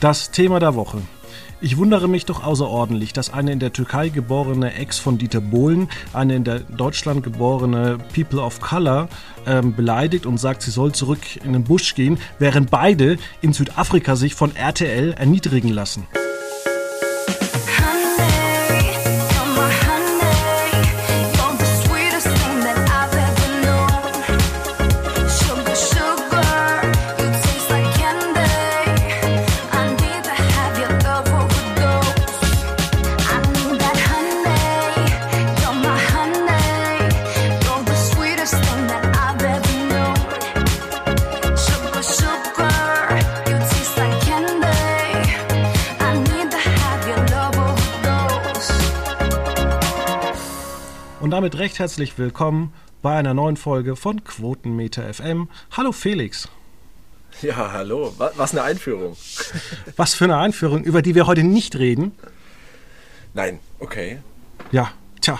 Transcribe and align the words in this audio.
Das 0.00 0.30
Thema 0.30 0.60
der 0.60 0.74
Woche. 0.76 1.02
Ich 1.60 1.76
wundere 1.76 2.08
mich 2.08 2.24
doch 2.24 2.42
außerordentlich, 2.42 3.12
dass 3.12 3.30
eine 3.30 3.52
in 3.52 3.58
der 3.58 3.74
Türkei 3.74 4.08
geborene 4.08 4.72
Ex 4.72 4.98
von 4.98 5.18
Dieter 5.18 5.42
Bohlen 5.42 5.90
eine 6.14 6.36
in 6.36 6.44
der 6.44 6.60
Deutschland 6.60 7.22
geborene 7.22 7.98
People 8.14 8.40
of 8.40 8.62
Color 8.62 9.10
ähm, 9.46 9.74
beleidigt 9.74 10.24
und 10.24 10.38
sagt, 10.38 10.62
sie 10.62 10.70
soll 10.70 10.92
zurück 10.92 11.20
in 11.44 11.52
den 11.52 11.64
Busch 11.64 11.94
gehen, 11.94 12.16
während 12.38 12.70
beide 12.70 13.18
in 13.42 13.52
Südafrika 13.52 14.16
sich 14.16 14.34
von 14.34 14.56
RTL 14.56 15.12
erniedrigen 15.12 15.68
lassen. 15.68 16.06
Recht 51.60 51.78
herzlich 51.78 52.16
willkommen 52.16 52.72
bei 53.02 53.14
einer 53.14 53.34
neuen 53.34 53.58
Folge 53.58 53.94
von 53.94 54.24
Quotenmeter 54.24 55.12
FM. 55.12 55.50
Hallo 55.76 55.92
Felix. 55.92 56.48
Ja, 57.42 57.72
hallo. 57.72 58.14
Was 58.16 58.52
eine 58.52 58.62
Einführung. 58.62 59.14
Was 59.96 60.14
für 60.14 60.24
eine 60.24 60.38
Einführung, 60.38 60.82
über 60.82 61.02
die 61.02 61.14
wir 61.14 61.26
heute 61.26 61.42
nicht 61.42 61.76
reden. 61.76 62.12
Nein, 63.34 63.58
okay. 63.78 64.20
Ja, 64.72 64.90
tja. 65.20 65.38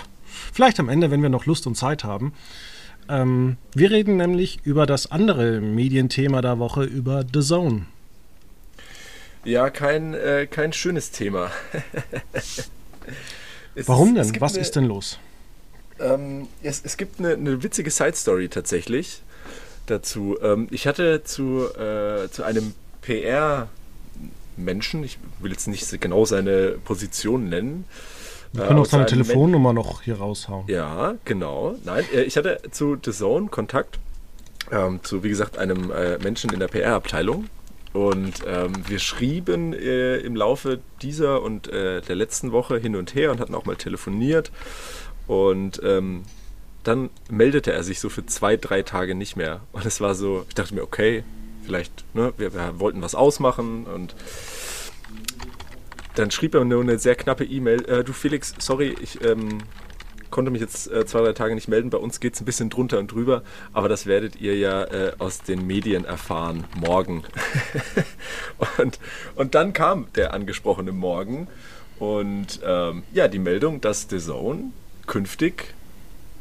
Vielleicht 0.53 0.79
am 0.79 0.89
Ende, 0.89 1.09
wenn 1.09 1.23
wir 1.23 1.29
noch 1.29 1.47
Lust 1.47 1.65
und 1.65 1.73
Zeit 1.73 2.03
haben. 2.03 2.33
Ähm, 3.09 3.57
wir 3.73 3.89
reden 3.89 4.17
nämlich 4.17 4.59
über 4.63 4.85
das 4.85 5.11
andere 5.11 5.59
Medienthema 5.59 6.43
der 6.43 6.59
Woche, 6.59 6.83
über 6.83 7.25
The 7.33 7.41
Zone. 7.41 7.87
Ja, 9.43 9.71
kein, 9.71 10.13
äh, 10.13 10.45
kein 10.45 10.71
schönes 10.71 11.09
Thema. 11.09 11.49
Warum 13.87 14.15
ist, 14.17 14.35
denn? 14.35 14.41
Was 14.41 14.53
eine, 14.53 14.61
ist 14.61 14.75
denn 14.75 14.85
los? 14.85 15.17
Ähm, 16.01 16.47
es, 16.63 16.81
es, 16.83 16.97
gibt 16.97 17.19
eine, 17.19 17.33
eine 17.33 17.63
witzige 17.63 17.91
Side-Story 17.91 18.49
tatsächlich 18.49 19.21
dazu. 19.85 20.37
Ähm, 20.41 20.67
ich 20.71 20.87
hatte 20.87 21.23
zu, 21.23 21.67
äh, 21.75 22.29
zu 22.29 22.43
einem 22.43 22.73
PR-Menschen, 23.01 25.03
ich 25.03 25.19
will 25.39 25.51
jetzt 25.51 25.67
nicht 25.67 26.01
genau 26.01 26.25
seine 26.25 26.75
Position 26.83 27.49
nennen, 27.49 27.85
wir 28.53 28.65
können 28.65 28.79
äh, 28.79 28.81
auch 28.81 28.85
seine 28.85 29.05
Telefonnummer 29.05 29.73
noch 29.73 30.01
hier 30.01 30.17
raushauen. 30.17 30.65
Ja, 30.67 31.15
genau. 31.25 31.75
Nein, 31.85 32.03
äh, 32.13 32.23
ich 32.23 32.37
hatte 32.37 32.59
zu 32.71 32.97
The 33.03 33.11
Zone 33.11 33.47
Kontakt 33.47 33.99
ähm, 34.71 34.99
zu, 35.03 35.23
wie 35.23 35.29
gesagt, 35.29 35.57
einem 35.57 35.91
äh, 35.91 36.17
Menschen 36.19 36.51
in 36.51 36.59
der 36.59 36.67
PR-Abteilung. 36.67 37.47
Und 37.93 38.35
ähm, 38.47 38.71
wir 38.87 38.99
schrieben 38.99 39.73
äh, 39.73 40.17
im 40.17 40.35
Laufe 40.35 40.79
dieser 41.01 41.41
und 41.41 41.67
äh, 41.67 42.01
der 42.01 42.15
letzten 42.15 42.53
Woche 42.53 42.77
hin 42.77 42.95
und 42.95 43.15
her 43.15 43.31
und 43.31 43.41
hatten 43.41 43.53
auch 43.53 43.65
mal 43.65 43.75
telefoniert. 43.75 44.51
Und 45.31 45.79
ähm, 45.81 46.23
dann 46.83 47.09
meldete 47.29 47.71
er 47.71 47.83
sich 47.83 48.01
so 48.01 48.09
für 48.09 48.25
zwei, 48.25 48.57
drei 48.57 48.81
Tage 48.81 49.15
nicht 49.15 49.37
mehr. 49.37 49.61
Und 49.71 49.85
es 49.85 50.01
war 50.01 50.13
so, 50.13 50.43
ich 50.49 50.55
dachte 50.55 50.75
mir, 50.75 50.83
okay, 50.83 51.23
vielleicht, 51.63 52.03
ne, 52.13 52.33
wir, 52.35 52.53
wir 52.53 52.81
wollten 52.81 53.01
was 53.01 53.15
ausmachen 53.15 53.85
und 53.85 54.13
dann 56.15 56.31
schrieb 56.31 56.53
er 56.53 56.65
nur 56.65 56.81
eine 56.81 56.99
sehr 56.99 57.15
knappe 57.15 57.45
E-Mail. 57.45 57.85
Äh, 57.85 58.03
du 58.03 58.11
Felix, 58.11 58.53
sorry, 58.59 58.93
ich 59.01 59.23
ähm, 59.23 59.59
konnte 60.31 60.51
mich 60.51 60.59
jetzt 60.59 60.91
äh, 60.91 61.05
zwei, 61.05 61.21
drei 61.21 61.31
Tage 61.31 61.55
nicht 61.55 61.69
melden. 61.69 61.91
Bei 61.91 61.97
uns 61.97 62.19
geht 62.19 62.33
es 62.33 62.41
ein 62.41 62.45
bisschen 62.45 62.69
drunter 62.69 62.99
und 62.99 63.09
drüber, 63.09 63.41
aber 63.71 63.87
das 63.87 64.07
werdet 64.07 64.35
ihr 64.41 64.57
ja 64.57 64.83
äh, 64.83 65.13
aus 65.17 65.43
den 65.43 65.65
Medien 65.65 66.03
erfahren, 66.03 66.65
morgen. 66.75 67.23
und, 68.77 68.99
und 69.35 69.55
dann 69.55 69.71
kam 69.71 70.07
der 70.15 70.33
angesprochene 70.33 70.91
Morgen 70.91 71.47
und 71.99 72.59
ähm, 72.65 73.03
ja, 73.13 73.29
die 73.29 73.39
Meldung, 73.39 73.79
dass 73.79 74.07
The 74.09 74.19
Zone 74.19 74.73
künftig 75.11 75.73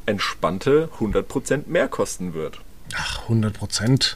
entspannte 0.07 0.91
100% 1.01 1.63
mehr 1.67 1.89
kosten 1.89 2.35
wird. 2.35 2.61
Ach, 2.95 3.29
100%. 3.29 4.15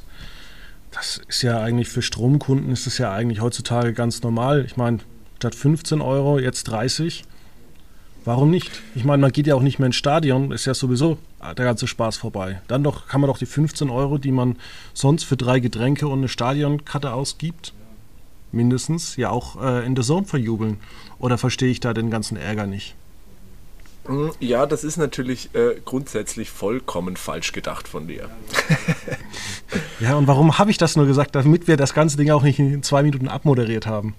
Das 0.92 1.20
ist 1.26 1.42
ja 1.42 1.60
eigentlich 1.60 1.88
für 1.88 2.02
Stromkunden 2.02 2.70
ist 2.70 2.86
es 2.86 2.98
ja 2.98 3.12
eigentlich 3.12 3.40
heutzutage 3.40 3.92
ganz 3.92 4.22
normal. 4.22 4.64
Ich 4.64 4.76
meine, 4.76 5.00
statt 5.38 5.56
15 5.56 6.00
Euro 6.00 6.38
jetzt 6.38 6.64
30. 6.64 7.24
Warum 8.24 8.52
nicht? 8.52 8.70
Ich 8.94 9.04
meine, 9.04 9.22
man 9.22 9.32
geht 9.32 9.48
ja 9.48 9.56
auch 9.56 9.60
nicht 9.60 9.80
mehr 9.80 9.86
ins 9.86 9.96
Stadion, 9.96 10.52
ist 10.52 10.66
ja 10.66 10.74
sowieso 10.74 11.18
der 11.42 11.64
ganze 11.64 11.88
Spaß 11.88 12.16
vorbei. 12.16 12.62
Dann 12.68 12.84
doch 12.84 13.08
kann 13.08 13.20
man 13.20 13.26
doch 13.26 13.38
die 13.38 13.46
15 13.46 13.90
Euro, 13.90 14.18
die 14.18 14.30
man 14.30 14.56
sonst 14.94 15.24
für 15.24 15.36
drei 15.36 15.58
Getränke 15.58 16.06
und 16.06 16.18
eine 16.18 16.28
Stadionkarte 16.28 17.12
ausgibt, 17.12 17.74
mindestens 18.52 19.16
ja 19.16 19.30
auch 19.30 19.60
äh, 19.60 19.84
in 19.84 19.96
der 19.96 20.04
Zone 20.04 20.26
verjubeln. 20.26 20.78
Oder 21.18 21.38
verstehe 21.38 21.70
ich 21.70 21.80
da 21.80 21.92
den 21.92 22.10
ganzen 22.10 22.36
Ärger 22.36 22.68
nicht? 22.68 22.94
Hm, 24.06 24.32
ja, 24.38 24.66
das 24.66 24.84
ist 24.84 24.96
natürlich 24.96 25.54
äh, 25.54 25.80
grundsätzlich 25.84 26.50
vollkommen 26.50 27.16
falsch 27.16 27.52
gedacht 27.52 27.88
von 27.88 28.06
dir. 28.06 28.28
ja, 30.00 30.14
und 30.14 30.26
warum 30.26 30.58
habe 30.58 30.70
ich 30.70 30.78
das 30.78 30.96
nur 30.96 31.06
gesagt, 31.06 31.34
damit 31.34 31.68
wir 31.68 31.76
das 31.76 31.94
ganze 31.94 32.16
Ding 32.16 32.30
auch 32.30 32.42
nicht 32.42 32.58
in 32.58 32.82
zwei 32.82 33.02
Minuten 33.02 33.28
abmoderiert 33.28 33.86
haben? 33.86 34.14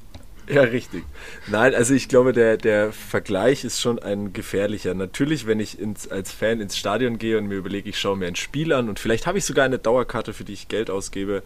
Ja, 0.47 0.61
richtig. 0.61 1.03
Nein, 1.47 1.73
also 1.73 1.93
ich 1.95 2.07
glaube, 2.07 2.31
der, 2.31 2.57
der 2.57 2.91
Vergleich 2.91 3.63
ist 3.63 3.81
schon 3.81 3.97
ein 3.97 4.31
gefährlicher. 4.31 4.93
Natürlich, 4.93 5.47
wenn 5.47 5.59
ich 5.59 5.79
ins, 5.79 6.07
als 6.07 6.31
Fan 6.31 6.61
ins 6.61 6.77
Stadion 6.77 7.17
gehe 7.17 7.37
und 7.37 7.47
mir 7.47 7.55
überlege, 7.55 7.89
ich 7.89 7.99
schaue 7.99 8.15
mir 8.15 8.27
ein 8.27 8.35
Spiel 8.35 8.71
an 8.71 8.87
und 8.87 8.99
vielleicht 8.99 9.25
habe 9.25 9.39
ich 9.39 9.45
sogar 9.45 9.65
eine 9.65 9.79
Dauerkarte, 9.79 10.33
für 10.33 10.43
die 10.43 10.53
ich 10.53 10.67
Geld 10.67 10.91
ausgebe, 10.91 11.41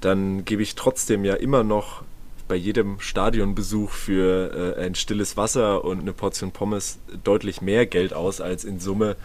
dann 0.00 0.44
gebe 0.44 0.62
ich 0.62 0.76
trotzdem 0.76 1.24
ja 1.24 1.34
immer 1.34 1.64
noch 1.64 2.04
bei 2.48 2.54
jedem 2.54 3.00
Stadionbesuch 3.00 3.90
für 3.90 4.76
äh, 4.76 4.84
ein 4.84 4.94
stilles 4.94 5.36
Wasser 5.36 5.84
und 5.84 6.00
eine 6.00 6.12
Portion 6.12 6.52
Pommes 6.52 6.98
deutlich 7.24 7.60
mehr 7.60 7.86
Geld 7.86 8.12
aus 8.12 8.40
als 8.40 8.64
in 8.64 8.80
Summe 8.80 9.16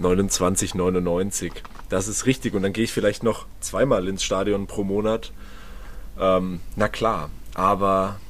29,99. 0.00 1.52
Das 1.88 2.08
ist 2.08 2.26
richtig. 2.26 2.54
Und 2.54 2.62
dann 2.62 2.72
gehe 2.72 2.84
ich 2.84 2.92
vielleicht 2.92 3.22
noch 3.22 3.46
zweimal 3.60 4.08
ins 4.08 4.24
Stadion 4.24 4.66
pro 4.66 4.84
Monat. 4.84 5.32
Ähm, 6.18 6.60
na 6.76 6.88
klar, 6.88 7.30
aber 7.54 8.20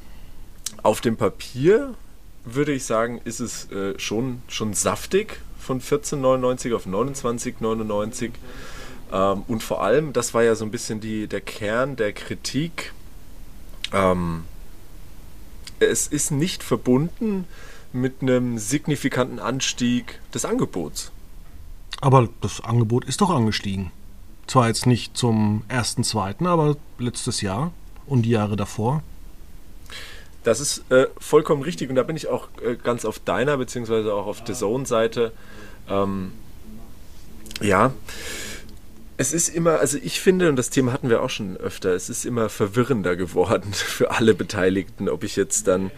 auf 0.82 1.00
dem 1.00 1.16
Papier 1.16 1.94
würde 2.44 2.72
ich 2.72 2.84
sagen, 2.84 3.20
ist 3.24 3.40
es 3.40 3.70
äh, 3.70 3.98
schon, 3.98 4.42
schon 4.48 4.74
saftig 4.74 5.40
von 5.58 5.80
14,99 5.80 6.74
auf 6.74 6.86
29,99. 6.86 8.30
Ähm, 9.12 9.42
und 9.48 9.62
vor 9.62 9.82
allem, 9.82 10.12
das 10.12 10.34
war 10.34 10.42
ja 10.42 10.54
so 10.54 10.64
ein 10.64 10.70
bisschen 10.70 11.00
die, 11.00 11.26
der 11.26 11.40
Kern 11.40 11.96
der 11.96 12.12
Kritik 12.12 12.92
ähm, 13.94 14.44
es 15.80 16.06
ist 16.06 16.30
nicht 16.30 16.62
verbunden 16.62 17.46
mit 17.92 18.22
einem 18.22 18.58
signifikanten 18.58 19.38
Anstieg 19.38 20.20
des 20.34 20.44
Angebots. 20.44 21.12
Aber 22.00 22.28
das 22.40 22.60
Angebot 22.60 23.04
ist 23.04 23.20
doch 23.20 23.30
angestiegen. 23.30 23.92
Zwar 24.46 24.68
jetzt 24.68 24.86
nicht 24.86 25.16
zum 25.16 25.62
ersten, 25.68 26.04
zweiten, 26.04 26.46
aber 26.46 26.76
letztes 26.98 27.40
Jahr 27.40 27.72
und 28.06 28.22
die 28.22 28.30
Jahre 28.30 28.56
davor. 28.56 29.02
Das 30.42 30.60
ist 30.60 30.90
äh, 30.90 31.06
vollkommen 31.18 31.62
richtig 31.62 31.88
und 31.88 31.96
da 31.96 32.02
bin 32.02 32.16
ich 32.16 32.28
auch 32.28 32.48
äh, 32.62 32.76
ganz 32.76 33.06
auf 33.06 33.18
deiner 33.18 33.56
beziehungsweise 33.56 34.12
auch 34.12 34.26
auf 34.26 34.44
der 34.44 34.54
Zone-Seite. 34.54 35.32
Ähm, 35.88 36.32
ja, 37.62 37.92
es 39.16 39.32
ist 39.32 39.48
immer, 39.48 39.78
also 39.78 39.98
ich 40.02 40.20
finde, 40.20 40.48
und 40.48 40.56
das 40.56 40.70
Thema 40.70 40.92
hatten 40.92 41.08
wir 41.08 41.22
auch 41.22 41.30
schon 41.30 41.56
öfter, 41.56 41.94
es 41.94 42.08
ist 42.08 42.24
immer 42.24 42.48
verwirrender 42.48 43.16
geworden 43.16 43.72
für 43.72 44.10
alle 44.10 44.34
Beteiligten, 44.34 45.08
ob 45.08 45.24
ich 45.24 45.36
jetzt 45.36 45.68
dann 45.68 45.90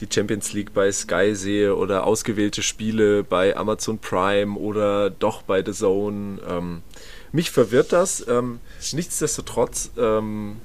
die 0.00 0.08
Champions 0.12 0.52
League 0.52 0.72
bei 0.72 0.90
Sky 0.90 1.34
sehe 1.34 1.76
oder 1.76 2.04
ausgewählte 2.06 2.62
Spiele 2.62 3.22
bei 3.22 3.56
Amazon 3.56 3.98
Prime 3.98 4.58
oder 4.58 5.10
doch 5.10 5.42
bei 5.42 5.62
The 5.64 5.72
Zone. 5.72 6.40
Ähm, 6.48 6.82
mich 7.30 7.50
verwirrt 7.50 7.92
das. 7.92 8.26
Ähm, 8.26 8.58
nichtsdestotrotz 8.92 9.90
ähm, 9.96 10.56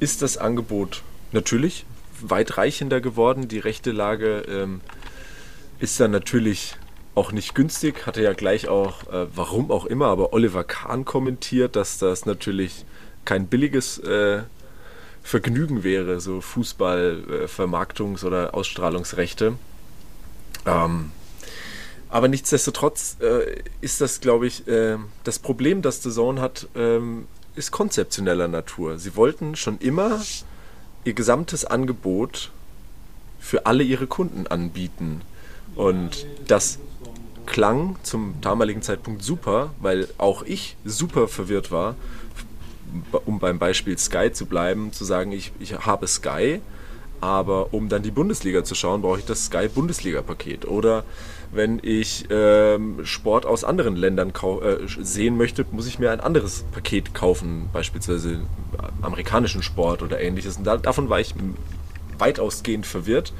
ist 0.00 0.22
das 0.22 0.38
Angebot 0.38 1.02
natürlich 1.32 1.84
weitreichender 2.20 3.00
geworden. 3.00 3.48
Die 3.48 3.58
rechte 3.58 3.90
Lage 3.90 4.44
ähm, 4.48 4.80
ist 5.78 6.00
dann 6.00 6.10
natürlich 6.10 6.76
auch 7.18 7.32
nicht 7.32 7.56
günstig, 7.56 8.06
hatte 8.06 8.22
ja 8.22 8.32
gleich 8.32 8.68
auch, 8.68 9.12
äh, 9.12 9.26
warum 9.34 9.72
auch 9.72 9.86
immer, 9.86 10.06
aber 10.06 10.32
Oliver 10.32 10.62
Kahn 10.62 11.04
kommentiert, 11.04 11.74
dass 11.74 11.98
das 11.98 12.26
natürlich 12.26 12.84
kein 13.24 13.48
billiges 13.48 13.98
äh, 13.98 14.42
Vergnügen 15.24 15.82
wäre, 15.82 16.20
so 16.20 16.40
Fußball-Vermarktungs- 16.40 18.22
äh, 18.22 18.26
oder 18.26 18.54
Ausstrahlungsrechte. 18.54 19.54
Ähm, 20.64 21.10
aber 22.08 22.28
nichtsdestotrotz 22.28 23.16
äh, 23.20 23.62
ist 23.80 24.00
das, 24.00 24.20
glaube 24.20 24.46
ich, 24.46 24.68
äh, 24.68 24.96
das 25.24 25.40
Problem, 25.40 25.82
das 25.82 26.00
The 26.02 26.10
Zone 26.10 26.40
hat, 26.40 26.68
ähm, 26.76 27.26
ist 27.56 27.72
konzeptioneller 27.72 28.46
Natur. 28.46 28.96
Sie 28.96 29.16
wollten 29.16 29.56
schon 29.56 29.78
immer 29.78 30.22
ihr 31.04 31.14
gesamtes 31.14 31.64
Angebot 31.64 32.52
für 33.40 33.66
alle 33.66 33.82
ihre 33.82 34.06
Kunden 34.06 34.46
anbieten. 34.46 35.22
Und 35.74 36.26
das 36.46 36.78
klang 37.48 37.96
zum 38.02 38.34
damaligen 38.42 38.82
Zeitpunkt 38.82 39.22
super, 39.24 39.70
weil 39.80 40.06
auch 40.18 40.42
ich 40.42 40.76
super 40.84 41.28
verwirrt 41.28 41.72
war, 41.72 41.96
um 43.24 43.38
beim 43.38 43.58
Beispiel 43.58 43.96
Sky 43.98 44.30
zu 44.32 44.46
bleiben, 44.46 44.92
zu 44.92 45.04
sagen, 45.04 45.32
ich, 45.32 45.52
ich 45.58 45.74
habe 45.78 46.06
Sky, 46.06 46.60
aber 47.20 47.72
um 47.72 47.88
dann 47.88 48.02
die 48.02 48.10
Bundesliga 48.10 48.64
zu 48.64 48.74
schauen, 48.74 49.00
brauche 49.00 49.18
ich 49.18 49.24
das 49.24 49.46
Sky 49.46 49.68
Bundesliga-Paket. 49.68 50.66
Oder 50.66 51.04
wenn 51.50 51.80
ich 51.82 52.26
ähm, 52.30 53.04
Sport 53.04 53.46
aus 53.46 53.64
anderen 53.64 53.96
Ländern 53.96 54.30
äh, 54.30 54.76
sehen 55.02 55.38
möchte, 55.38 55.64
muss 55.72 55.86
ich 55.86 55.98
mir 55.98 56.12
ein 56.12 56.20
anderes 56.20 56.64
Paket 56.70 57.14
kaufen, 57.14 57.70
beispielsweise 57.72 58.40
amerikanischen 59.00 59.62
Sport 59.62 60.02
oder 60.02 60.20
ähnliches. 60.20 60.58
Und 60.58 60.64
da, 60.64 60.76
davon 60.76 61.08
war 61.08 61.18
ich 61.18 61.34
weitausgehend 62.18 62.86
verwirrt. 62.86 63.32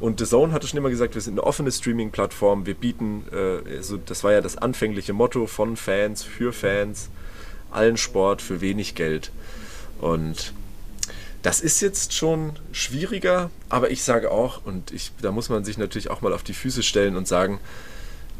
Und 0.00 0.18
The 0.18 0.24
Zone 0.24 0.52
hatte 0.52 0.66
schon 0.66 0.78
immer 0.78 0.88
gesagt, 0.88 1.14
wir 1.14 1.20
sind 1.20 1.34
eine 1.34 1.44
offene 1.44 1.70
Streaming-Plattform, 1.70 2.64
wir 2.64 2.74
bieten, 2.74 3.24
äh, 3.32 3.76
also 3.76 3.98
das 3.98 4.24
war 4.24 4.32
ja 4.32 4.40
das 4.40 4.56
anfängliche 4.56 5.12
Motto 5.12 5.46
von 5.46 5.76
Fans, 5.76 6.22
für 6.22 6.54
Fans, 6.54 7.10
allen 7.70 7.98
Sport 7.98 8.40
für 8.40 8.62
wenig 8.62 8.94
Geld. 8.94 9.30
Und 10.00 10.54
das 11.42 11.60
ist 11.60 11.80
jetzt 11.80 12.14
schon 12.14 12.52
schwieriger, 12.72 13.50
aber 13.68 13.90
ich 13.90 14.02
sage 14.02 14.30
auch, 14.30 14.64
und 14.64 14.90
ich, 14.90 15.12
da 15.20 15.32
muss 15.32 15.50
man 15.50 15.64
sich 15.64 15.76
natürlich 15.76 16.10
auch 16.10 16.22
mal 16.22 16.32
auf 16.32 16.42
die 16.42 16.54
Füße 16.54 16.82
stellen 16.82 17.16
und 17.16 17.28
sagen, 17.28 17.60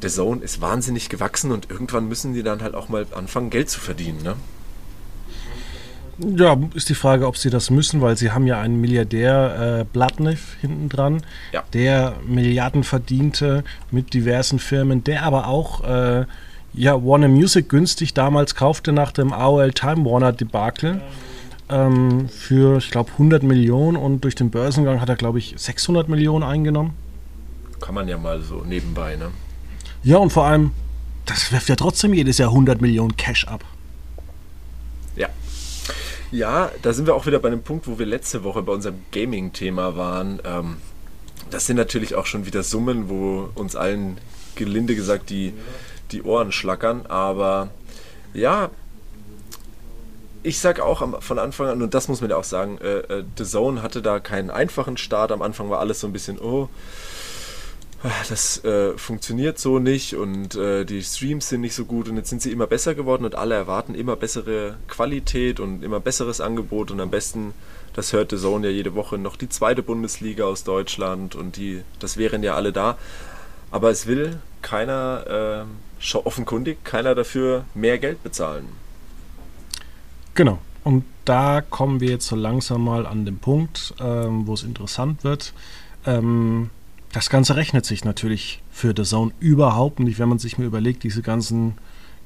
der 0.02 0.10
Zone 0.10 0.42
ist 0.42 0.62
wahnsinnig 0.62 1.10
gewachsen 1.10 1.52
und 1.52 1.70
irgendwann 1.70 2.08
müssen 2.08 2.32
die 2.32 2.42
dann 2.42 2.62
halt 2.62 2.74
auch 2.74 2.88
mal 2.88 3.06
anfangen, 3.12 3.50
Geld 3.50 3.68
zu 3.68 3.80
verdienen. 3.80 4.22
Ne? 4.22 4.36
Ja, 6.36 6.58
ist 6.74 6.88
die 6.88 6.94
Frage, 6.94 7.26
ob 7.26 7.36
sie 7.36 7.50
das 7.50 7.70
müssen, 7.70 8.00
weil 8.00 8.16
sie 8.16 8.30
haben 8.30 8.46
ja 8.46 8.60
einen 8.60 8.80
Milliardär 8.80 9.80
äh, 9.80 9.84
Blatnev 9.84 10.56
hinten 10.60 10.88
dran, 10.88 11.22
ja. 11.52 11.64
der 11.72 12.16
Milliarden 12.26 12.84
verdiente 12.84 13.64
mit 13.90 14.12
diversen 14.12 14.58
Firmen, 14.58 15.02
der 15.02 15.22
aber 15.22 15.48
auch 15.48 15.82
äh, 15.84 16.26
ja, 16.74 17.04
Warner 17.04 17.28
Music 17.28 17.68
günstig 17.68 18.14
damals 18.14 18.54
kaufte 18.54 18.92
nach 18.92 19.12
dem 19.12 19.32
AOL 19.32 19.72
Time 19.72 20.04
Warner 20.04 20.32
Debakel 20.32 21.00
ähm, 21.70 22.28
für, 22.28 22.78
ich 22.78 22.90
glaube, 22.90 23.10
100 23.12 23.42
Millionen 23.42 23.96
und 23.96 24.24
durch 24.24 24.34
den 24.34 24.50
Börsengang 24.50 25.00
hat 25.00 25.08
er, 25.08 25.16
glaube 25.16 25.38
ich, 25.38 25.54
600 25.56 26.08
Millionen 26.08 26.44
eingenommen. 26.44 26.92
Kann 27.80 27.94
man 27.94 28.08
ja 28.08 28.18
mal 28.18 28.42
so 28.42 28.62
nebenbei, 28.64 29.16
ne? 29.16 29.30
Ja, 30.02 30.18
und 30.18 30.30
vor 30.30 30.46
allem, 30.46 30.72
das 31.26 31.52
wirft 31.52 31.68
ja 31.68 31.76
trotzdem 31.76 32.12
jedes 32.12 32.38
Jahr 32.38 32.50
100 32.50 32.80
Millionen 32.80 33.16
Cash 33.16 33.46
ab. 33.46 33.64
Ja. 35.16 35.28
Ja, 36.30 36.70
da 36.82 36.92
sind 36.92 37.06
wir 37.06 37.14
auch 37.16 37.26
wieder 37.26 37.40
bei 37.40 37.48
einem 37.48 37.62
Punkt, 37.62 37.88
wo 37.88 37.98
wir 37.98 38.06
letzte 38.06 38.44
Woche 38.44 38.62
bei 38.62 38.72
unserem 38.72 39.02
Gaming-Thema 39.10 39.96
waren. 39.96 40.40
Ähm, 40.44 40.76
das 41.50 41.66
sind 41.66 41.76
natürlich 41.76 42.14
auch 42.14 42.26
schon 42.26 42.46
wieder 42.46 42.62
Summen, 42.62 43.08
wo 43.08 43.48
uns 43.56 43.74
allen 43.74 44.18
gelinde 44.54 44.94
gesagt 44.94 45.30
die, 45.30 45.52
die 46.12 46.22
Ohren 46.22 46.52
schlackern. 46.52 47.06
Aber 47.06 47.70
ja, 48.32 48.70
ich 50.44 50.60
sage 50.60 50.84
auch 50.84 51.20
von 51.20 51.38
Anfang 51.40 51.66
an, 51.66 51.82
und 51.82 51.94
das 51.94 52.06
muss 52.06 52.20
man 52.20 52.30
ja 52.30 52.36
auch 52.36 52.44
sagen, 52.44 52.78
äh, 52.78 52.98
äh, 52.98 53.24
The 53.36 53.44
Zone 53.44 53.82
hatte 53.82 54.00
da 54.00 54.20
keinen 54.20 54.50
einfachen 54.50 54.96
Start. 54.96 55.32
Am 55.32 55.42
Anfang 55.42 55.68
war 55.68 55.80
alles 55.80 55.98
so 55.98 56.06
ein 56.06 56.12
bisschen, 56.12 56.38
oh, 56.38 56.68
das 58.30 58.64
äh, 58.64 58.96
funktioniert 58.96 59.58
so 59.58 59.78
nicht 59.78 60.14
und 60.14 60.54
äh, 60.54 60.84
die 60.84 61.02
Streams 61.02 61.50
sind 61.50 61.60
nicht 61.60 61.74
so 61.74 61.84
gut 61.84 62.08
und 62.08 62.16
jetzt 62.16 62.30
sind 62.30 62.40
sie 62.40 62.50
immer 62.50 62.66
besser 62.66 62.94
geworden 62.94 63.24
und 63.26 63.34
alle 63.34 63.54
erwarten 63.54 63.94
immer 63.94 64.16
bessere 64.16 64.76
Qualität 64.88 65.60
und 65.60 65.82
immer 65.82 66.00
besseres 66.00 66.40
Angebot 66.40 66.90
und 66.90 67.00
am 67.00 67.10
besten, 67.10 67.52
das 67.94 68.14
hört 68.14 68.30
The 68.30 68.38
Zone 68.38 68.68
ja 68.68 68.72
jede 68.72 68.94
Woche, 68.94 69.18
noch 69.18 69.36
die 69.36 69.50
zweite 69.50 69.82
Bundesliga 69.82 70.44
aus 70.44 70.64
Deutschland 70.64 71.34
und 71.34 71.56
die, 71.56 71.82
das 71.98 72.16
wären 72.16 72.42
ja 72.42 72.54
alle 72.54 72.72
da. 72.72 72.96
Aber 73.70 73.90
es 73.90 74.06
will 74.06 74.38
keiner, 74.62 75.66
äh, 76.02 76.16
offenkundig, 76.16 76.82
keiner 76.84 77.14
dafür 77.14 77.64
mehr 77.74 77.98
Geld 77.98 78.22
bezahlen. 78.22 78.66
Genau. 80.34 80.58
Und 80.82 81.04
da 81.26 81.60
kommen 81.60 82.00
wir 82.00 82.08
jetzt 82.08 82.26
so 82.26 82.34
langsam 82.34 82.84
mal 82.84 83.06
an 83.06 83.26
den 83.26 83.38
Punkt, 83.38 83.94
ähm, 84.00 84.46
wo 84.46 84.54
es 84.54 84.62
interessant 84.62 85.22
wird. 85.22 85.52
Ähm, 86.06 86.70
das 87.12 87.30
Ganze 87.30 87.56
rechnet 87.56 87.84
sich 87.84 88.04
natürlich 88.04 88.62
für 88.70 88.94
The 88.96 89.02
Zone 89.02 89.32
überhaupt 89.40 90.00
nicht, 90.00 90.18
wenn 90.18 90.28
man 90.28 90.38
sich 90.38 90.58
mal 90.58 90.66
überlegt, 90.66 91.02
diese 91.02 91.22
ganzen 91.22 91.74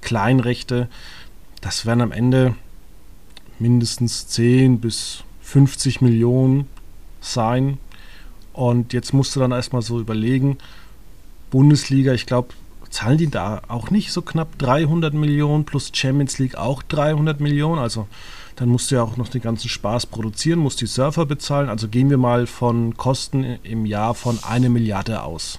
Kleinrechte, 0.02 0.88
das 1.60 1.86
werden 1.86 2.02
am 2.02 2.12
Ende 2.12 2.54
mindestens 3.58 4.28
10 4.28 4.80
bis 4.80 5.24
50 5.40 6.00
Millionen 6.00 6.68
sein. 7.20 7.78
Und 8.52 8.92
jetzt 8.92 9.14
musst 9.14 9.34
du 9.34 9.40
dann 9.40 9.52
erstmal 9.52 9.82
so 9.82 9.98
überlegen, 9.98 10.58
Bundesliga, 11.50 12.12
ich 12.12 12.26
glaube, 12.26 12.54
zahlen 12.90 13.18
die 13.18 13.30
da 13.30 13.62
auch 13.68 13.90
nicht 13.90 14.12
so 14.12 14.22
knapp 14.22 14.58
300 14.58 15.14
Millionen 15.14 15.64
plus 15.64 15.90
Champions 15.92 16.38
League 16.38 16.56
auch 16.56 16.82
300 16.82 17.40
Millionen? 17.40 17.80
Also 17.80 18.06
dann 18.56 18.68
musst 18.68 18.90
du 18.90 18.96
ja 18.96 19.02
auch 19.02 19.16
noch 19.16 19.28
den 19.28 19.42
ganzen 19.42 19.68
Spaß 19.68 20.06
produzieren, 20.06 20.58
musst 20.60 20.80
die 20.80 20.86
Surfer 20.86 21.26
bezahlen. 21.26 21.68
Also 21.68 21.88
gehen 21.88 22.10
wir 22.10 22.18
mal 22.18 22.46
von 22.46 22.96
Kosten 22.96 23.58
im 23.62 23.86
Jahr 23.86 24.14
von 24.14 24.38
eine 24.42 24.68
Milliarde 24.68 25.22
aus. 25.22 25.58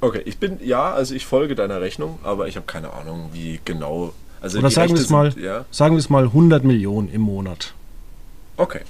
Okay, 0.00 0.20
ich 0.26 0.36
bin, 0.36 0.58
ja, 0.62 0.92
also 0.92 1.14
ich 1.14 1.24
folge 1.24 1.54
deiner 1.54 1.80
Rechnung, 1.80 2.18
aber 2.22 2.46
ich 2.46 2.56
habe 2.56 2.66
keine 2.66 2.92
Ahnung, 2.92 3.30
wie 3.32 3.60
genau. 3.64 4.12
Also 4.42 4.58
Oder 4.58 4.70
sagen 4.70 4.94
wir, 4.94 5.00
es 5.00 5.08
mal, 5.08 5.32
ja? 5.38 5.64
sagen 5.70 5.94
wir 5.94 6.00
es 6.00 6.10
mal 6.10 6.24
100 6.24 6.64
Millionen 6.64 7.08
im 7.08 7.22
Monat. 7.22 7.72
Okay. 8.58 8.82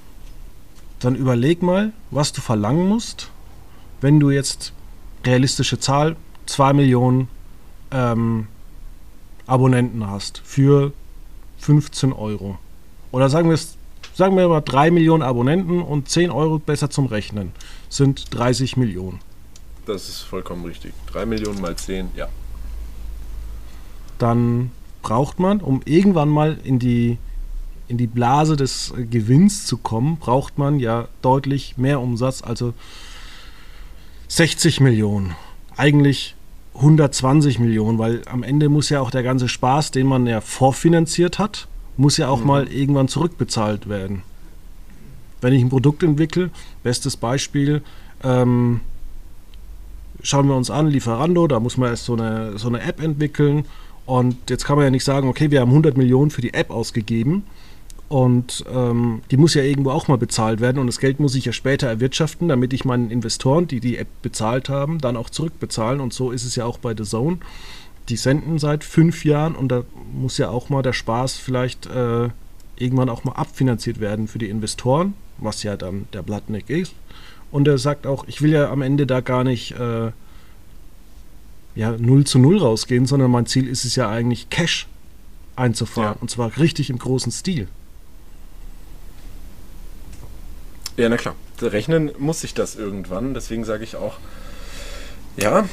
Dann 0.99 1.15
überleg 1.15 1.62
mal, 1.62 1.93
was 2.11 2.32
du 2.32 2.41
verlangen 2.41 2.88
musst, 2.88 3.31
wenn 4.00 4.19
du 4.19 4.31
jetzt 4.31 4.73
realistische 5.25 5.79
Zahl 5.79 6.17
2 6.47 6.73
Millionen 6.73 7.29
ähm, 7.93 8.49
Abonnenten 9.47 10.09
hast 10.09 10.43
für 10.44 10.93
15 11.59 12.12
Euro. 12.12 12.59
Oder 13.14 13.31
sagen 13.31 13.49
wir 13.49 13.55
es, 13.55 13.76
sagen 14.12 14.37
wir 14.37 14.49
mal 14.49 14.61
3 14.61 14.90
Millionen 14.90 15.22
Abonnenten 15.22 15.81
und 15.81 16.08
10 16.08 16.32
Euro 16.32 16.58
besser 16.58 16.90
zum 16.90 17.06
Rechnen 17.06 17.52
sind 17.88 18.34
30 18.34 18.76
Millionen. 18.76 19.20
Das 19.87 20.08
ist 20.08 20.22
vollkommen 20.22 20.64
richtig. 20.64 20.93
3 21.12 21.25
Millionen 21.25 21.61
mal 21.61 21.76
10, 21.76 22.08
ja. 22.16 22.26
Dann 24.19 24.72
braucht 25.02 25.38
man, 25.38 25.61
um 25.61 25.81
irgendwann 25.84 26.28
mal 26.28 26.58
in 26.64 26.81
die, 26.81 27.19
in 27.87 27.99
die 27.99 28.08
Blase 28.08 28.56
des 28.56 28.93
Gewinns 28.96 29.64
zu 29.64 29.76
kommen, 29.76 30.16
braucht 30.16 30.58
man 30.58 30.81
ja 30.81 31.06
deutlich 31.23 31.78
mehr 31.78 32.00
Umsatz, 32.00 32.42
also 32.42 32.75
60 34.26 34.80
Millionen 34.80 35.37
eigentlich 35.76 36.35
120 36.75 37.61
Millionen, 37.61 37.99
weil 37.99 38.23
am 38.26 38.42
Ende 38.42 38.68
muss 38.68 38.88
ja 38.88 39.00
auch 39.00 39.12
der 39.12 39.23
ganze 39.23 39.49
Spaß, 39.49 39.92
den 39.92 40.09
man 40.09 40.26
ja 40.26 40.40
vorfinanziert 40.40 41.38
hat, 41.38 41.68
muss 41.96 42.16
ja 42.16 42.28
auch 42.28 42.40
mhm. 42.40 42.46
mal 42.46 42.68
irgendwann 42.68 43.08
zurückbezahlt 43.08 43.88
werden. 43.88 44.22
Wenn 45.40 45.52
ich 45.52 45.62
ein 45.62 45.68
Produkt 45.68 46.02
entwickle, 46.02 46.50
bestes 46.82 47.16
Beispiel, 47.16 47.82
ähm, 48.22 48.80
schauen 50.22 50.48
wir 50.48 50.56
uns 50.56 50.70
an, 50.70 50.86
Lieferando, 50.86 51.46
da 51.46 51.60
muss 51.60 51.76
man 51.76 51.90
erst 51.90 52.06
so 52.06 52.14
eine, 52.14 52.58
so 52.58 52.68
eine 52.68 52.80
App 52.80 53.02
entwickeln 53.02 53.66
und 54.06 54.48
jetzt 54.48 54.64
kann 54.64 54.76
man 54.76 54.84
ja 54.84 54.90
nicht 54.90 55.04
sagen, 55.04 55.28
okay, 55.28 55.50
wir 55.50 55.60
haben 55.60 55.70
100 55.70 55.96
Millionen 55.96 56.30
für 56.30 56.40
die 56.40 56.54
App 56.54 56.70
ausgegeben 56.70 57.44
und 58.08 58.64
ähm, 58.72 59.22
die 59.30 59.36
muss 59.36 59.54
ja 59.54 59.62
irgendwo 59.62 59.90
auch 59.90 60.08
mal 60.08 60.18
bezahlt 60.18 60.60
werden 60.60 60.78
und 60.78 60.86
das 60.86 61.00
Geld 61.00 61.20
muss 61.20 61.34
ich 61.34 61.46
ja 61.46 61.52
später 61.52 61.88
erwirtschaften, 61.88 62.48
damit 62.48 62.72
ich 62.72 62.84
meinen 62.84 63.10
Investoren, 63.10 63.66
die 63.66 63.80
die 63.80 63.96
App 63.96 64.08
bezahlt 64.22 64.68
haben, 64.68 64.98
dann 64.98 65.16
auch 65.16 65.30
zurückbezahlen. 65.30 66.00
Und 66.00 66.12
so 66.12 66.30
ist 66.30 66.44
es 66.44 66.54
ja 66.54 66.66
auch 66.66 66.78
bei 66.78 66.94
The 66.96 67.04
Zone. 67.04 67.38
Die 68.08 68.16
senden 68.16 68.58
seit 68.58 68.84
fünf 68.84 69.25
Jahren 69.25 69.54
und 69.54 69.68
da 69.68 69.84
muss 70.12 70.38
ja 70.38 70.50
auch 70.50 70.68
mal 70.68 70.82
der 70.82 70.92
Spaß 70.92 71.37
vielleicht 71.37 71.87
äh, 71.87 72.28
irgendwann 72.76 73.08
auch 73.08 73.25
mal 73.25 73.32
abfinanziert 73.32 74.00
werden 74.00 74.28
für 74.28 74.38
die 74.38 74.49
Investoren, 74.49 75.14
was 75.38 75.62
ja 75.62 75.76
dann 75.76 76.06
der 76.12 76.23
Blattneck 76.23 76.68
ist. 76.68 76.94
Und 77.50 77.68
er 77.68 77.78
sagt 77.78 78.06
auch, 78.06 78.26
ich 78.26 78.42
will 78.42 78.52
ja 78.52 78.70
am 78.70 78.82
Ende 78.82 79.06
da 79.06 79.20
gar 79.20 79.44
nicht 79.44 79.73
äh, 79.73 80.11
ja, 81.75 81.92
0 81.92 82.25
zu 82.25 82.38
0 82.38 82.58
rausgehen, 82.58 83.06
sondern 83.06 83.30
mein 83.30 83.46
Ziel 83.46 83.68
ist 83.68 83.84
es 83.84 83.96
ja 83.96 84.08
eigentlich 84.11 84.50
Cash 84.50 84.87
einzufahren. 85.56 86.14
Ja. 86.16 86.20
Und 86.20 86.30
zwar 86.30 86.56
richtig 86.58 86.90
im 86.90 86.99
großen 86.99 87.32
Stil. 87.32 87.68
Ja, 90.96 91.08
na 91.08 91.16
klar. 91.16 91.34
Rechnen 91.61 92.11
muss 92.18 92.40
sich 92.40 92.52
das 92.54 92.76
irgendwann. 92.76 93.32
Deswegen 93.32 93.64
sage 93.64 93.84
ich 93.84 93.96
auch, 93.96 94.18
ja, 95.37 95.68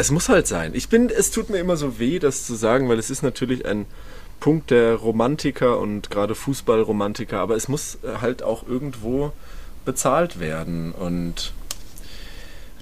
es 0.00 0.10
muss 0.10 0.30
halt 0.30 0.46
sein. 0.46 0.74
Ich 0.74 0.88
bin, 0.88 1.10
es 1.10 1.30
tut 1.30 1.50
mir 1.50 1.58
immer 1.58 1.76
so 1.76 1.98
weh, 1.98 2.18
das 2.18 2.46
zu 2.46 2.54
sagen, 2.54 2.88
weil 2.88 2.98
es 2.98 3.10
ist 3.10 3.22
natürlich 3.22 3.66
ein 3.66 3.84
Punkt 4.40 4.70
der 4.70 4.94
Romantiker 4.94 5.78
und 5.78 6.10
gerade 6.10 6.34
Fußballromantiker, 6.34 7.38
aber 7.38 7.54
es 7.54 7.68
muss 7.68 7.98
halt 8.20 8.42
auch 8.42 8.66
irgendwo 8.66 9.32
bezahlt 9.84 10.40
werden. 10.40 10.92
Und 10.92 11.52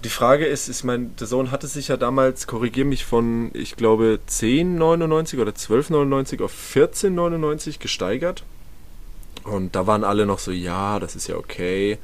die 0.05 0.09
Frage 0.11 0.47
ist, 0.47 0.69
ich 0.69 0.85
meine, 0.85 1.07
der 1.19 1.27
Sohn 1.27 1.51
hatte 1.51 1.67
sich 1.67 1.89
ja 1.89 1.97
damals, 1.97 2.47
korrigiere 2.47 2.87
mich, 2.87 3.05
von, 3.05 3.51
ich 3.53 3.75
glaube, 3.75 4.21
10,99 4.29 5.41
oder 5.41 5.51
12,99 5.51 6.45
auf 6.45 6.53
14,99 6.53 7.81
gesteigert. 7.81 8.45
Und 9.43 9.75
da 9.75 9.89
waren 9.89 10.05
alle 10.05 10.25
noch 10.25 10.39
so, 10.39 10.53
ja, 10.53 11.01
das 11.01 11.17
ist 11.17 11.27
ja 11.27 11.35
okay. 11.35 11.99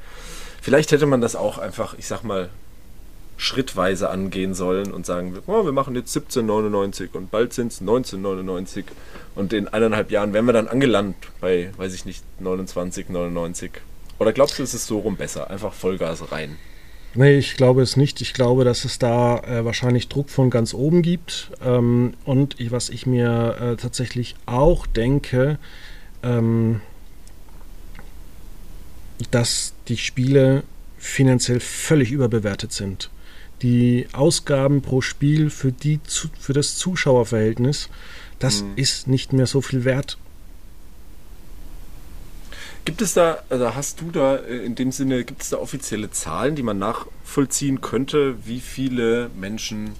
Vielleicht 0.61 0.91
hätte 0.91 1.05
man 1.05 1.21
das 1.21 1.37
auch 1.37 1.57
einfach, 1.57 1.97
ich 1.97 2.07
sag 2.07 2.23
mal, 2.23 2.49
schrittweise 3.37 4.09
angehen 4.09 4.53
sollen 4.53 4.91
und 4.93 5.05
sagen, 5.05 5.37
oh, 5.47 5.65
wir 5.65 5.71
machen 5.71 5.95
jetzt 5.95 6.15
17,99 6.15 7.09
und 7.13 7.31
bald 7.31 7.53
sind 7.53 7.71
es 7.71 7.81
19,99 7.81 8.85
und 9.35 9.51
in 9.53 9.67
eineinhalb 9.67 10.11
Jahren 10.11 10.33
wären 10.33 10.45
wir 10.45 10.53
dann 10.53 10.67
angelandet 10.67 11.17
bei, 11.41 11.71
weiß 11.77 11.93
ich 11.93 12.05
nicht, 12.05 12.23
29,99. 12.41 13.71
Oder 14.19 14.31
glaubst 14.31 14.59
du, 14.59 14.63
es 14.63 14.73
ist 14.73 14.87
so 14.87 14.99
rum 14.99 15.17
besser? 15.17 15.49
Einfach 15.49 15.73
Vollgas 15.73 16.31
rein. 16.31 16.57
Nee, 17.17 17.37
ich 17.37 17.55
glaube 17.55 17.81
es 17.81 17.95
nicht. 17.95 18.21
Ich 18.21 18.33
glaube, 18.33 18.65
dass 18.65 18.83
es 18.83 18.99
da 18.99 19.39
äh, 19.39 19.63
wahrscheinlich 19.63 20.09
Druck 20.09 20.29
von 20.29 20.49
ganz 20.49 20.73
oben 20.73 21.01
gibt. 21.01 21.49
Ähm, 21.63 22.13
und 22.25 22.59
ich, 22.59 22.71
was 22.71 22.89
ich 22.89 23.05
mir 23.05 23.57
äh, 23.59 23.75
tatsächlich 23.77 24.35
auch 24.45 24.85
denke, 24.85 25.57
ähm, 26.23 26.81
dass 29.31 29.73
die 29.87 29.97
Spiele 29.97 30.63
finanziell 30.97 31.61
völlig 31.61 32.11
überbewertet 32.11 32.73
sind. 32.73 33.09
Die 33.61 34.07
Ausgaben 34.11 34.81
pro 34.81 35.01
Spiel 35.01 35.49
für, 35.49 35.71
die, 35.71 35.99
für 36.39 36.53
das 36.53 36.75
Zuschauerverhältnis, 36.75 37.89
das 38.39 38.63
mhm. 38.63 38.73
ist 38.75 39.07
nicht 39.07 39.33
mehr 39.33 39.47
so 39.47 39.61
viel 39.61 39.85
wert. 39.85 40.17
Gibt 42.85 43.01
es 43.01 43.15
da, 43.15 43.39
also 43.49 43.73
hast 43.73 44.01
du 44.01 44.11
da 44.11 44.35
äh, 44.35 44.63
in 44.63 44.75
dem 44.75 44.91
Sinne, 44.91 45.23
gibt 45.23 45.41
es 45.41 45.49
da 45.49 45.57
offizielle 45.57 46.11
Zahlen, 46.11 46.55
die 46.55 46.61
man 46.61 46.77
nachvollziehen 46.77 47.81
könnte, 47.81 48.35
wie 48.45 48.59
viele 48.59 49.31
Menschen 49.35 49.93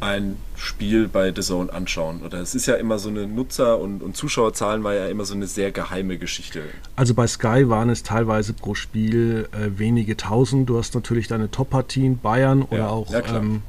ein 0.00 0.36
Spiel 0.56 1.08
bei 1.08 1.32
The 1.34 1.40
Zone 1.40 1.72
anschauen? 1.72 2.22
Oder 2.22 2.40
es 2.40 2.54
ist 2.54 2.66
ja 2.66 2.74
immer 2.74 2.98
so 2.98 3.08
eine 3.08 3.26
Nutzer- 3.26 3.78
und, 3.78 4.02
und 4.02 4.16
Zuschauerzahlen 4.16 4.84
war 4.84 4.94
ja 4.94 5.08
immer 5.08 5.24
so 5.24 5.34
eine 5.34 5.46
sehr 5.46 5.72
geheime 5.72 6.18
Geschichte. 6.18 6.62
Also 6.96 7.14
bei 7.14 7.26
Sky 7.26 7.68
waren 7.68 7.88
es 7.88 8.02
teilweise 8.02 8.52
pro 8.52 8.74
Spiel 8.74 9.48
äh, 9.52 9.78
wenige 9.78 10.16
tausend. 10.16 10.68
Du 10.68 10.78
hast 10.78 10.94
natürlich 10.94 11.28
deine 11.28 11.50
Top-Partien, 11.50 12.18
Bayern 12.18 12.62
oder 12.62 12.78
ja, 12.78 12.88
auch 12.88 13.10
ja, 13.10 13.22
ähm, 13.36 13.62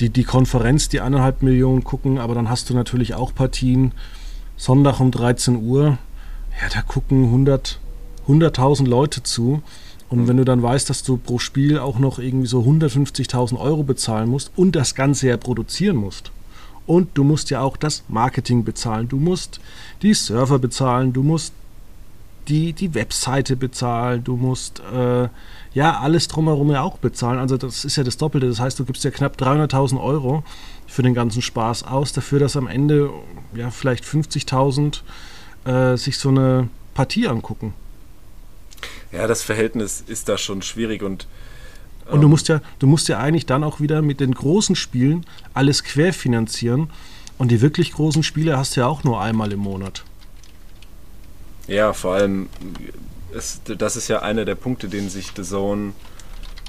die, 0.00 0.10
die 0.10 0.24
Konferenz, 0.24 0.88
die 0.88 1.00
eineinhalb 1.00 1.42
Millionen 1.42 1.84
gucken, 1.84 2.18
aber 2.18 2.34
dann 2.34 2.48
hast 2.50 2.70
du 2.70 2.74
natürlich 2.74 3.14
auch 3.14 3.34
Partien, 3.34 3.92
Sonntag 4.56 5.00
um 5.00 5.10
13 5.10 5.56
Uhr, 5.56 5.98
ja, 6.60 6.68
da 6.72 6.82
gucken 6.82 7.24
100, 7.24 7.78
100.000 8.28 8.86
Leute 8.86 9.22
zu. 9.22 9.62
Und 10.08 10.28
wenn 10.28 10.36
du 10.36 10.44
dann 10.44 10.62
weißt, 10.62 10.88
dass 10.88 11.02
du 11.02 11.16
pro 11.16 11.38
Spiel 11.38 11.78
auch 11.78 11.98
noch 11.98 12.18
irgendwie 12.18 12.46
so 12.46 12.60
150.000 12.60 13.58
Euro 13.58 13.82
bezahlen 13.82 14.28
musst 14.28 14.52
und 14.56 14.76
das 14.76 14.94
Ganze 14.94 15.28
ja 15.28 15.36
produzieren 15.36 15.96
musst. 15.96 16.30
Und 16.86 17.18
du 17.18 17.24
musst 17.24 17.50
ja 17.50 17.60
auch 17.60 17.76
das 17.76 18.04
Marketing 18.08 18.62
bezahlen. 18.62 19.08
Du 19.08 19.16
musst 19.16 19.60
die 20.02 20.14
Server 20.14 20.60
bezahlen, 20.60 21.12
du 21.12 21.24
musst 21.24 21.52
die, 22.46 22.72
die 22.72 22.94
Webseite 22.94 23.56
bezahlen, 23.56 24.22
du 24.22 24.36
musst 24.36 24.80
äh, 24.94 25.28
ja 25.74 25.98
alles 25.98 26.28
drumherum 26.28 26.70
ja 26.70 26.82
auch 26.82 26.98
bezahlen. 26.98 27.40
Also 27.40 27.56
das 27.56 27.84
ist 27.84 27.96
ja 27.96 28.04
das 28.04 28.16
Doppelte. 28.16 28.46
Das 28.46 28.60
heißt, 28.60 28.78
du 28.78 28.84
gibst 28.84 29.02
ja 29.02 29.10
knapp 29.10 29.36
300.000 29.36 30.00
Euro 30.00 30.44
für 30.86 31.02
den 31.02 31.14
ganzen 31.14 31.42
Spaß 31.42 31.82
aus, 31.82 32.12
dafür, 32.12 32.38
dass 32.38 32.56
am 32.56 32.68
Ende 32.68 33.10
ja 33.54 33.70
vielleicht 33.70 34.04
50.000 34.04 35.00
äh, 35.64 35.96
sich 35.96 36.18
so 36.18 36.28
eine 36.28 36.68
Partie 36.94 37.26
angucken. 37.26 37.74
Ja, 39.16 39.26
das 39.26 39.42
Verhältnis 39.42 40.04
ist 40.06 40.28
da 40.28 40.36
schon 40.36 40.62
schwierig 40.62 41.02
und 41.02 41.26
und 42.08 42.20
du 42.20 42.26
ähm, 42.26 42.30
musst 42.30 42.48
ja, 42.48 42.60
du 42.78 42.86
musst 42.86 43.08
ja 43.08 43.18
eigentlich 43.18 43.46
dann 43.46 43.64
auch 43.64 43.80
wieder 43.80 44.00
mit 44.00 44.20
den 44.20 44.32
großen 44.32 44.76
Spielen 44.76 45.26
alles 45.54 45.82
querfinanzieren. 45.82 46.90
Und 47.38 47.48
die 47.48 47.60
wirklich 47.60 47.92
großen 47.92 48.22
Spiele 48.22 48.56
hast 48.56 48.76
du 48.76 48.80
ja 48.80 48.86
auch 48.86 49.04
nur 49.04 49.20
einmal 49.20 49.52
im 49.52 49.60
Monat. 49.60 50.04
Ja, 51.66 51.92
vor 51.92 52.14
allem, 52.14 52.48
ist, 53.32 53.62
das 53.76 53.96
ist 53.96 54.08
ja 54.08 54.20
einer 54.22 54.44
der 54.44 54.54
Punkte, 54.54 54.88
den 54.88 55.10
sich 55.10 55.32
The 55.34 55.42
Zone 55.42 55.92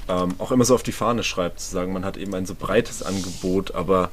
ähm, 0.09 0.35
auch 0.39 0.51
immer 0.51 0.65
so 0.65 0.73
auf 0.75 0.83
die 0.83 0.91
Fahne 0.91 1.23
schreibt, 1.23 1.59
zu 1.59 1.71
sagen, 1.71 1.93
man 1.93 2.03
hat 2.03 2.17
eben 2.17 2.33
ein 2.33 2.45
so 2.45 2.55
breites 2.55 3.03
Angebot, 3.03 3.75
aber 3.75 4.09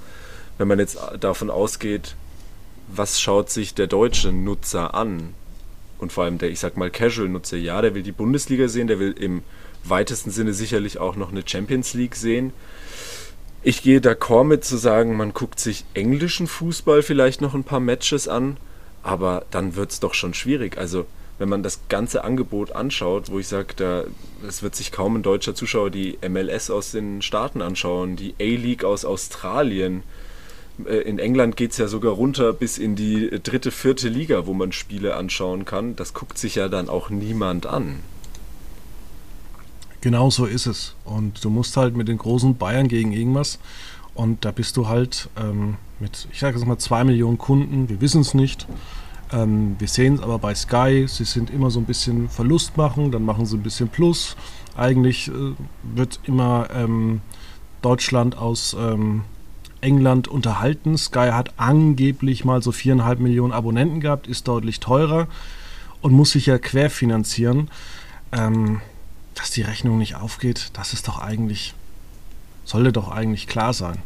wenn 0.58 0.68
man 0.68 0.78
jetzt 0.78 0.98
davon 1.18 1.50
ausgeht, 1.50 2.14
was 2.88 3.20
schaut 3.20 3.50
sich 3.50 3.74
der 3.74 3.86
deutsche 3.86 4.30
Nutzer 4.30 4.94
an? 4.94 5.34
Und 5.98 6.12
vor 6.12 6.24
allem 6.24 6.38
der, 6.38 6.50
ich 6.50 6.60
sag 6.60 6.76
mal, 6.76 6.90
Casual-Nutzer, 6.90 7.56
ja, 7.56 7.80
der 7.80 7.94
will 7.94 8.02
die 8.02 8.12
Bundesliga 8.12 8.68
sehen, 8.68 8.86
der 8.86 8.98
will 8.98 9.12
im 9.12 9.42
weitesten 9.84 10.30
Sinne 10.30 10.54
sicherlich 10.54 10.98
auch 10.98 11.16
noch 11.16 11.30
eine 11.30 11.42
Champions 11.46 11.94
League 11.94 12.16
sehen. 12.16 12.52
Ich 13.62 13.82
gehe 13.82 14.00
d'accord 14.00 14.44
mit 14.44 14.64
zu 14.64 14.76
sagen, 14.76 15.16
man 15.16 15.32
guckt 15.32 15.58
sich 15.58 15.84
englischen 15.94 16.46
Fußball 16.46 17.02
vielleicht 17.02 17.40
noch 17.40 17.54
ein 17.54 17.64
paar 17.64 17.80
Matches 17.80 18.28
an, 18.28 18.58
aber 19.02 19.46
dann 19.50 19.76
wird 19.76 19.92
es 19.92 20.00
doch 20.00 20.14
schon 20.14 20.34
schwierig. 20.34 20.76
Also, 20.76 21.06
wenn 21.38 21.48
man 21.48 21.62
das 21.62 21.80
ganze 21.88 22.24
Angebot 22.24 22.72
anschaut, 22.72 23.30
wo 23.30 23.38
ich 23.38 23.48
sage, 23.48 24.06
es 24.46 24.62
wird 24.62 24.74
sich 24.74 24.92
kaum 24.92 25.16
ein 25.16 25.22
deutscher 25.22 25.54
Zuschauer 25.54 25.90
die 25.90 26.18
MLS 26.28 26.70
aus 26.70 26.92
den 26.92 27.22
Staaten 27.22 27.62
anschauen, 27.62 28.16
die 28.16 28.34
A-League 28.40 28.84
aus 28.84 29.04
Australien, 29.04 30.02
in 30.78 31.18
England 31.18 31.56
geht 31.56 31.70
es 31.72 31.78
ja 31.78 31.86
sogar 31.86 32.12
runter 32.12 32.52
bis 32.52 32.78
in 32.78 32.96
die 32.96 33.30
dritte, 33.42 33.70
vierte 33.70 34.08
Liga, 34.08 34.46
wo 34.46 34.54
man 34.54 34.72
Spiele 34.72 35.14
anschauen 35.16 35.64
kann. 35.64 35.94
Das 35.96 36.14
guckt 36.14 36.36
sich 36.36 36.56
ja 36.56 36.68
dann 36.68 36.88
auch 36.88 37.10
niemand 37.10 37.66
an. 37.66 38.00
Genau 40.00 40.30
so 40.30 40.46
ist 40.46 40.66
es. 40.66 40.96
Und 41.04 41.44
du 41.44 41.50
musst 41.50 41.76
halt 41.76 41.96
mit 41.96 42.08
den 42.08 42.18
großen 42.18 42.56
Bayern 42.56 42.88
gegen 42.88 43.12
irgendwas. 43.12 43.58
Und 44.14 44.44
da 44.44 44.50
bist 44.50 44.76
du 44.76 44.88
halt 44.88 45.28
ähm, 45.36 45.76
mit, 46.00 46.28
ich 46.32 46.40
sage 46.40 46.58
jetzt 46.58 46.66
mal, 46.66 46.78
zwei 46.78 47.04
Millionen 47.04 47.38
Kunden. 47.38 47.88
Wir 47.88 48.00
wissen 48.00 48.20
es 48.20 48.34
nicht. 48.34 48.66
Ähm, 49.32 49.76
wir 49.78 49.88
sehen 49.88 50.14
es 50.14 50.20
aber 50.20 50.38
bei 50.38 50.54
Sky. 50.54 51.06
Sie 51.08 51.24
sind 51.24 51.50
immer 51.50 51.70
so 51.70 51.80
ein 51.80 51.86
bisschen 51.86 52.28
Verlust 52.28 52.76
machen, 52.76 53.12
dann 53.12 53.24
machen 53.24 53.46
sie 53.46 53.56
ein 53.56 53.62
bisschen 53.62 53.88
Plus. 53.88 54.36
Eigentlich 54.76 55.28
äh, 55.28 55.32
wird 55.82 56.20
immer 56.24 56.68
ähm, 56.74 57.20
Deutschland 57.80 58.36
aus 58.36 58.76
ähm, 58.78 59.22
England 59.84 60.26
unterhalten. 60.26 60.96
Sky 60.98 61.30
hat 61.32 61.54
angeblich 61.58 62.44
mal 62.44 62.62
so 62.62 62.72
viereinhalb 62.72 63.20
Millionen 63.20 63.52
Abonnenten 63.52 64.00
gehabt, 64.00 64.26
ist 64.26 64.48
deutlich 64.48 64.80
teurer 64.80 65.28
und 66.00 66.12
muss 66.12 66.32
sich 66.32 66.46
ja 66.46 66.58
querfinanzieren. 66.58 67.70
Ähm, 68.32 68.80
dass 69.34 69.50
die 69.50 69.62
Rechnung 69.62 69.98
nicht 69.98 70.14
aufgeht, 70.14 70.70
das 70.74 70.92
ist 70.92 71.08
doch 71.08 71.18
eigentlich, 71.18 71.74
sollte 72.64 72.92
doch 72.92 73.10
eigentlich 73.10 73.46
klar 73.46 73.72
sein. 73.72 73.98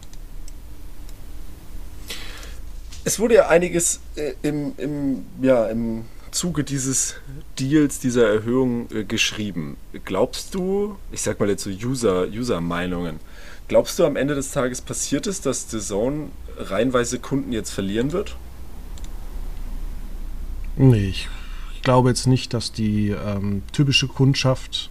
Es 3.04 3.18
wurde 3.18 3.36
ja 3.36 3.48
einiges 3.48 4.00
äh, 4.16 4.34
im, 4.42 4.72
im, 4.76 5.24
ja, 5.40 5.66
im 5.66 6.04
Zuge 6.30 6.64
dieses 6.64 7.16
Deals, 7.58 8.00
dieser 8.00 8.28
Erhöhung 8.28 8.90
äh, 8.90 9.04
geschrieben. 9.04 9.76
Glaubst 10.04 10.54
du, 10.54 10.96
ich 11.12 11.22
sag 11.22 11.40
mal 11.40 11.48
jetzt 11.48 11.64
so 11.64 11.70
User, 11.70 12.26
User-Meinungen, 12.28 13.20
Glaubst 13.68 13.98
du, 13.98 14.06
am 14.06 14.16
Ende 14.16 14.34
des 14.34 14.50
Tages 14.50 14.80
passiert 14.80 15.26
es, 15.26 15.42
dass 15.42 15.70
The 15.70 15.78
Zone 15.78 16.30
reihenweise 16.56 17.18
Kunden 17.18 17.52
jetzt 17.52 17.70
verlieren 17.70 18.12
wird? 18.12 18.36
Nee, 20.76 21.08
ich, 21.08 21.28
glaube 21.82 22.08
jetzt 22.08 22.26
nicht, 22.26 22.54
dass 22.54 22.72
die 22.72 23.10
ähm, 23.10 23.62
typische 23.72 24.08
Kundschaft, 24.08 24.90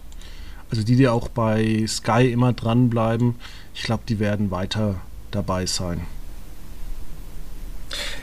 also 0.70 0.82
die, 0.82 0.96
die 0.96 1.08
auch 1.08 1.28
bei 1.28 1.84
Sky 1.86 2.30
immer 2.30 2.52
dranbleiben, 2.52 3.36
ich 3.74 3.82
glaube, 3.82 4.02
die 4.08 4.18
werden 4.18 4.50
weiter 4.50 4.96
dabei 5.30 5.66
sein. 5.66 6.06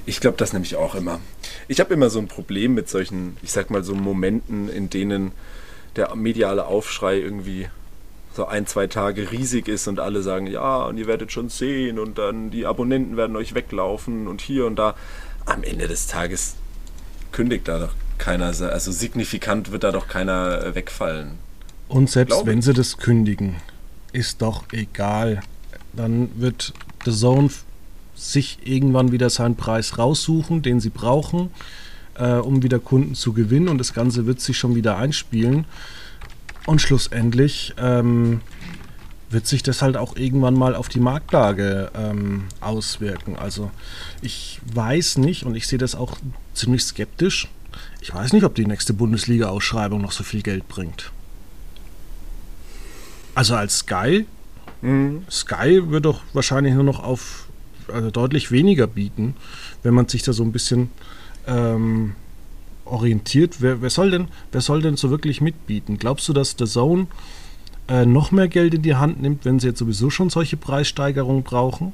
Ich 0.06 0.20
glaube 0.20 0.38
das 0.38 0.54
nämlich 0.54 0.76
auch 0.76 0.96
immer. 0.96 1.20
Ich 1.68 1.80
habe 1.80 1.94
immer 1.94 2.10
so 2.10 2.20
ein 2.20 2.28
Problem 2.28 2.74
mit 2.74 2.90
solchen, 2.90 3.38
ich 3.42 3.52
sag 3.52 3.72
mal, 3.72 3.84
so 3.84 3.96
Momenten, 3.96 4.70
in 4.70 4.90
denen 4.90 5.32
der 5.96 6.16
mediale 6.16 6.66
Aufschrei 6.66 7.18
irgendwie 7.18 7.68
so 8.36 8.46
ein, 8.46 8.68
zwei 8.68 8.88
Tage 8.88 9.32
riesig 9.32 9.68
ist 9.68 9.88
und 9.88 10.00
alle 10.00 10.22
sagen, 10.22 10.48
ja, 10.48 10.84
und 10.84 10.98
ihr 10.98 11.08
werdet 11.08 11.32
schon 11.32 11.50
sehen 11.50 12.00
und 12.00 12.18
dann 12.18 12.52
die 12.52 12.66
Abonnenten 12.66 13.18
werden 13.18 13.36
euch 13.36 13.56
weglaufen 13.56 14.28
und 14.28 14.42
hier 14.42 14.66
und 14.66 14.76
da. 14.76 14.96
Am 15.46 15.64
Ende 15.64 15.88
des 15.88 16.08
Tages 16.08 16.56
kündigt 17.32 17.68
da 17.68 17.78
doch 17.78 17.94
keiner, 18.18 18.46
also 18.48 18.92
signifikant 18.92 19.72
wird 19.72 19.84
da 19.84 19.92
doch 19.92 20.08
keiner 20.08 20.66
äh, 20.66 20.76
wegfallen. 20.76 21.38
Und 21.88 22.10
selbst 22.10 22.46
wenn 22.46 22.62
sie 22.64 22.74
das 22.74 22.98
kündigen, 22.98 23.58
ist 24.12 24.42
doch 24.42 24.64
egal. 24.72 25.42
Dann 25.94 26.30
wird 26.36 26.74
The 27.06 27.12
Zone 27.12 27.50
sich 28.16 28.60
irgendwann 28.64 29.12
wieder 29.12 29.30
seinen 29.30 29.56
Preis 29.56 29.98
raussuchen, 29.98 30.62
den 30.62 30.80
sie 30.80 30.90
brauchen, 30.90 31.52
äh, 32.16 32.34
um 32.34 32.64
wieder 32.64 32.80
Kunden 32.80 33.14
zu 33.14 33.34
gewinnen 33.34 33.68
und 33.68 33.78
das 33.78 33.94
Ganze 33.94 34.26
wird 34.26 34.42
sich 34.42 34.58
schon 34.58 34.76
wieder 34.76 34.98
einspielen. 34.98 35.66
Und 36.66 36.82
schlussendlich 36.82 37.74
ähm, 37.78 38.42
wird 39.30 39.48
sich 39.48 39.64
das 39.64 39.82
halt 39.82 39.98
auch 39.98 40.16
irgendwann 40.16 40.56
mal 40.56 40.76
auf 40.76 40.90
die 40.90 41.00
Marktlage 41.00 41.92
ähm, 41.96 42.46
auswirken. 42.62 43.36
Also 43.36 43.72
ich 44.22 44.60
weiß 44.74 45.18
nicht 45.18 45.46
und 45.46 45.56
ich 45.56 45.68
sehe 45.68 45.80
das 45.80 45.96
auch 45.96 46.18
ziemlich 46.54 46.84
skeptisch. 46.84 47.48
Ich 48.02 48.14
weiß 48.14 48.34
nicht, 48.34 48.44
ob 48.44 48.56
die 48.56 48.66
nächste 48.66 48.94
Bundesliga-Ausschreibung 48.94 50.02
noch 50.02 50.12
so 50.12 50.24
viel 50.24 50.42
Geld 50.42 50.68
bringt. 50.68 51.12
Also 53.34 53.56
als 53.56 53.80
Sky, 53.80 54.26
mhm. 54.82 55.24
Sky 55.30 55.82
wird 55.90 56.06
doch 56.06 56.22
wahrscheinlich 56.34 56.74
nur 56.74 56.84
noch 56.84 57.04
auf 57.04 57.48
also 57.92 58.10
deutlich 58.10 58.52
weniger 58.52 58.88
bieten, 58.88 59.36
wenn 59.84 59.94
man 59.94 60.08
sich 60.08 60.24
da 60.24 60.34
so 60.34 60.44
ein 60.44 60.52
bisschen 60.52 60.90
ähm, 61.46 62.16
orientiert. 62.86 63.62
Wer, 63.62 63.82
wer, 63.82 63.90
soll 63.90 64.12
denn, 64.12 64.28
wer 64.52 64.62
soll 64.62 64.82
denn 64.82 64.98
so 64.98 65.10
wirklich 65.10 65.42
mitbieten? 65.42 65.98
Glaubst 65.98 66.28
du, 66.30 66.34
dass 66.34 66.56
The 66.58 66.66
Zone 66.66 67.08
äh, 67.88 68.06
noch 68.06 68.32
mehr 68.32 68.48
Geld 68.48 68.74
in 68.74 68.82
die 68.82 68.96
Hand 68.96 69.22
nimmt, 69.22 69.46
wenn 69.46 69.60
sie 69.60 69.68
jetzt 69.68 69.80
sowieso 69.80 70.10
schon 70.10 70.30
solche 70.30 70.58
Preissteigerungen 70.58 71.44
brauchen? 71.44 71.94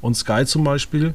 Und 0.00 0.16
Sky 0.16 0.44
zum 0.46 0.64
Beispiel 0.64 1.14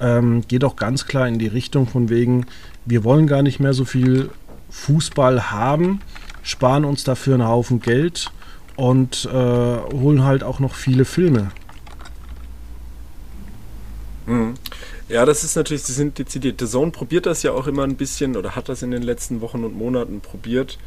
ähm, 0.00 0.42
geht 0.48 0.64
auch 0.64 0.76
ganz 0.76 1.06
klar 1.06 1.28
in 1.28 1.38
die 1.38 1.46
Richtung 1.46 1.86
von 1.86 2.08
wegen, 2.08 2.46
wir 2.84 3.04
wollen 3.04 3.26
gar 3.26 3.42
nicht 3.42 3.60
mehr 3.60 3.72
so 3.72 3.84
viel 3.84 4.30
Fußball 4.70 5.50
haben, 5.50 6.00
sparen 6.42 6.84
uns 6.84 7.04
dafür 7.04 7.34
einen 7.34 7.48
Haufen 7.48 7.80
Geld 7.80 8.30
und 8.76 9.26
äh, 9.26 9.32
holen 9.32 10.24
halt 10.24 10.44
auch 10.44 10.60
noch 10.60 10.74
viele 10.74 11.04
Filme. 11.04 11.50
Mhm. 14.26 14.54
Ja, 15.08 15.24
das 15.24 15.44
ist 15.44 15.54
natürlich, 15.54 15.84
sie 15.84 15.92
sind 15.92 16.18
dezidiert. 16.18 16.60
The 16.60 16.66
Zone 16.66 16.90
probiert 16.90 17.26
das 17.26 17.42
ja 17.42 17.52
auch 17.52 17.66
immer 17.66 17.84
ein 17.84 17.96
bisschen 17.96 18.36
oder 18.36 18.56
hat 18.56 18.68
das 18.68 18.82
in 18.82 18.90
den 18.90 19.02
letzten 19.02 19.40
Wochen 19.40 19.64
und 19.64 19.76
Monaten 19.76 20.20
probiert, 20.20 20.78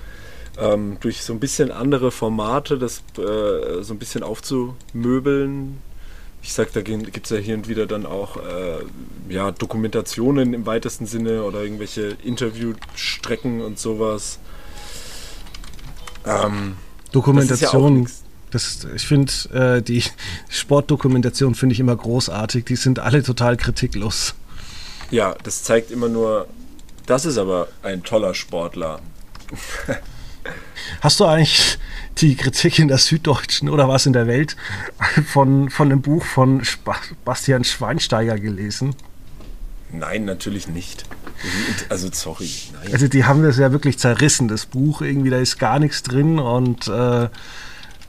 ähm, 0.57 0.97
durch 0.99 1.23
so 1.23 1.31
ein 1.31 1.39
bisschen 1.39 1.71
andere 1.71 2.11
Formate 2.11 2.77
das 2.77 3.03
äh, 3.17 3.81
so 3.81 3.93
ein 3.93 3.99
bisschen 3.99 4.23
aufzumöbeln. 4.23 5.77
Ich 6.41 6.53
sag, 6.53 6.71
da 6.73 6.81
gibt 6.81 7.25
es 7.25 7.29
ja 7.29 7.37
hier 7.37 7.55
und 7.55 7.67
wieder 7.67 7.85
dann 7.85 8.05
auch 8.05 8.37
äh, 8.37 8.79
ja, 9.29 9.51
Dokumentationen 9.51 10.53
im 10.53 10.65
weitesten 10.65 11.05
Sinne 11.05 11.43
oder 11.43 11.61
irgendwelche 11.61 12.17
Interviewstrecken 12.23 13.61
und 13.61 13.77
sowas. 13.77 14.39
Ähm, 16.25 16.77
Dokumentation. 17.11 18.03
Das 18.03 18.23
das, 18.51 18.87
ich 18.95 19.07
finde, 19.07 19.31
äh, 19.53 19.81
die 19.81 20.03
Sportdokumentation 20.49 21.55
finde 21.55 21.73
ich 21.73 21.79
immer 21.79 21.95
großartig. 21.95 22.65
Die 22.65 22.75
sind 22.75 22.99
alle 22.99 23.23
total 23.23 23.57
kritiklos. 23.57 24.35
Ja, 25.11 25.35
das 25.43 25.63
zeigt 25.63 25.91
immer 25.91 26.09
nur, 26.09 26.47
das 27.05 27.25
ist 27.25 27.37
aber 27.37 27.67
ein 27.83 28.03
toller 28.03 28.33
Sportler. 28.33 28.99
Hast 31.01 31.19
du 31.19 31.25
eigentlich 31.25 31.77
die 32.17 32.35
Kritik 32.35 32.79
in 32.79 32.87
der 32.87 32.97
Süddeutschen 32.97 33.69
oder 33.69 33.87
was 33.87 34.05
in 34.05 34.13
der 34.13 34.27
Welt 34.27 34.55
von, 35.27 35.69
von 35.69 35.89
dem 35.89 36.01
Buch 36.01 36.23
von 36.23 36.61
Bastian 37.25 37.63
Schweinsteiger 37.63 38.37
gelesen? 38.37 38.95
Nein, 39.91 40.25
natürlich 40.25 40.67
nicht. 40.67 41.05
Also 41.89 42.09
sorry. 42.11 42.49
Nein. 42.73 42.93
Also 42.93 43.07
die 43.07 43.25
haben 43.25 43.43
das 43.43 43.57
ja 43.57 43.71
wirklich 43.71 43.97
zerrissen, 43.97 44.47
das 44.47 44.65
Buch. 44.65 45.01
Irgendwie, 45.01 45.29
da 45.29 45.37
ist 45.37 45.57
gar 45.57 45.79
nichts 45.79 46.03
drin 46.03 46.37
und 46.37 46.87
äh, 46.87 47.29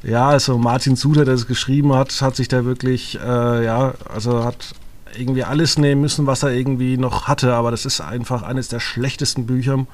ja, 0.03 0.29
also 0.29 0.59
Martin 0.59 0.97
Suter, 0.97 1.25
der 1.25 1.35
es 1.35 1.47
geschrieben 1.47 1.95
hat, 1.95 2.21
hat 2.23 2.37
sich 2.37 2.49
da 2.49 2.65
wirklich, 2.65 3.19
äh, 3.19 3.65
ja, 3.65 3.95
also 4.09 4.45
hat 4.45 4.75
irgendwie 5.17 5.45
alles 5.45 5.77
nehmen 5.77 6.01
müssen, 6.01 6.27
was 6.27 6.43
er 6.43 6.51
irgendwie 6.51 6.97
noch 6.97 7.27
hatte, 7.29 7.55
aber 7.55 7.71
das 7.71 7.85
ist 7.85 8.01
einfach 8.01 8.43
eines 8.43 8.69
der 8.69 8.81
schlechtesten 8.81 9.47
Bücher, 9.47 9.87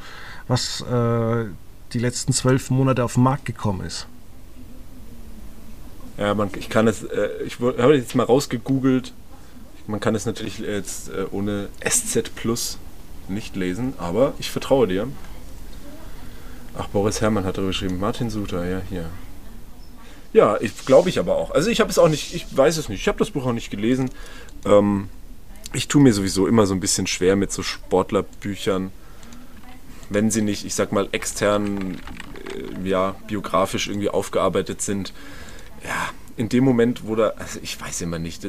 was 0.47 0.83
äh, 0.83 1.47
die 1.93 1.99
letzten 1.99 2.33
zwölf 2.33 2.71
Monate 2.71 3.03
auf 3.03 3.15
den 3.15 3.23
Markt 3.23 3.47
gekommen 3.47 3.85
ist. 3.87 4.07
Ja, 6.19 6.35
man, 6.35 6.51
ich 6.59 6.69
kann 6.69 6.87
es, 6.87 7.03
äh, 7.03 7.29
ich 7.45 7.59
habe 7.61 7.97
jetzt 7.97 8.15
mal 8.15 8.25
rausgegoogelt. 8.25 9.13
Man 9.87 10.01
kann 10.01 10.15
es 10.15 10.27
natürlich 10.27 10.59
jetzt 10.59 11.09
äh, 11.11 11.27
ohne 11.31 11.69
SZ 11.87 12.35
Plus 12.35 12.79
nicht 13.29 13.57
lesen, 13.57 13.95
aber 13.99 14.35
ich 14.39 14.51
vertraue 14.51 14.87
dir. 14.87 15.09
Ach, 16.79 16.89
Boris 16.89 17.21
Herrmann 17.21 17.45
hat 17.45 17.57
darüber 17.57 17.71
geschrieben. 17.71 17.99
Martin 17.99 18.31
Suter, 18.31 18.67
ja, 18.67 18.81
hier. 18.89 19.07
Ja, 20.37 20.59
glaube 20.85 21.09
ich 21.09 21.19
aber 21.19 21.35
auch. 21.35 21.53
Also 21.53 21.71
ich 21.71 21.81
habe 21.81 21.89
es 21.89 21.99
auch 21.99 22.11
nicht, 22.11 22.35
ich 22.35 22.55
weiß 22.55 22.77
es 22.77 22.91
nicht. 22.91 23.01
Ich 23.01 23.09
habe 23.09 23.19
das 23.19 23.31
Buch 23.31 23.47
auch 23.47 23.55
nicht 23.55 23.71
gelesen. 23.71 24.11
Ähm, 24.67 25.09
ich 25.73 25.89
tue 25.89 26.03
mir 26.03 26.13
sowieso 26.13 26.47
immer 26.47 26.67
so 26.67 26.75
ein 26.75 26.81
bisschen 26.81 27.07
schwer 27.07 27.37
mit 27.37 27.53
so 27.53 27.63
Sportlerbüchern, 27.63 28.91
wenn 30.11 30.31
sie 30.31 30.43
nicht, 30.43 30.67
ich 30.67 30.75
sag 30.75 30.93
mal, 30.93 31.09
extern, 31.13 32.03
äh, 32.55 32.87
ja, 32.87 33.17
biografisch 33.27 33.89
irgendwie 33.89 34.11
aufgearbeitet 34.11 34.83
sind. 34.83 35.15
Ja, 35.83 36.11
in 36.37 36.51
dem 36.51 36.65
Moment, 36.65 37.09
wo 37.09 37.15
da, 37.15 37.29
also 37.39 37.59
ich 37.63 37.81
weiß 37.81 38.03
immer 38.03 38.19
nicht. 38.19 38.47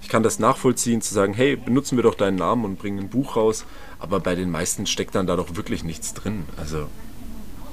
Ich 0.00 0.08
kann 0.08 0.22
das 0.22 0.38
nachvollziehen, 0.38 1.02
zu 1.02 1.12
sagen, 1.12 1.34
hey, 1.34 1.56
benutzen 1.56 1.98
wir 1.98 2.04
doch 2.04 2.14
deinen 2.14 2.36
Namen 2.36 2.64
und 2.64 2.78
bringen 2.78 3.00
ein 3.00 3.08
Buch 3.08 3.34
raus. 3.34 3.64
Aber 3.98 4.20
bei 4.20 4.36
den 4.36 4.52
meisten 4.52 4.86
steckt 4.86 5.16
dann 5.16 5.26
da 5.26 5.34
doch 5.34 5.56
wirklich 5.56 5.82
nichts 5.82 6.14
drin. 6.14 6.44
Also, 6.56 6.86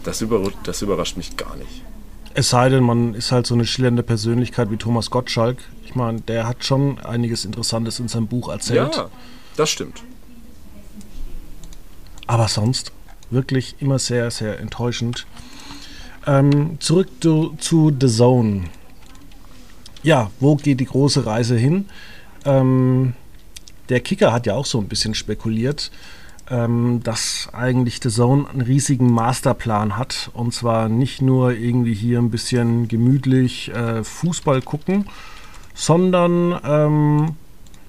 das, 0.04 0.22
über, 0.22 0.52
das 0.64 0.82
überrascht 0.82 1.18
mich 1.18 1.38
gar 1.38 1.56
nicht. 1.56 1.84
Es 2.34 2.50
sei 2.50 2.70
denn, 2.70 2.84
man 2.84 3.14
ist 3.14 3.32
halt 3.32 3.46
so 3.46 3.54
eine 3.54 3.66
schillernde 3.66 4.04
Persönlichkeit 4.04 4.72
wie 4.72 4.78
Thomas 4.78 5.10
Gottschalk. 5.10 5.58
Ich 5.86 5.96
meine, 5.96 6.22
der 6.22 6.48
hat 6.48 6.64
schon 6.64 7.00
einiges 7.00 7.46
Interessantes 7.46 8.00
in 8.00 8.08
seinem 8.08 8.28
Buch 8.28 8.50
erzählt. 8.50 8.96
Ja, 8.96 9.10
das 9.58 9.70
stimmt. 9.70 10.04
Aber 12.28 12.48
sonst 12.48 12.94
wirklich 13.30 13.76
immer 13.80 14.00
sehr, 14.00 14.32
sehr 14.32 14.60
enttäuschend. 14.60 15.26
Ähm, 16.26 16.80
zurück 16.80 17.10
zu, 17.20 17.56
zu, 17.60 17.92
The 18.00 18.08
Zone. 18.08 18.66
Ja, 20.04 20.32
wo 20.40 20.56
geht 20.56 20.80
die 20.80 20.86
große 20.86 21.26
Reise 21.26 21.58
hin? 21.58 21.86
Ähm, 22.46 23.14
der 23.90 24.00
Kicker 24.00 24.32
hat 24.32 24.46
ja 24.46 24.56
auch 24.56 24.66
so 24.66 24.80
ein 24.80 24.88
bisschen 24.88 25.16
spekuliert 25.16 25.92
ähm, 26.52 27.00
dass 27.04 27.48
eigentlich 27.54 28.00
The 28.04 28.10
Zone 28.10 28.48
einen 28.50 28.62
riesigen 28.62 29.12
Masterplan 29.12 29.98
hat. 29.98 30.30
Und 30.34 30.54
zwar 30.54 30.90
nicht 30.90 31.22
nur 31.22 31.54
irgendwie 31.54 31.94
hier 31.94 32.20
ein 32.20 32.30
bisschen 32.30 32.90
gemütlich 32.90 33.74
äh, 33.74 34.04
Fußball 34.04 34.62
gucken, 34.62 35.08
sondern 35.74 36.60
ähm, 36.64 37.36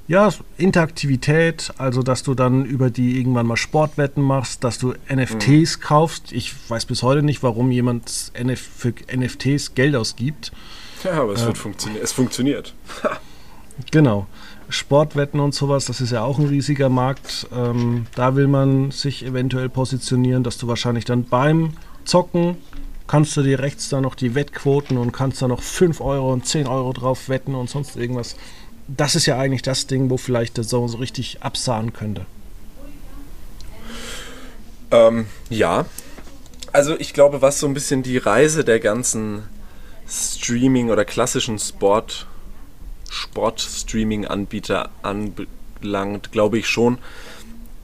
ja, 0.07 0.31
Interaktivität, 0.59 1.72
also 1.79 2.03
dass 2.03 2.22
du 2.22 2.35
dann 2.35 2.64
über 2.64 2.90
die 2.90 3.18
irgendwann 3.18 3.46
mal 3.46 3.57
Sportwetten 3.57 4.22
machst, 4.22 4.62
dass 4.62 4.79
du 4.79 4.94
NFTs 5.12 5.79
mhm. 5.79 5.83
kaufst. 5.83 6.33
Ich 6.33 6.55
weiß 6.68 6.87
bis 6.87 7.03
heute 7.03 7.22
nicht, 7.22 7.42
warum 7.42 7.70
jemand 7.70 8.33
NF 8.35 8.61
für 8.61 8.94
NFTs 9.14 9.75
Geld 9.75 9.96
ausgibt. 9.96 10.53
Ja, 11.03 11.22
aber 11.22 11.33
es, 11.33 11.42
äh, 11.42 11.46
wird 11.46 11.59
funktio 11.59 11.90
es 12.01 12.12
funktioniert. 12.12 12.75
genau. 13.90 14.27
Sportwetten 14.72 15.40
und 15.40 15.54
sowas, 15.54 15.85
das 15.85 16.00
ist 16.00 16.12
ja 16.12 16.22
auch 16.22 16.38
ein 16.38 16.46
riesiger 16.46 16.88
Markt. 16.88 17.46
Ähm, 17.54 18.06
da 18.14 18.37
will 18.37 18.48
man 18.48 18.90
sich 18.90 19.24
eventuell 19.24 19.68
positionieren, 19.68 20.42
dass 20.42 20.58
du 20.58 20.68
wahrscheinlich 20.68 21.04
dann 21.04 21.24
beim 21.24 21.74
Zocken 22.04 22.56
kannst 23.06 23.37
du 23.37 23.42
dir 23.42 23.58
rechts 23.58 23.88
da 23.90 24.00
noch 24.00 24.14
die 24.14 24.35
Wettquoten 24.35 24.96
und 24.96 25.12
kannst 25.12 25.42
da 25.42 25.48
noch 25.48 25.62
5 25.62 26.00
Euro 26.00 26.32
und 26.32 26.46
10 26.46 26.66
Euro 26.66 26.92
drauf 26.92 27.28
wetten 27.28 27.54
und 27.54 27.68
sonst 27.68 27.96
irgendwas. 27.96 28.37
Das 28.88 29.14
ist 29.14 29.26
ja 29.26 29.38
eigentlich 29.38 29.62
das 29.62 29.87
Ding, 29.87 30.08
wo 30.08 30.16
vielleicht 30.16 30.56
der 30.56 30.64
Zone 30.64 30.88
so 30.88 30.98
richtig 30.98 31.42
absahen 31.42 31.92
könnte. 31.92 32.26
Ähm, 34.90 35.26
ja. 35.50 35.87
Also 36.72 36.98
ich 36.98 37.12
glaube, 37.12 37.42
was 37.42 37.61
so 37.61 37.66
ein 37.66 37.74
bisschen 37.74 38.02
die 38.02 38.16
Reise 38.16 38.64
der 38.64 38.80
ganzen 38.80 39.42
Streaming 40.08 40.90
oder 40.90 41.04
klassischen 41.04 41.58
Sport 41.58 42.26
Sport-Streaming-Anbieter 43.12 44.90
anbelangt, 45.03 46.33
glaube 46.33 46.59
ich 46.59 46.66
schon, 46.66 46.98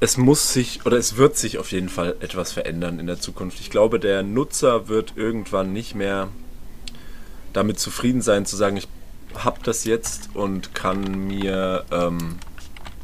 es 0.00 0.16
muss 0.16 0.52
sich 0.52 0.86
oder 0.86 0.96
es 0.96 1.16
wird 1.16 1.36
sich 1.36 1.58
auf 1.58 1.70
jeden 1.72 1.88
Fall 1.88 2.16
etwas 2.20 2.52
verändern 2.52 2.98
in 2.98 3.06
der 3.06 3.20
Zukunft. 3.20 3.60
Ich 3.60 3.70
glaube, 3.70 4.00
der 4.00 4.22
Nutzer 4.22 4.88
wird 4.88 5.14
irgendwann 5.16 5.72
nicht 5.72 5.94
mehr 5.94 6.28
damit 7.52 7.78
zufrieden 7.78 8.22
sein, 8.22 8.46
zu 8.46 8.56
sagen, 8.56 8.76
ich 8.76 8.88
habe 9.34 9.58
das 9.62 9.84
jetzt 9.84 10.30
und 10.34 10.74
kann 10.74 11.26
mir 11.26 11.84
ähm, 11.90 12.36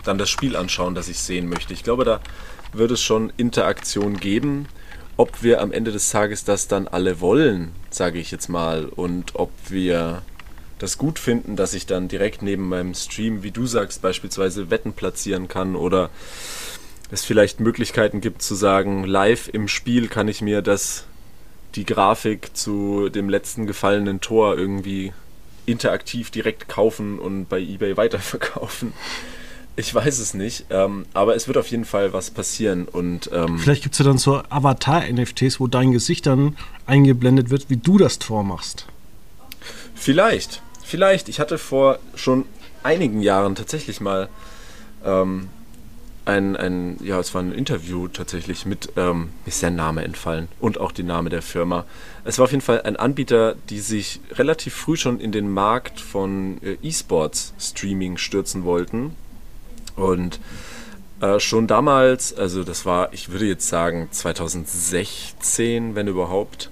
dann 0.05 0.19
das 0.19 0.31
Spiel 0.31 0.57
anschauen, 0.57 0.95
das 0.95 1.09
ich 1.09 1.19
sehen 1.19 1.49
möchte. 1.49 1.75
Ich 1.75 1.83
glaube, 1.83 2.05
da 2.05 2.21
wird 2.73 2.91
es 2.91 3.03
schon 3.03 3.33
Interaktion 3.37 4.19
geben. 4.19 4.67
Ob 5.17 5.43
wir 5.43 5.61
am 5.61 5.73
Ende 5.73 5.93
des 5.93 6.11
Tages 6.11 6.45
das 6.45 6.69
dann 6.69 6.89
alle 6.89 7.21
wollen, 7.21 7.73
sage 7.91 8.19
ich 8.19 8.31
jetzt 8.31 8.49
mal, 8.49 8.87
und 8.87 9.37
ob 9.37 9.51
wir 9.69 10.23
das 10.79 10.99
gut 10.99 11.19
finden, 11.19 11.57
dass 11.57 11.75
ich 11.75 11.87
dann 11.87 12.09
direkt 12.09 12.43
neben 12.43 12.69
meinem 12.69 12.95
Stream, 12.95 13.43
wie 13.43 13.51
du 13.51 13.67
sagst, 13.67 14.03
beispielsweise 14.03 14.71
Wetten 14.71 14.93
platzieren 14.93 15.49
kann 15.49 15.77
oder 15.77 16.11
es 17.11 17.25
vielleicht 17.25 17.61
Möglichkeiten 17.61 18.21
gibt 18.21 18.43
zu 18.43 18.55
sagen, 18.55 19.05
live 19.05 19.49
im 19.53 19.69
Spiel 19.69 20.09
kann 20.09 20.29
ich 20.29 20.43
mir 20.43 20.63
das, 20.63 21.05
die 21.75 21.85
Grafik 21.85 22.57
zu 22.57 23.09
dem 23.09 23.29
letzten 23.29 23.67
gefallenen 23.67 24.21
Tor 24.21 24.57
irgendwie 24.57 25.13
interaktiv 25.67 26.31
direkt 26.31 26.69
kaufen 26.69 27.19
und 27.19 27.49
bei 27.49 27.61
eBay 27.61 27.97
weiterverkaufen. 27.97 28.93
Ich 29.77 29.93
weiß 29.93 30.21
es 30.21 30.35
nicht, 30.35 30.67
ähm, 30.71 31.05
aber 31.15 31.35
es 31.35 31.49
wird 31.49 31.57
auf 31.57 31.67
jeden 31.67 31.85
Fall 31.85 32.13
was 32.13 32.31
passieren. 32.31 32.87
Und, 32.87 33.31
ähm, 33.33 33.59
Vielleicht 33.59 33.83
gibt 33.83 33.95
es 33.95 33.99
ja 33.99 34.05
dann 34.05 34.19
so 34.19 34.41
Avatar-NFTs, 34.49 35.59
wo 35.59 35.67
dein 35.67 35.91
Gesicht 35.91 36.27
dann 36.27 36.57
eingeblendet 36.87 37.51
wird, 37.51 37.71
wie 37.71 37.77
du 37.77 37.99
das 37.99 38.21
Tor 38.21 38.45
machst. 38.45 38.87
Vielleicht, 40.05 40.61
vielleicht. 40.85 41.31
Ich 41.31 41.41
hatte 41.41 41.57
vor 41.57 41.99
schon 42.15 42.45
einigen 42.83 43.23
Jahren 43.23 43.55
tatsächlich 43.55 44.03
mal 44.03 44.29
ähm, 45.03 45.49
ein, 46.27 46.57
ein, 46.57 46.99
ja, 47.03 47.19
es 47.19 47.33
war 47.33 47.41
ein 47.41 47.53
Interview 47.53 48.09
tatsächlich 48.09 48.67
mit, 48.67 48.93
ähm, 48.97 49.31
ist 49.47 49.63
der 49.63 49.71
Name 49.71 50.05
entfallen 50.05 50.49
und 50.61 50.79
auch 50.79 50.93
der 50.93 51.07
Name 51.07 51.31
der 51.31 51.41
Firma. 51.41 51.87
Es 52.25 52.37
war 52.37 52.45
auf 52.45 52.51
jeden 52.51 52.61
Fall 52.61 52.83
ein 52.83 52.97
Anbieter, 52.97 53.55
die 53.71 53.81
sich 53.81 54.21
relativ 54.33 54.75
früh 54.75 54.99
schon 54.99 55.21
in 55.21 55.33
den 55.33 55.51
Markt 55.51 56.03
von 56.03 56.61
äh, 56.63 56.77
E-Sports 56.83 57.55
Streaming 57.59 58.19
stürzen 58.19 58.65
wollten 58.65 59.17
und 59.97 60.39
Äh, 61.21 61.41
schon 61.41 61.67
damals, 61.67 62.37
also 62.37 62.65
das 62.65 62.85
war, 62.85 63.13
ich 63.15 63.31
würde 63.31 63.47
jetzt 63.47 63.69
sagen 63.69 64.09
2016, 64.11 65.95
wenn 65.95 66.09
überhaupt, 66.09 66.71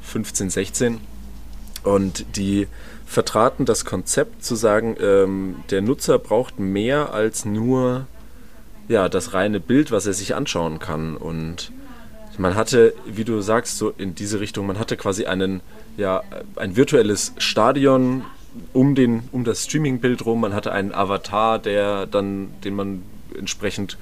15, 0.00 0.50
16. 0.50 1.00
Und 1.84 2.36
die 2.36 2.66
vertraten 3.06 3.64
das 3.64 3.84
Konzept 3.84 4.44
zu 4.44 4.56
sagen, 4.56 4.96
ähm, 5.00 5.56
der 5.70 5.82
Nutzer 5.82 6.18
braucht 6.18 6.58
mehr 6.58 7.12
als 7.12 7.44
nur 7.44 8.06
ja, 8.88 9.08
das 9.08 9.34
reine 9.34 9.60
Bild, 9.60 9.90
was 9.90 10.06
er 10.06 10.14
sich 10.14 10.34
anschauen 10.34 10.78
kann. 10.78 11.16
Und 11.16 11.70
man 12.38 12.54
hatte, 12.54 12.94
wie 13.06 13.24
du 13.24 13.40
sagst, 13.40 13.78
so 13.78 13.90
in 13.96 14.14
diese 14.14 14.40
Richtung, 14.40 14.66
man 14.66 14.78
hatte 14.78 14.96
quasi 14.96 15.26
einen, 15.26 15.60
ja, 15.96 16.22
ein 16.56 16.76
virtuelles 16.76 17.32
Stadion 17.38 18.24
um, 18.72 18.94
den, 18.94 19.28
um 19.32 19.44
das 19.44 19.64
Streaming-Bild 19.64 20.24
rum. 20.26 20.40
Man 20.40 20.54
hatte 20.54 20.72
einen 20.72 20.92
Avatar, 20.92 21.58
der 21.58 22.06
dann, 22.06 22.54
den 22.64 22.74
man 22.74 23.02
entsprechend 23.38 23.98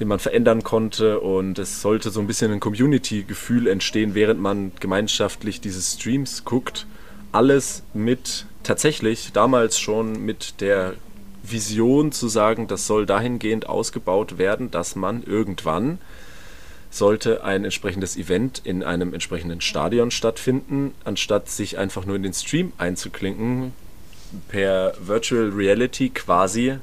den 0.00 0.08
man 0.08 0.18
verändern 0.18 0.62
konnte 0.62 1.20
und 1.20 1.58
es 1.58 1.82
sollte 1.82 2.10
so 2.10 2.20
ein 2.20 2.26
bisschen 2.26 2.50
ein 2.50 2.58
Community-Gefühl 2.58 3.66
entstehen, 3.66 4.14
während 4.14 4.40
man 4.40 4.72
gemeinschaftlich 4.80 5.60
diese 5.60 5.82
Streams 5.82 6.44
guckt. 6.46 6.86
Alles 7.32 7.82
mit 7.94 8.46
tatsächlich 8.62 9.32
damals 9.32 9.78
schon 9.78 10.24
mit 10.24 10.60
der 10.60 10.94
Vision 11.42 12.12
zu 12.12 12.28
sagen, 12.28 12.66
das 12.66 12.86
soll 12.86 13.06
dahingehend 13.06 13.68
ausgebaut 13.68 14.38
werden, 14.38 14.70
dass 14.70 14.96
man 14.96 15.22
irgendwann 15.22 15.98
sollte 16.90 17.44
ein 17.44 17.64
entsprechendes 17.64 18.16
Event 18.16 18.62
in 18.64 18.82
einem 18.82 19.14
entsprechenden 19.14 19.60
Stadion 19.60 20.10
stattfinden, 20.10 20.92
anstatt 21.04 21.48
sich 21.48 21.78
einfach 21.78 22.04
nur 22.04 22.16
in 22.16 22.24
den 22.24 22.34
Stream 22.34 22.72
einzuklinken, 22.78 23.72
per 24.48 24.94
Virtual 25.00 25.50
Reality 25.50 26.10
quasi 26.10 26.78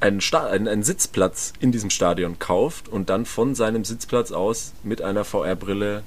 einen, 0.00 0.20
einen, 0.32 0.68
einen, 0.68 0.82
Sitzplatz 0.82 1.52
in 1.60 1.70
diesem 1.70 1.90
Stadion 1.90 2.38
kauft 2.38 2.88
und 2.88 3.08
dann 3.08 3.24
von 3.24 3.54
seinem 3.54 3.84
Sitzplatz 3.84 4.32
aus 4.32 4.72
mit 4.82 5.00
einer 5.00 5.24
VR-Brille 5.24 6.02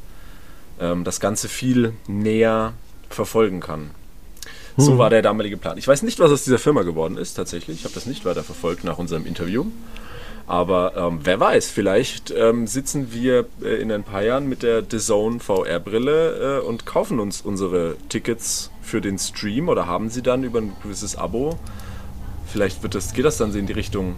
ähm, 0.80 1.04
das 1.04 1.20
Ganze 1.20 1.48
viel 1.48 1.94
näher 2.08 2.74
verfolgen 3.16 3.60
kann. 3.60 3.92
So 4.78 4.92
hm. 4.92 4.98
war 4.98 5.10
der 5.10 5.22
damalige 5.22 5.58
Plan. 5.58 5.78
Ich 5.78 5.88
weiß 5.88 6.04
nicht, 6.04 6.20
was 6.20 6.32
aus 6.32 6.44
dieser 6.44 6.60
Firma 6.60 6.84
geworden 6.84 7.18
ist, 7.18 7.36
tatsächlich. 7.36 7.80
Ich 7.80 7.84
habe 7.86 7.94
das 7.94 8.06
nicht 8.06 8.26
weiter 8.26 8.44
verfolgt 8.44 8.84
nach 8.84 8.98
unserem 8.98 9.26
Interview. 9.26 9.66
Aber 10.48 10.96
ähm, 10.96 11.20
wer 11.24 11.40
weiß, 11.40 11.72
vielleicht 11.72 12.32
ähm, 12.32 12.68
sitzen 12.68 13.12
wir 13.12 13.48
äh, 13.64 13.82
in 13.82 13.92
ein 13.92 14.04
paar 14.04 14.22
Jahren 14.22 14.48
mit 14.48 14.62
der 14.62 14.88
Zone 14.88 15.40
VR-Brille 15.40 16.60
äh, 16.62 16.66
und 16.66 16.86
kaufen 16.86 17.20
uns 17.20 17.42
unsere 17.42 17.96
Tickets 18.10 18.70
für 18.82 19.02
den 19.02 19.18
Stream 19.18 19.70
oder 19.70 19.88
haben 19.88 20.10
sie 20.10 20.22
dann 20.22 20.44
über 20.44 20.60
ein 20.60 20.74
gewisses 20.84 21.16
Abo. 21.16 21.58
Vielleicht 22.46 22.84
wird 22.84 22.94
das, 22.94 23.14
geht 23.14 23.26
das 23.26 23.38
dann 23.38 23.56
in 23.56 23.66
die 23.66 23.74
Richtung. 23.74 24.16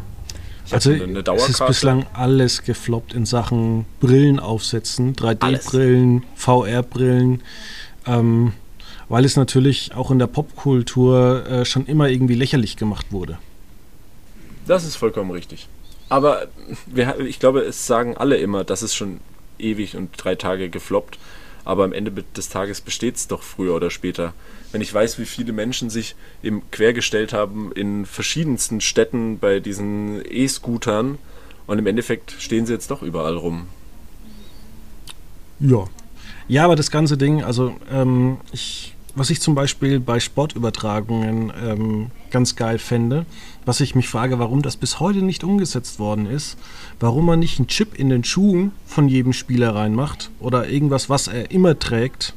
also 0.69 0.91
eine, 0.91 1.03
eine 1.03 1.23
es 1.37 1.49
ist 1.49 1.65
bislang 1.65 2.05
alles 2.13 2.63
gefloppt 2.63 3.13
in 3.13 3.25
Sachen 3.25 3.85
Brillen 4.01 4.41
aufsetzen, 4.41 5.15
3D-Brillen, 5.15 6.23
VR-Brillen. 6.35 7.41
Ähm, 8.05 8.51
weil 9.09 9.25
es 9.25 9.35
natürlich 9.35 9.93
auch 9.95 10.11
in 10.11 10.19
der 10.19 10.27
Popkultur 10.27 11.45
äh, 11.47 11.65
schon 11.65 11.85
immer 11.85 12.09
irgendwie 12.09 12.35
lächerlich 12.35 12.77
gemacht 12.77 13.07
wurde. 13.11 13.37
Das 14.67 14.83
ist 14.83 14.95
vollkommen 14.97 15.31
richtig. 15.31 15.67
Aber 16.09 16.47
wir, 16.85 17.19
ich 17.19 17.39
glaube, 17.39 17.61
es 17.61 17.87
sagen 17.87 18.17
alle 18.17 18.37
immer, 18.37 18.63
das 18.63 18.83
ist 18.83 18.95
schon 18.95 19.19
ewig 19.59 19.95
und 19.95 20.11
drei 20.17 20.35
Tage 20.35 20.69
gefloppt. 20.69 21.17
Aber 21.65 21.83
am 21.83 21.91
Ende 21.91 22.11
des 22.35 22.47
Tages 22.47 22.79
besteht 22.79 23.17
es 23.17 23.27
doch 23.27 23.43
früher 23.43 23.75
oder 23.75 23.89
später. 23.89 24.33
Wenn 24.71 24.79
ich 24.79 24.93
weiß, 24.93 25.19
wie 25.19 25.25
viele 25.25 25.51
Menschen 25.51 25.89
sich 25.89 26.15
eben 26.41 26.63
quergestellt 26.71 27.33
haben 27.33 27.71
in 27.73 28.05
verschiedensten 28.05 28.79
Städten 28.79 29.37
bei 29.39 29.59
diesen 29.59 30.21
E-Scootern 30.25 31.17
und 31.65 31.79
im 31.79 31.87
Endeffekt 31.87 32.35
stehen 32.39 32.65
sie 32.65 32.73
jetzt 32.73 32.89
doch 32.89 33.01
überall 33.01 33.35
rum. 33.35 33.67
Ja. 35.59 35.85
Ja, 36.47 36.63
aber 36.63 36.77
das 36.77 36.91
ganze 36.91 37.17
Ding, 37.17 37.43
also 37.43 37.75
ähm, 37.91 38.37
ich 38.53 38.95
was 39.17 39.29
ich 39.29 39.41
zum 39.41 39.55
Beispiel 39.55 39.99
bei 39.99 40.19
Sportübertragungen 40.19 41.51
ähm, 41.63 42.11
ganz 42.29 42.55
geil 42.55 42.77
fände, 42.77 43.25
was 43.65 43.81
ich 43.81 43.95
mich 43.95 44.07
frage, 44.07 44.37
warum 44.39 44.61
das 44.61 44.77
bis 44.77 44.99
heute 44.99 45.23
nicht 45.23 45.43
umgesetzt 45.43 45.99
worden 45.99 46.27
ist, 46.27 46.57
warum 46.99 47.25
man 47.25 47.39
nicht 47.39 47.59
einen 47.59 47.67
Chip 47.67 47.97
in 47.97 48.09
den 48.09 48.23
Schuhen 48.23 48.71
von 48.85 49.07
jedem 49.07 49.33
Spieler 49.33 49.75
reinmacht 49.75 50.29
oder 50.39 50.69
irgendwas, 50.69 51.09
was 51.09 51.27
er 51.27 51.51
immer 51.51 51.79
trägt, 51.79 52.33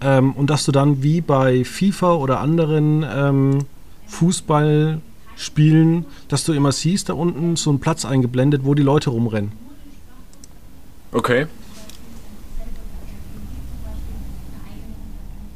ähm, 0.00 0.32
und 0.32 0.50
dass 0.50 0.64
du 0.64 0.72
dann 0.72 1.02
wie 1.02 1.20
bei 1.20 1.64
FIFA 1.64 2.14
oder 2.14 2.40
anderen 2.40 3.04
ähm, 3.08 3.66
Fußballspielen, 4.06 6.06
dass 6.28 6.44
du 6.44 6.52
immer 6.52 6.72
siehst, 6.72 7.08
da 7.08 7.14
unten 7.14 7.56
so 7.56 7.72
ein 7.72 7.80
Platz 7.80 8.04
eingeblendet, 8.04 8.64
wo 8.64 8.74
die 8.74 8.82
Leute 8.82 9.10
rumrennen. 9.10 9.52
Okay. 11.10 11.46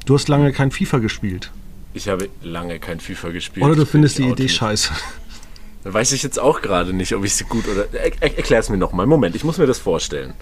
Du 0.07 0.15
hast 0.15 0.29
lange 0.29 0.53
kein 0.53 0.71
FIFA 0.71 0.99
gespielt. 0.99 1.51
Ich 1.95 2.09
habe 2.09 2.29
lange 2.43 2.79
kein 2.79 3.01
FIFA 3.01 3.31
gespielt. 3.31 3.65
Oder 3.65 3.77
du 3.77 3.87
findest 3.87 4.19
die 4.19 4.29
Idee 4.29 4.49
scheiße. 4.49 4.93
Weiß 5.85 6.13
ich 6.13 6.23
jetzt 6.23 6.39
auch 6.39 6.63
gerade 6.63 6.93
nicht, 6.93 7.15
ob 7.15 7.25
ich 7.25 7.35
sie 7.35 7.45
gut 7.45 7.67
oder. 7.69 7.93
Er, 7.93 8.13
er, 8.21 8.37
Erklär 8.39 8.61
es 8.61 8.69
mir 8.69 8.77
nochmal. 8.77 9.07
Moment, 9.07 9.35
ich 9.35 9.45
muss 9.45 9.59
mir 9.59 9.67
das 9.67 9.79
vorstellen. 9.79 10.35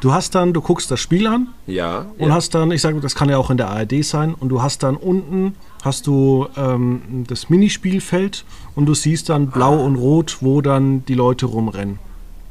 Du 0.00 0.12
hast 0.12 0.34
dann, 0.34 0.52
du 0.52 0.60
guckst 0.60 0.90
das 0.90 1.00
Spiel 1.00 1.26
an. 1.26 1.48
Ja. 1.66 2.06
Und 2.18 2.28
ja. 2.28 2.34
hast 2.34 2.54
dann, 2.54 2.70
ich 2.70 2.80
sage, 2.80 3.00
das 3.00 3.14
kann 3.14 3.28
ja 3.28 3.36
auch 3.36 3.50
in 3.50 3.56
der 3.56 3.68
ARD 3.68 4.04
sein. 4.04 4.34
Und 4.34 4.48
du 4.48 4.62
hast 4.62 4.82
dann 4.82 4.96
unten 4.96 5.54
hast 5.84 6.06
du 6.06 6.48
ähm, 6.56 7.24
das 7.26 7.50
Minispielfeld 7.50 8.44
und 8.74 8.86
du 8.86 8.94
siehst 8.94 9.28
dann 9.28 9.48
blau 9.48 9.74
ah. 9.74 9.84
und 9.84 9.96
rot, 9.96 10.38
wo 10.40 10.60
dann 10.60 11.04
die 11.06 11.14
Leute 11.14 11.46
rumrennen. 11.46 11.98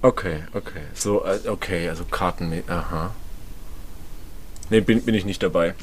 Okay, 0.02 0.40
okay. 0.54 0.82
So, 0.94 1.24
äh, 1.26 1.48
okay, 1.48 1.90
also 1.90 2.04
Karten. 2.06 2.52
Aha. 2.68 3.12
Nee, 4.70 4.82
bin, 4.82 5.02
bin 5.02 5.16
ich 5.16 5.26
nicht 5.26 5.42
dabei. 5.42 5.76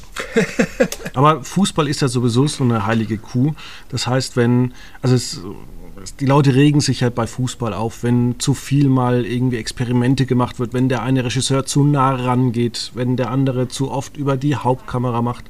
Aber 1.15 1.43
Fußball 1.43 1.89
ist 1.89 2.03
ja 2.03 2.09
sowieso 2.09 2.47
so 2.47 2.65
eine 2.65 2.87
heilige 2.87 3.19
Kuh. 3.19 3.55
Das 3.89 4.07
heißt, 4.07 4.37
wenn, 4.37 4.75
also 5.01 5.15
es, 5.15 5.41
die 6.21 6.27
Leute 6.27 6.55
regen 6.55 6.81
sich 6.81 7.03
halt 7.03 7.15
bei 7.15 7.27
Fußball 7.27 7.73
auf, 7.73 8.03
wenn 8.03 8.39
zu 8.39 8.53
viel 8.55 8.89
mal 8.89 9.25
irgendwie 9.25 9.57
Experimente 9.57 10.27
gemacht 10.27 10.59
wird, 10.59 10.75
wenn 10.75 10.89
der 10.89 11.03
eine 11.03 11.25
Regisseur 11.25 11.65
zu 11.65 11.85
nah 11.85 12.15
rangeht, 12.15 12.93
wenn 12.95 13.17
der 13.17 13.31
andere 13.31 13.69
zu 13.69 13.91
oft 13.91 14.17
über 14.17 14.37
die 14.37 14.57
Hauptkamera 14.57 15.23
macht. 15.23 15.45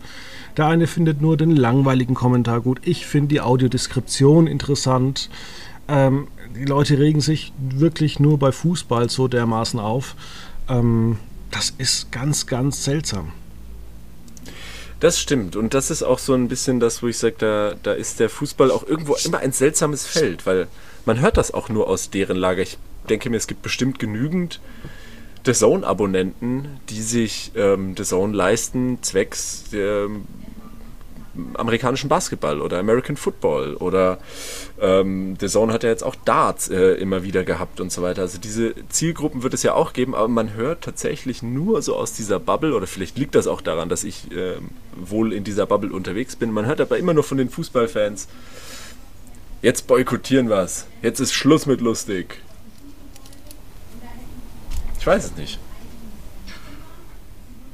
Der 0.56 0.66
eine 0.66 0.86
findet 0.86 1.20
nur 1.20 1.36
den 1.36 1.50
langweiligen 1.50 2.14
Kommentar 2.14 2.60
gut. 2.60 2.80
Ich 2.84 3.06
finde 3.06 3.28
die 3.28 3.40
Audiodeskription 3.40 4.46
interessant. 4.46 5.28
Ähm, 5.88 6.28
die 6.56 6.64
Leute 6.64 6.98
regen 6.98 7.20
sich 7.20 7.52
wirklich 7.58 8.20
nur 8.20 8.38
bei 8.38 8.52
Fußball 8.52 9.10
so 9.10 9.26
dermaßen 9.26 9.80
auf. 9.80 10.14
Ähm, 10.68 11.16
das 11.54 11.72
ist 11.78 12.10
ganz, 12.10 12.46
ganz 12.46 12.84
seltsam. 12.84 13.32
Das 14.98 15.20
stimmt. 15.20 15.54
Und 15.54 15.72
das 15.72 15.90
ist 15.90 16.02
auch 16.02 16.18
so 16.18 16.34
ein 16.34 16.48
bisschen 16.48 16.80
das, 16.80 17.02
wo 17.02 17.06
ich 17.06 17.18
sage, 17.18 17.36
da, 17.38 17.74
da 17.82 17.92
ist 17.92 18.18
der 18.18 18.28
Fußball 18.28 18.70
auch 18.70 18.86
irgendwo 18.86 19.14
immer 19.24 19.38
ein 19.38 19.52
seltsames 19.52 20.04
Feld, 20.04 20.46
weil 20.46 20.66
man 21.04 21.20
hört 21.20 21.36
das 21.36 21.54
auch 21.54 21.68
nur 21.68 21.88
aus 21.88 22.10
deren 22.10 22.36
Lager. 22.36 22.62
Ich 22.62 22.78
denke 23.08 23.30
mir, 23.30 23.36
es 23.36 23.46
gibt 23.46 23.62
bestimmt 23.62 23.98
genügend 24.00 24.60
The 25.46 25.52
Zone-Abonnenten, 25.52 26.80
die 26.88 27.02
sich 27.02 27.52
ähm, 27.54 27.94
The 27.96 28.02
Zone 28.02 28.34
leisten, 28.34 28.98
zwecks 29.02 29.64
ähm, 29.74 30.24
amerikanischen 31.54 32.08
Basketball 32.08 32.60
oder 32.60 32.78
American 32.78 33.16
Football 33.16 33.74
oder 33.76 34.18
ähm, 34.80 35.36
The 35.40 35.48
Zone 35.48 35.72
hat 35.72 35.82
ja 35.82 35.90
jetzt 35.90 36.02
auch 36.02 36.14
Darts 36.24 36.68
äh, 36.68 36.92
immer 36.94 37.22
wieder 37.22 37.44
gehabt 37.44 37.80
und 37.80 37.92
so 37.92 38.02
weiter. 38.02 38.22
Also 38.22 38.38
diese 38.38 38.74
Zielgruppen 38.88 39.42
wird 39.42 39.54
es 39.54 39.62
ja 39.62 39.74
auch 39.74 39.92
geben, 39.92 40.14
aber 40.14 40.28
man 40.28 40.54
hört 40.54 40.82
tatsächlich 40.82 41.42
nur 41.42 41.82
so 41.82 41.96
aus 41.96 42.12
dieser 42.12 42.38
Bubble 42.40 42.74
oder 42.74 42.86
vielleicht 42.86 43.18
liegt 43.18 43.34
das 43.34 43.46
auch 43.46 43.60
daran, 43.60 43.88
dass 43.88 44.04
ich 44.04 44.30
äh, 44.32 44.56
wohl 44.96 45.32
in 45.32 45.44
dieser 45.44 45.66
Bubble 45.66 45.92
unterwegs 45.92 46.36
bin. 46.36 46.52
Man 46.52 46.66
hört 46.66 46.80
aber 46.80 46.98
immer 46.98 47.14
nur 47.14 47.24
von 47.24 47.38
den 47.38 47.50
Fußballfans, 47.50 48.28
jetzt 49.62 49.86
boykottieren 49.86 50.48
wir 50.48 50.62
es, 50.62 50.86
jetzt 51.02 51.20
ist 51.20 51.32
Schluss 51.32 51.66
mit 51.66 51.80
lustig. 51.80 52.40
Ich 54.98 55.06
weiß 55.06 55.24
es 55.26 55.36
nicht. 55.36 55.58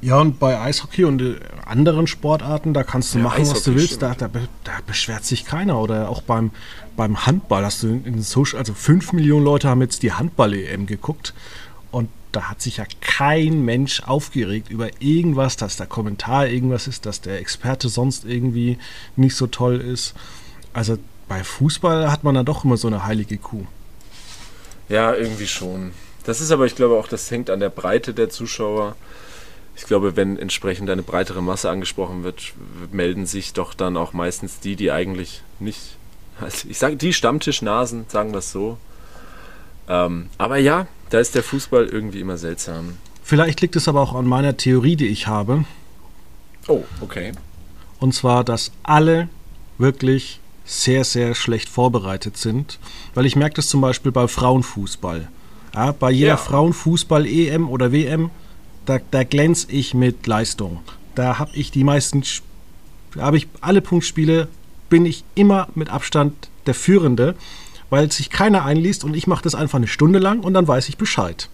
Ja, 0.03 0.19
und 0.19 0.39
bei 0.39 0.59
Eishockey 0.59 1.05
und 1.05 1.21
äh, 1.21 1.37
anderen 1.67 2.07
Sportarten, 2.07 2.73
da 2.73 2.85
kannst 2.85 3.15
du 3.15 3.19
ja, 3.19 3.25
machen, 3.25 3.43
Eishockey 3.43 3.57
was 3.57 3.65
du 3.65 3.75
willst. 3.75 4.03
Da, 4.03 4.15
da, 4.15 4.29
da, 4.29 4.73
beschwert 4.87 5.25
sich 5.25 5.45
keiner. 5.45 5.79
Oder 5.79 6.09
auch 6.09 6.23
beim, 6.23 6.53
beim 6.97 7.27
Handball 7.27 7.65
hast 7.65 7.83
du 7.83 7.89
in 7.89 8.23
Social, 8.23 8.59
also 8.59 8.73
5 8.73 9.13
Millionen 9.13 9.45
Leute 9.45 9.69
haben 9.69 9.83
jetzt 9.83 10.03
die 10.03 10.13
Handball-EM 10.13 10.87
geguckt. 10.87 11.35
Und 11.91 12.09
da 12.33 12.45
hat 12.45 12.63
sich 12.63 12.79
ja 12.79 12.85
kein 13.01 13.63
Mensch 13.63 14.03
aufgeregt 14.05 14.71
über 14.71 14.89
irgendwas, 15.01 15.57
dass 15.57 15.77
der 15.77 15.87
Kommentar 15.87 16.47
irgendwas 16.47 16.87
ist, 16.87 17.05
dass 17.05 17.21
der 17.21 17.39
Experte 17.41 17.89
sonst 17.89 18.25
irgendwie 18.25 18.79
nicht 19.17 19.37
so 19.37 19.49
toll 19.49 19.81
ist. 19.81 20.15
Also 20.73 20.97
bei 21.29 21.45
Fußball 21.45 22.11
hat 22.11 22.25
man 22.25 22.35
da 22.35 22.43
doch 22.43 22.65
immer 22.65 22.77
so 22.77 22.89
eine 22.89 23.05
heilige 23.05 23.37
Kuh. 23.37 23.67
Ja, 24.89 25.15
irgendwie 25.15 25.47
schon. 25.47 25.93
Das 26.25 26.41
ist 26.41 26.51
aber, 26.51 26.67
ich 26.67 26.75
glaube 26.75 26.99
auch, 26.99 27.09
das 27.09 27.31
hängt 27.31 27.51
an 27.51 27.61
der 27.61 27.71
Breite 27.71 28.15
der 28.15 28.31
Zuschauer 28.31 28.97
ich 29.81 29.87
glaube, 29.87 30.15
wenn 30.15 30.39
entsprechend 30.39 30.91
eine 30.91 31.03
breitere 31.03 31.41
Masse 31.43 31.71
angesprochen 31.71 32.23
wird, 32.23 32.53
melden 32.93 33.25
sich 33.25 33.55
doch 33.55 33.73
dann 33.73 33.97
auch 33.97 34.13
meistens 34.13 34.61
die, 34.61 34.77
die 34.77 34.93
eigentlich 34.93 35.43
nicht, 35.59 35.97
also 36.39 36.69
ich 36.69 36.79
sage 36.79 36.97
die 36.97 37.15
Stammtischnasen, 37.15 38.05
sagen 38.09 38.33
wir 38.33 38.39
es 38.41 38.53
so, 38.53 38.77
Ähm, 39.89 40.29
aber 40.39 40.59
ja, 40.59 40.87
da 41.09 41.19
ist 41.19 41.35
der 41.35 41.43
Fußball 41.43 41.87
irgendwie 41.87 42.21
immer 42.21 42.37
seltsam. 42.37 42.99
Vielleicht 43.25 43.61
liegt 43.61 43.75
es 43.75 43.89
aber 43.89 44.01
auch 44.03 44.15
an 44.15 44.27
meiner 44.27 44.57
Theorie, 44.57 44.95
die 44.97 45.09
ich 45.09 45.27
habe. 45.27 45.65
Oh, 46.69 46.85
okay. 47.01 47.33
Und 47.99 48.15
zwar, 48.15 48.45
dass 48.45 48.71
alle 48.85 49.29
wirklich 49.79 50.39
sehr, 50.65 51.03
sehr 51.05 51.35
schlecht 51.35 51.69
vorbereitet 51.69 52.37
sind. 52.37 52.79
Weil 53.15 53.27
ich 53.27 53.35
merke 53.35 53.57
das 53.57 53.69
zum 53.69 53.81
Beispiel 53.81 54.13
bei 54.13 54.29
Frauenfußball. 54.29 55.29
Ja, 55.75 55.91
bei 55.93 56.11
jeder 56.13 56.29
Ja. 56.29 56.37
Frauenfußball-EM 56.37 57.69
oder 57.69 57.91
WM, 57.91 58.31
da, 58.91 58.99
da 59.11 59.25
glänze 59.25 59.71
ich 59.71 59.95
mit 59.95 60.27
Leistung. 60.27 60.81
Da 61.15 61.39
habe 61.39 61.53
ich 61.55 61.71
die 61.71 61.85
meisten, 61.85 62.25
habe 63.17 63.37
ich 63.37 63.47
alle 63.61 63.81
Punktspiele, 63.81 64.49
bin 64.89 65.07
ich 65.07 65.23
immer 65.37 65.69
mit 65.77 65.91
Abstand 65.91 66.51
der 66.67 66.75
Führende, 66.75 67.37
weil 67.89 68.11
sich 68.11 68.31
keiner 68.31 68.65
einliest 68.65 69.05
und 69.05 69.17
ich 69.17 69.27
mache 69.29 69.45
das 69.45 69.55
einfach 69.55 69.77
eine 69.77 69.87
Stunde 69.87 70.19
lang 70.19 70.41
und 70.41 70.55
dann 70.55 70.67
weiß 70.67 70.89
ich 70.89 70.97
Bescheid. 70.97 71.49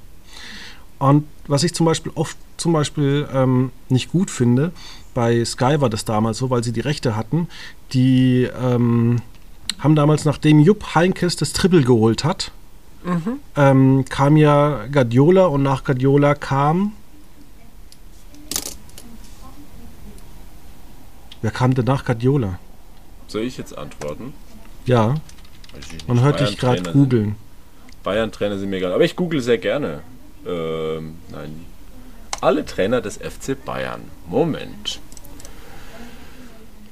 Und 0.98 1.24
was 1.46 1.62
ich 1.62 1.74
zum 1.74 1.84
Beispiel 1.84 2.10
oft 2.14 2.38
zum 2.56 2.72
Beispiel 2.72 3.28
ähm, 3.32 3.70
nicht 3.90 4.10
gut 4.10 4.30
finde, 4.30 4.72
bei 5.12 5.44
Sky 5.44 5.80
war 5.80 5.90
das 5.90 6.06
damals 6.06 6.38
so, 6.38 6.48
weil 6.48 6.64
sie 6.64 6.72
die 6.72 6.80
Rechte 6.80 7.16
hatten, 7.16 7.48
die 7.92 8.48
ähm, 8.58 9.20
haben 9.78 9.94
damals, 9.94 10.24
nachdem 10.24 10.60
Jupp 10.60 10.94
Heinkes 10.94 11.36
das 11.36 11.52
Triple 11.52 11.82
geholt 11.82 12.24
hat, 12.24 12.50
ähm, 13.56 14.06
kam 14.08 14.38
ja 14.38 14.86
Guardiola 14.90 15.46
und 15.46 15.62
nach 15.62 15.84
Guardiola 15.84 16.34
kam. 16.34 16.92
Wer 21.42 21.50
kam 21.50 21.74
denn 21.74 21.84
nach 21.84 22.04
Guardiola? 22.04 22.58
Soll 23.28 23.42
ich 23.42 23.58
jetzt 23.58 23.76
antworten? 23.76 24.32
Ja, 24.84 25.16
man 26.06 26.20
hört 26.20 26.40
dich 26.40 26.58
gerade 26.58 26.92
googeln. 26.92 27.36
Bayern-Trainer 28.02 28.56
sind 28.58 28.70
mir 28.70 28.76
egal. 28.76 28.92
Aber 28.92 29.04
ich 29.04 29.16
google 29.16 29.40
sehr 29.40 29.58
gerne. 29.58 30.00
Ähm, 30.46 31.16
nein. 31.30 31.66
Alle 32.40 32.64
Trainer 32.64 33.00
des 33.00 33.16
FC 33.16 33.56
Bayern. 33.64 34.02
Moment. 34.28 35.00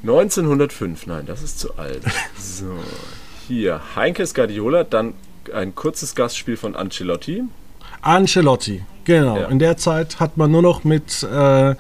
1905. 0.03 1.07
Nein, 1.07 1.27
das 1.27 1.43
ist 1.43 1.61
zu 1.61 1.77
alt. 1.77 2.03
So. 2.39 2.79
Hier. 3.47 3.81
Heinkes 3.95 4.35
Guardiola, 4.35 4.85
dann 4.85 5.15
ein 5.53 5.75
kurzes 5.75 6.15
Gastspiel 6.15 6.57
von 6.57 6.75
Ancelotti. 6.75 7.45
Ancelotti, 8.03 8.83
genau. 9.05 9.39
Ja. 9.39 9.49
In 9.49 9.59
der 9.59 9.77
Zeit 9.77 10.19
hat 10.21 10.37
man 10.37 10.51
nur 10.51 10.63
noch 10.63 10.85
mit 10.85 11.23
äh, 11.23 11.75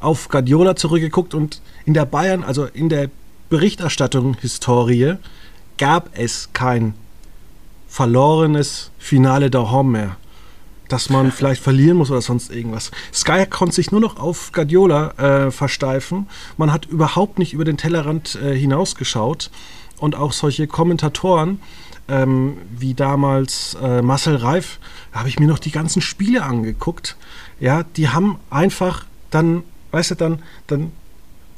auf 0.00 0.28
Guardiola 0.28 0.76
zurückgeguckt 0.76 1.34
und 1.34 1.60
in 1.84 1.94
der 1.94 2.06
Bayern, 2.06 2.42
also 2.42 2.64
in 2.64 2.88
der 2.88 3.10
Berichterstattung 3.48 4.36
Historie, 4.40 5.16
gab 5.78 6.10
es 6.12 6.50
kein 6.52 6.94
verlorenes 7.88 8.90
Finale 8.98 9.50
daheim 9.50 9.90
mehr. 9.90 10.16
Dass 10.88 11.10
man 11.10 11.32
vielleicht 11.32 11.62
verlieren 11.62 11.96
muss 11.96 12.10
oder 12.10 12.22
sonst 12.22 12.50
irgendwas. 12.50 12.90
Sky 13.12 13.46
konnte 13.46 13.74
sich 13.74 13.90
nur 13.90 14.00
noch 14.00 14.18
auf 14.18 14.52
Guardiola 14.52 15.10
äh, 15.46 15.50
versteifen. 15.50 16.28
Man 16.56 16.72
hat 16.72 16.86
überhaupt 16.86 17.38
nicht 17.38 17.52
über 17.52 17.64
den 17.64 17.76
Tellerrand 17.76 18.36
äh, 18.36 18.56
hinausgeschaut. 18.56 19.50
Und 19.98 20.16
auch 20.16 20.32
solche 20.32 20.66
Kommentatoren, 20.66 21.60
ähm, 22.08 22.56
wie 22.74 22.94
damals 22.94 23.76
äh, 23.82 24.00
Marcel 24.00 24.36
Reif, 24.36 24.78
da 25.12 25.20
habe 25.20 25.28
ich 25.28 25.38
mir 25.38 25.46
noch 25.46 25.58
die 25.58 25.70
ganzen 25.70 26.00
Spiele 26.00 26.42
angeguckt. 26.42 27.16
Ja, 27.60 27.82
die 27.82 28.08
haben 28.08 28.38
einfach 28.48 29.04
dann, 29.30 29.62
weißt 29.90 30.12
du, 30.12 30.14
dann, 30.14 30.42
dann 30.66 30.92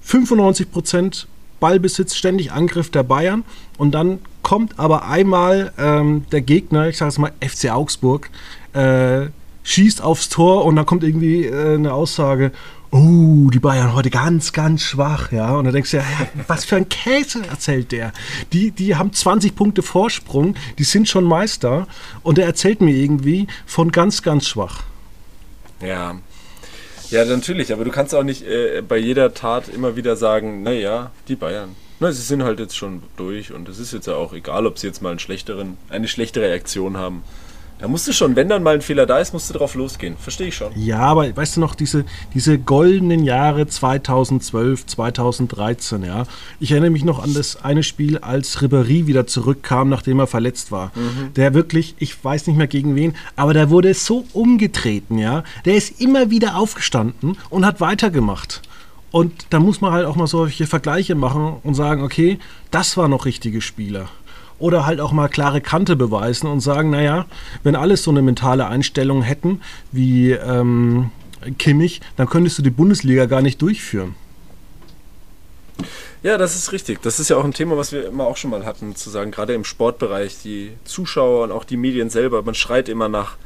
95% 0.07 1.27
Ballbesitz, 1.61 2.16
ständig 2.16 2.53
Angriff 2.53 2.90
der 2.90 3.05
Bayern 3.05 3.45
und 3.79 3.92
dann 3.92 4.18
kommt 4.42 4.79
aber 4.79 5.07
einmal 5.07 5.73
ähm, 5.79 6.27
der 6.33 6.40
Gegner, 6.40 6.88
ich 6.88 6.99
sage 6.99 7.11
es 7.11 7.18
mal 7.18 7.33
FC 7.40 7.71
Augsburg, 7.71 8.31
äh, 8.73 9.27
schießt 9.62 10.03
aufs 10.03 10.29
Tor 10.29 10.64
und 10.64 10.77
dann 10.77 10.87
kommt 10.87 11.05
irgendwie 11.05 11.45
äh, 11.45 11.75
eine 11.77 11.95
Aussage, 11.95 12.51
oh, 12.90 13.49
die 13.51 13.59
Bayern 13.59 13.95
heute 13.95 14.11
ganz, 14.11 14.53
ganz 14.53 14.83
schwach, 14.83 15.33
ja. 15.33 15.55
Und 15.57 15.64
dann 15.64 15.73
denkst 15.73 15.92
du, 15.92 15.97
ja, 15.99 16.05
was 16.47 16.64
für 16.64 16.77
ein 16.77 16.88
Käse 16.88 17.47
erzählt 17.47 17.90
der. 17.90 18.12
Die, 18.53 18.71
die 18.71 18.97
haben 18.97 19.12
20 19.12 19.55
Punkte 19.55 19.83
Vorsprung, 19.83 20.55
die 20.79 20.85
sind 20.85 21.09
schon 21.09 21.25
Meister 21.25 21.87
und 22.23 22.38
der 22.38 22.47
erzählt 22.47 22.81
mir 22.81 22.95
irgendwie 22.95 23.47
von 23.66 23.90
ganz, 23.92 24.23
ganz 24.23 24.47
schwach. 24.47 24.83
Ja. 25.81 26.16
Ja, 27.12 27.27
natürlich, 27.27 27.75
aber 27.75 27.85
du 27.85 27.90
kannst 27.90 28.14
auch 28.14 28.22
nicht 28.22 28.46
äh, 28.46 28.83
bei 28.87 28.96
jeder 28.96 29.35
Tat 29.35 29.68
immer 29.68 29.96
wieder 29.96 30.16
sagen, 30.16 30.62
naja, 30.62 31.11
die 31.29 31.37
Bayern. 31.37 31.77
Na, 32.01 32.11
sie 32.11 32.22
sind 32.22 32.42
halt 32.42 32.59
jetzt 32.59 32.75
schon 32.75 33.03
durch 33.18 33.53
und 33.53 33.68
es 33.68 33.79
ist 33.79 33.92
jetzt 33.92 34.07
ja 34.07 34.14
auch 34.14 34.33
egal, 34.33 34.66
ob 34.66 34.79
sie 34.79 34.87
jetzt 34.87 35.03
mal 35.03 35.11
einen 35.11 35.18
schlechteren, 35.18 35.77
eine 35.90 36.09
schlechtere 36.09 36.44
Reaktion 36.44 36.96
haben. 36.96 37.22
Da 37.83 37.88
musst 37.88 38.07
du 38.07 38.12
schon, 38.12 38.37
wenn 38.37 38.49
dann 38.49 38.62
mal 38.62 38.75
ein 38.75 38.81
Fehler 38.81 39.07
da 39.07 39.18
ist, 39.18 39.33
musst 39.33 39.51
du 39.51 39.55
drauf 39.55 39.75
losgehen. 39.75 40.16
Verstehe 40.16 40.47
ich 40.47 40.55
schon. 40.55 40.71
Ja, 40.77 41.01
aber 41.01 41.37
weißt 41.37 41.57
du 41.57 41.61
noch, 41.61 41.75
diese, 41.75 42.05
diese 42.33 42.57
goldenen 42.57 43.25
Jahre 43.25 43.66
2012, 43.66 44.87
2013, 44.87 46.05
ja. 46.05 46.23
Ich 46.61 46.71
erinnere 46.71 46.90
mich 46.90 47.03
noch 47.05 47.21
an 47.21 47.35
das 47.35 47.64
eine 47.64 47.83
Spiel, 47.83 48.18
als 48.18 48.59
Ribéry 48.62 49.09
wieder 49.09 49.27
zurückkam, 49.27 49.88
nachdem 49.88 50.21
er 50.21 50.29
verletzt 50.29 50.71
war. 50.71 50.92
Der 51.35 51.55
wirklich, 51.55 51.97
ich 51.99 52.25
weiß 52.25 52.47
nicht 52.47 52.57
mehr 52.57 52.68
gegen 52.68 52.95
wen, 52.95 53.16
aber 53.35 53.53
der 53.53 53.68
wurde 53.68 53.92
so 53.95 54.27
umgetreten, 54.33 55.18
ja. 55.18 55.42
Der 55.64 55.75
ist 55.75 56.01
immer 56.01 56.31
wieder 56.31 56.59
aufgestanden 56.59 57.37
und 57.51 57.66
hat 57.66 57.81
weitergemacht. 57.81 58.62
Und 59.11 59.47
da 59.51 59.59
muss 59.59 59.81
man 59.81 59.92
halt 59.92 60.07
auch 60.07 60.14
mal 60.14 60.29
solche 60.29 60.68
Vergleiche 60.68 61.16
machen 61.16 61.57
und 61.64 61.75
sagen, 61.75 62.05
okay, 62.05 62.38
das 62.71 62.97
war 62.97 63.09
noch 63.09 63.25
richtige 63.25 63.61
Spieler. 63.61 64.09
Oder 64.62 64.87
halt 64.87 65.01
auch 65.01 65.11
mal 65.11 65.27
klare 65.27 65.61
Kante 65.61 65.96
beweisen 65.96 66.46
und 66.46 66.61
sagen, 66.61 66.90
naja, 66.90 67.27
wenn 67.64 67.75
alles 67.75 68.05
so 68.05 68.12
eine 68.12 68.22
mentale 68.22 68.68
Einstellung 68.68 69.22
hätten 69.22 69.61
wie 69.90 70.31
ähm, 70.31 71.11
Kimmich, 71.59 72.01
dann 72.16 72.29
könntest 72.29 72.59
du 72.59 72.62
die 72.62 72.70
Bundesliga 72.70 73.27
gar 73.27 73.42
nicht 73.42 73.61
durchführen. 73.61 74.14
Ja, 76.22 76.38
das 76.38 76.55
ist 76.55 76.70
richtig. 76.70 77.03
Das 77.03 77.18
ist 77.18 77.29
ja 77.29 77.38
auch 77.38 77.44
ein 77.44 77.53
Thema, 77.53 77.77
was 77.77 77.90
wir 77.90 78.07
immer 78.07 78.25
auch 78.25 78.37
schon 78.37 78.51
mal 78.51 78.64
hatten, 78.64 78.94
zu 78.94 79.11
sagen, 79.11 79.33
gerade 79.33 79.53
im 79.53 79.64
Sportbereich, 79.64 80.38
die 80.44 80.70
Zuschauer 80.85 81.42
und 81.42 81.51
auch 81.51 81.64
die 81.64 81.77
Medien 81.77 82.09
selber, 82.09 82.44
man 82.44 82.55
schreit 82.55 82.88
immer 82.88 83.09
nach, 83.09 83.38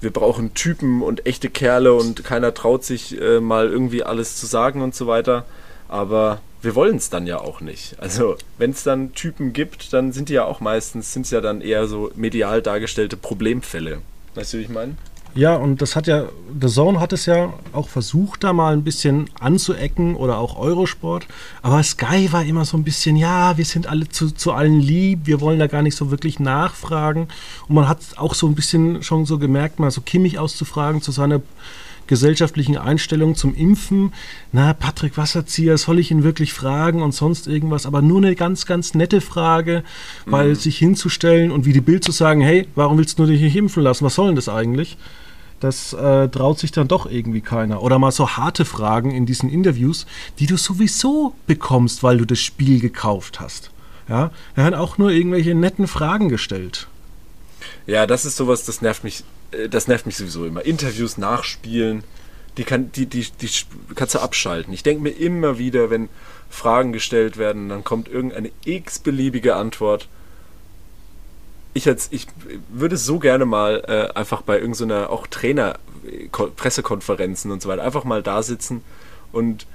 wir 0.00 0.10
brauchen 0.10 0.54
Typen 0.54 1.02
und 1.02 1.26
echte 1.26 1.50
Kerle 1.50 1.92
und 1.92 2.24
keiner 2.24 2.54
traut 2.54 2.84
sich 2.84 3.20
äh, 3.20 3.40
mal 3.40 3.68
irgendwie 3.68 4.02
alles 4.02 4.36
zu 4.36 4.46
sagen 4.46 4.80
und 4.80 4.94
so 4.94 5.06
weiter. 5.06 5.44
Aber 5.88 6.40
wir 6.62 6.74
wollen 6.74 6.96
es 6.96 7.10
dann 7.10 7.26
ja 7.26 7.38
auch 7.38 7.60
nicht. 7.60 7.96
Also 8.00 8.36
wenn 8.58 8.70
es 8.70 8.82
dann 8.82 9.12
Typen 9.12 9.52
gibt, 9.52 9.92
dann 9.92 10.12
sind 10.12 10.28
die 10.28 10.34
ja 10.34 10.44
auch 10.44 10.60
meistens, 10.60 11.12
sind 11.12 11.26
es 11.26 11.30
ja 11.30 11.40
dann 11.40 11.60
eher 11.60 11.86
so 11.86 12.10
medial 12.16 12.62
dargestellte 12.62 13.16
Problemfälle. 13.16 14.00
Weißt 14.34 14.54
du, 14.54 14.58
wie 14.58 14.62
ich 14.62 14.68
meine? 14.68 14.96
Ja, 15.34 15.54
und 15.54 15.82
das 15.82 15.94
hat 15.94 16.06
ja, 16.06 16.24
The 16.60 16.68
Zone 16.68 16.98
hat 17.00 17.12
es 17.12 17.26
ja 17.26 17.52
auch 17.72 17.88
versucht, 17.88 18.42
da 18.42 18.52
mal 18.52 18.72
ein 18.72 18.82
bisschen 18.82 19.30
anzuecken 19.38 20.16
oder 20.16 20.38
auch 20.38 20.58
Eurosport. 20.58 21.26
Aber 21.62 21.82
Sky 21.82 22.32
war 22.32 22.44
immer 22.44 22.64
so 22.64 22.76
ein 22.76 22.82
bisschen, 22.82 23.14
ja, 23.14 23.56
wir 23.56 23.64
sind 23.64 23.86
alle 23.86 24.08
zu, 24.08 24.30
zu 24.32 24.52
allen 24.52 24.80
lieb, 24.80 25.20
wir 25.24 25.40
wollen 25.40 25.58
da 25.58 25.66
gar 25.66 25.82
nicht 25.82 25.96
so 25.96 26.10
wirklich 26.10 26.40
nachfragen. 26.40 27.28
Und 27.68 27.74
man 27.74 27.88
hat 27.88 27.98
auch 28.16 28.34
so 28.34 28.48
ein 28.48 28.54
bisschen 28.54 29.02
schon 29.02 29.26
so 29.26 29.38
gemerkt, 29.38 29.78
mal 29.78 29.90
so 29.90 30.00
Kimmich 30.00 30.38
auszufragen 30.38 31.02
zu 31.02 31.12
seiner 31.12 31.40
gesellschaftlichen 32.08 32.76
Einstellung 32.76 33.36
zum 33.36 33.54
Impfen. 33.54 34.12
Na, 34.52 34.72
Patrick 34.72 35.16
Wasserzieher, 35.16 35.78
soll 35.78 35.98
ich 35.98 36.10
ihn 36.10 36.24
wirklich 36.24 36.52
fragen 36.52 37.02
und 37.02 37.12
sonst 37.12 37.46
irgendwas? 37.46 37.86
Aber 37.86 38.02
nur 38.02 38.18
eine 38.18 38.34
ganz, 38.34 38.66
ganz 38.66 38.94
nette 38.94 39.20
Frage, 39.20 39.84
weil 40.26 40.56
sich 40.56 40.78
hinzustellen 40.78 41.52
und 41.52 41.64
wie 41.64 41.72
die 41.72 41.80
Bild 41.80 42.02
zu 42.02 42.10
sagen, 42.10 42.40
hey, 42.40 42.66
warum 42.74 42.98
willst 42.98 43.18
du 43.18 43.26
dich 43.26 43.40
nicht 43.40 43.56
impfen 43.56 43.82
lassen? 43.82 44.04
Was 44.04 44.16
soll 44.16 44.26
denn 44.26 44.36
das 44.36 44.48
eigentlich? 44.48 44.96
Das 45.60 45.92
äh, 45.92 46.28
traut 46.28 46.58
sich 46.58 46.70
dann 46.70 46.88
doch 46.88 47.10
irgendwie 47.10 47.40
keiner. 47.40 47.82
Oder 47.82 47.98
mal 47.98 48.12
so 48.12 48.30
harte 48.30 48.64
Fragen 48.64 49.10
in 49.10 49.26
diesen 49.26 49.50
Interviews, 49.50 50.06
die 50.38 50.46
du 50.46 50.56
sowieso 50.56 51.34
bekommst, 51.46 52.02
weil 52.02 52.18
du 52.18 52.24
das 52.24 52.38
Spiel 52.38 52.80
gekauft 52.80 53.40
hast. 53.40 53.70
Ja, 54.08 54.30
da 54.54 54.62
werden 54.62 54.74
auch 54.74 54.98
nur 54.98 55.10
irgendwelche 55.10 55.54
netten 55.54 55.86
Fragen 55.86 56.28
gestellt. 56.28 56.88
Ja, 57.86 58.06
das 58.06 58.24
ist 58.24 58.36
sowas, 58.36 58.64
das 58.64 58.80
nervt 58.80 59.04
mich, 59.04 59.24
das 59.70 59.88
nervt 59.88 60.06
mich 60.06 60.16
sowieso 60.16 60.44
immer. 60.46 60.64
Interviews 60.64 61.18
nachspielen, 61.18 62.04
die, 62.56 62.64
kann, 62.64 62.92
die, 62.92 63.06
die, 63.06 63.26
die 63.40 63.50
kannst 63.94 64.14
du 64.14 64.18
abschalten. 64.18 64.72
Ich 64.74 64.82
denke 64.82 65.02
mir 65.02 65.10
immer 65.10 65.58
wieder, 65.58 65.90
wenn 65.90 66.08
Fragen 66.50 66.92
gestellt 66.92 67.36
werden, 67.36 67.68
dann 67.68 67.84
kommt 67.84 68.08
irgendeine 68.08 68.50
x-beliebige 68.64 69.54
Antwort. 69.56 70.08
Ich, 71.74 71.86
als, 71.86 72.08
ich 72.10 72.26
würde 72.68 72.96
so 72.96 73.18
gerne 73.18 73.44
mal 73.44 73.84
äh, 73.86 74.18
einfach 74.18 74.42
bei 74.42 74.58
irgendeiner 74.58 75.10
auch 75.10 75.26
Trainer 75.26 75.78
Ko- 76.32 76.50
Pressekonferenzen 76.54 77.50
und 77.50 77.62
so 77.62 77.68
weiter 77.68 77.84
einfach 77.84 78.04
mal 78.04 78.22
da 78.22 78.42
sitzen 78.42 78.82
und 79.32 79.66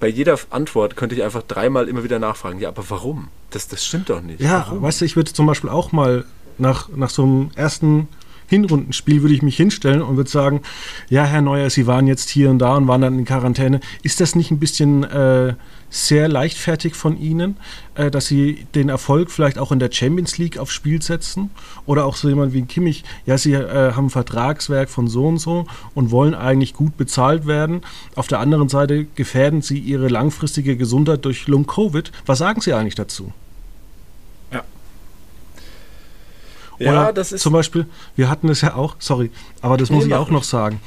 bei 0.00 0.08
jeder 0.08 0.38
Antwort 0.48 0.96
könnte 0.96 1.14
ich 1.14 1.22
einfach 1.22 1.42
dreimal 1.42 1.86
immer 1.86 2.02
wieder 2.02 2.18
nachfragen. 2.18 2.58
Ja, 2.60 2.70
aber 2.70 2.88
warum? 2.88 3.28
Das, 3.50 3.68
das 3.68 3.84
stimmt 3.84 4.08
doch 4.08 4.22
nicht. 4.22 4.40
Ja, 4.40 4.64
warum? 4.68 4.80
weißt 4.80 5.02
du, 5.02 5.04
ich 5.04 5.16
würde 5.16 5.34
zum 5.34 5.44
Beispiel 5.44 5.68
auch 5.68 5.92
mal 5.92 6.24
nach, 6.56 6.88
nach 6.88 7.10
so 7.10 7.24
einem 7.24 7.50
ersten 7.56 8.08
Hinrundenspiel 8.48 9.22
würde 9.22 9.34
ich 9.34 9.42
mich 9.42 9.56
hinstellen 9.56 10.02
und 10.02 10.16
würde 10.16 10.30
sagen, 10.30 10.60
ja, 11.08 11.24
Herr 11.24 11.42
Neuer, 11.42 11.70
Sie 11.70 11.86
waren 11.86 12.06
jetzt 12.06 12.28
hier 12.30 12.50
und 12.50 12.58
da 12.58 12.76
und 12.76 12.88
waren 12.88 13.00
dann 13.00 13.18
in 13.18 13.24
Quarantäne. 13.24 13.80
Ist 14.02 14.20
das 14.20 14.34
nicht 14.34 14.50
ein 14.50 14.58
bisschen 14.58 15.04
äh, 15.04 15.54
sehr 15.90 16.28
leichtfertig 16.28 16.94
von 16.94 17.18
Ihnen, 17.18 17.56
äh, 17.94 18.10
dass 18.10 18.26
Sie 18.26 18.66
den 18.74 18.88
Erfolg 18.88 19.30
vielleicht 19.30 19.58
auch 19.58 19.72
in 19.72 19.78
der 19.78 19.90
Champions 19.90 20.38
League 20.38 20.58
aufs 20.58 20.72
Spiel 20.72 21.02
setzen? 21.02 21.50
Oder 21.86 22.04
auch 22.04 22.16
so 22.16 22.28
jemand 22.28 22.52
wie 22.52 22.62
Kimmich, 22.62 23.04
ja, 23.24 23.38
Sie 23.38 23.54
äh, 23.54 23.92
haben 23.92 24.06
ein 24.06 24.10
Vertragswerk 24.10 24.90
von 24.90 25.08
so 25.08 25.26
und 25.26 25.38
so 25.38 25.66
und 25.94 26.10
wollen 26.10 26.34
eigentlich 26.34 26.74
gut 26.74 26.96
bezahlt 26.96 27.46
werden. 27.46 27.82
Auf 28.14 28.26
der 28.26 28.40
anderen 28.40 28.68
Seite 28.68 29.06
gefährden 29.14 29.62
Sie 29.62 29.78
Ihre 29.78 30.08
langfristige 30.08 30.76
Gesundheit 30.76 31.24
durch 31.24 31.46
Long-Covid. 31.46 32.12
Was 32.26 32.38
sagen 32.38 32.60
Sie 32.60 32.72
eigentlich 32.72 32.94
dazu? 32.94 33.32
Ja. 34.52 34.62
Oder 36.78 36.92
ja, 36.92 37.12
das 37.12 37.32
ist. 37.32 37.42
Zum 37.42 37.52
Beispiel, 37.52 37.86
wir 38.16 38.28
hatten 38.28 38.48
es 38.48 38.60
ja 38.60 38.74
auch, 38.74 38.96
sorry, 38.98 39.30
aber 39.62 39.76
das 39.76 39.90
muss 39.90 40.06
ich 40.06 40.14
auch 40.14 40.30
noch 40.30 40.44
sagen. 40.44 40.80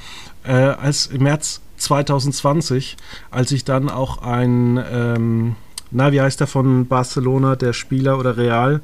Äh, 0.44 0.54
als 0.54 1.08
im 1.08 1.24
März 1.24 1.62
2020, 1.78 2.98
als 3.32 3.52
ich 3.52 3.66
dann 3.66 3.90
auch 3.90 4.22
ein, 4.22 4.84
ähm, 4.92 5.56
na, 5.92 6.12
wie 6.12 6.22
heißt 6.22 6.40
der 6.40 6.48
von 6.48 6.88
Barcelona, 6.88 7.56
der 7.56 7.74
Spieler 7.74 8.20
oder 8.20 8.38
Real, 8.38 8.82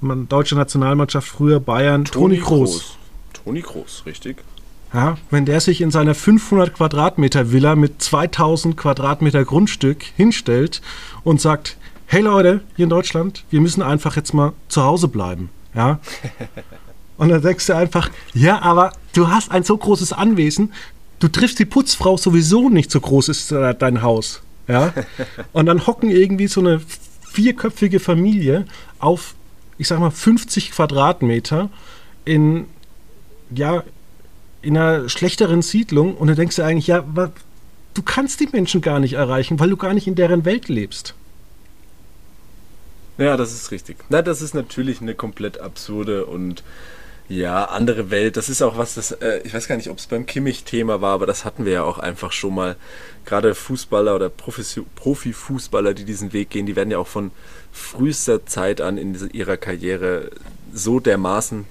man, 0.00 0.28
deutsche 0.28 0.56
Nationalmannschaft 0.56 1.28
früher 1.28 1.60
Bayern, 1.60 2.04
Toni 2.04 2.38
Kroos. 2.38 2.96
Toni 3.32 3.62
Kroos, 3.62 4.02
richtig. 4.06 4.42
Ja, 4.92 5.18
wenn 5.30 5.44
der 5.44 5.60
sich 5.60 5.80
in 5.80 5.90
seiner 5.90 6.14
500 6.14 6.74
Quadratmeter 6.74 7.50
Villa 7.50 7.74
mit 7.74 8.00
2000 8.00 8.76
Quadratmeter 8.76 9.44
Grundstück 9.44 10.04
hinstellt 10.16 10.82
und 11.24 11.40
sagt, 11.40 11.76
hey 12.06 12.22
Leute, 12.22 12.60
hier 12.76 12.84
in 12.84 12.90
Deutschland, 12.90 13.44
wir 13.50 13.60
müssen 13.60 13.82
einfach 13.82 14.14
jetzt 14.14 14.34
mal 14.34 14.52
zu 14.68 14.84
Hause 14.84 15.08
bleiben. 15.08 15.50
Ja. 15.74 16.00
Und 17.16 17.28
dann 17.28 17.42
denkst 17.42 17.66
du 17.66 17.76
einfach, 17.76 18.10
ja, 18.32 18.60
aber 18.60 18.92
du 19.12 19.28
hast 19.28 19.50
ein 19.50 19.62
so 19.62 19.76
großes 19.76 20.12
Anwesen, 20.12 20.72
du 21.20 21.28
triffst 21.28 21.58
die 21.58 21.64
Putzfrau 21.64 22.16
sowieso 22.16 22.68
nicht, 22.68 22.90
so 22.90 23.00
groß 23.00 23.28
ist 23.28 23.52
dein 23.52 24.02
Haus. 24.02 24.42
Ja? 24.66 24.92
Und 25.52 25.66
dann 25.66 25.86
hocken 25.86 26.10
irgendwie 26.10 26.48
so 26.48 26.60
eine 26.60 26.80
vierköpfige 27.34 28.00
Familie 28.00 28.66
auf, 28.98 29.34
ich 29.78 29.88
sag 29.88 30.00
mal, 30.00 30.10
50 30.10 30.72
Quadratmeter 30.72 31.68
in, 32.24 32.66
ja, 33.54 33.82
in 34.62 34.76
einer 34.76 35.08
schlechteren 35.08 35.62
Siedlung 35.62 36.16
und 36.16 36.28
dann 36.28 36.36
denkst 36.36 36.56
du 36.56 36.62
eigentlich, 36.62 36.86
ja, 36.86 37.04
du 37.94 38.02
kannst 38.02 38.40
die 38.40 38.48
Menschen 38.50 38.80
gar 38.80 38.98
nicht 38.98 39.14
erreichen, 39.14 39.60
weil 39.60 39.68
du 39.68 39.76
gar 39.76 39.92
nicht 39.94 40.06
in 40.06 40.14
deren 40.14 40.44
Welt 40.44 40.68
lebst. 40.68 41.14
Ja, 43.18 43.36
das 43.36 43.52
ist 43.52 43.70
richtig. 43.70 43.96
Na, 44.08 44.22
das 44.22 44.42
ist 44.42 44.54
natürlich 44.54 45.00
eine 45.00 45.14
komplett 45.14 45.60
absurde 45.60 46.26
und 46.26 46.62
ja, 47.28 47.64
andere 47.64 48.10
Welt. 48.10 48.36
Das 48.36 48.48
ist 48.48 48.60
auch 48.60 48.76
was, 48.76 48.94
das, 48.94 49.12
äh, 49.12 49.40
ich 49.44 49.54
weiß 49.54 49.66
gar 49.66 49.76
nicht, 49.76 49.88
ob 49.88 49.98
es 49.98 50.06
beim 50.06 50.26
Kimmich-Thema 50.26 51.00
war, 51.00 51.14
aber 51.14 51.26
das 51.26 51.44
hatten 51.44 51.64
wir 51.64 51.72
ja 51.72 51.82
auch 51.82 51.98
einfach 51.98 52.32
schon 52.32 52.54
mal. 52.54 52.76
Gerade 53.24 53.54
Fußballer 53.54 54.14
oder 54.14 54.28
Profifußballer, 54.28 55.94
die 55.94 56.04
diesen 56.04 56.34
Weg 56.34 56.50
gehen, 56.50 56.66
die 56.66 56.76
werden 56.76 56.90
ja 56.90 56.98
auch 56.98 57.06
von 57.06 57.30
frühester 57.72 58.44
Zeit 58.44 58.82
an 58.82 58.98
in 58.98 59.30
ihrer 59.32 59.56
Karriere 59.56 60.30
so 60.74 61.00
dermaßen, 61.00 61.64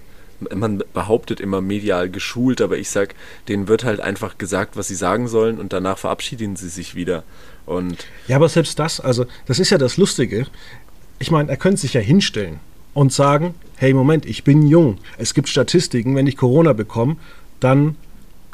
man 0.53 0.83
behauptet 0.93 1.39
immer 1.39 1.61
medial 1.61 2.09
geschult, 2.09 2.61
aber 2.61 2.77
ich 2.77 2.89
sag, 2.89 3.15
denen 3.47 3.67
wird 3.67 3.83
halt 3.83 3.99
einfach 3.99 4.37
gesagt, 4.37 4.75
was 4.75 4.87
sie 4.87 4.95
sagen 4.95 5.27
sollen 5.27 5.59
und 5.59 5.73
danach 5.73 5.97
verabschieden 5.97 6.55
sie 6.55 6.69
sich 6.69 6.95
wieder. 6.95 7.23
Und 7.65 8.05
ja, 8.27 8.35
aber 8.35 8.49
selbst 8.49 8.77
das, 8.79 8.99
also 8.99 9.25
das 9.45 9.59
ist 9.59 9.69
ja 9.69 9.77
das 9.77 9.97
Lustige. 9.97 10.47
Ich 11.19 11.31
meine, 11.31 11.49
er 11.49 11.57
könnte 11.57 11.81
sich 11.81 11.93
ja 11.93 12.01
hinstellen 12.01 12.59
und 12.93 13.13
sagen, 13.13 13.55
hey 13.75 13.93
Moment, 13.93 14.25
ich 14.25 14.43
bin 14.43 14.67
jung. 14.67 14.97
Es 15.17 15.33
gibt 15.33 15.49
Statistiken, 15.49 16.15
wenn 16.15 16.27
ich 16.27 16.37
Corona 16.37 16.73
bekomme, 16.73 17.17
dann 17.59 17.95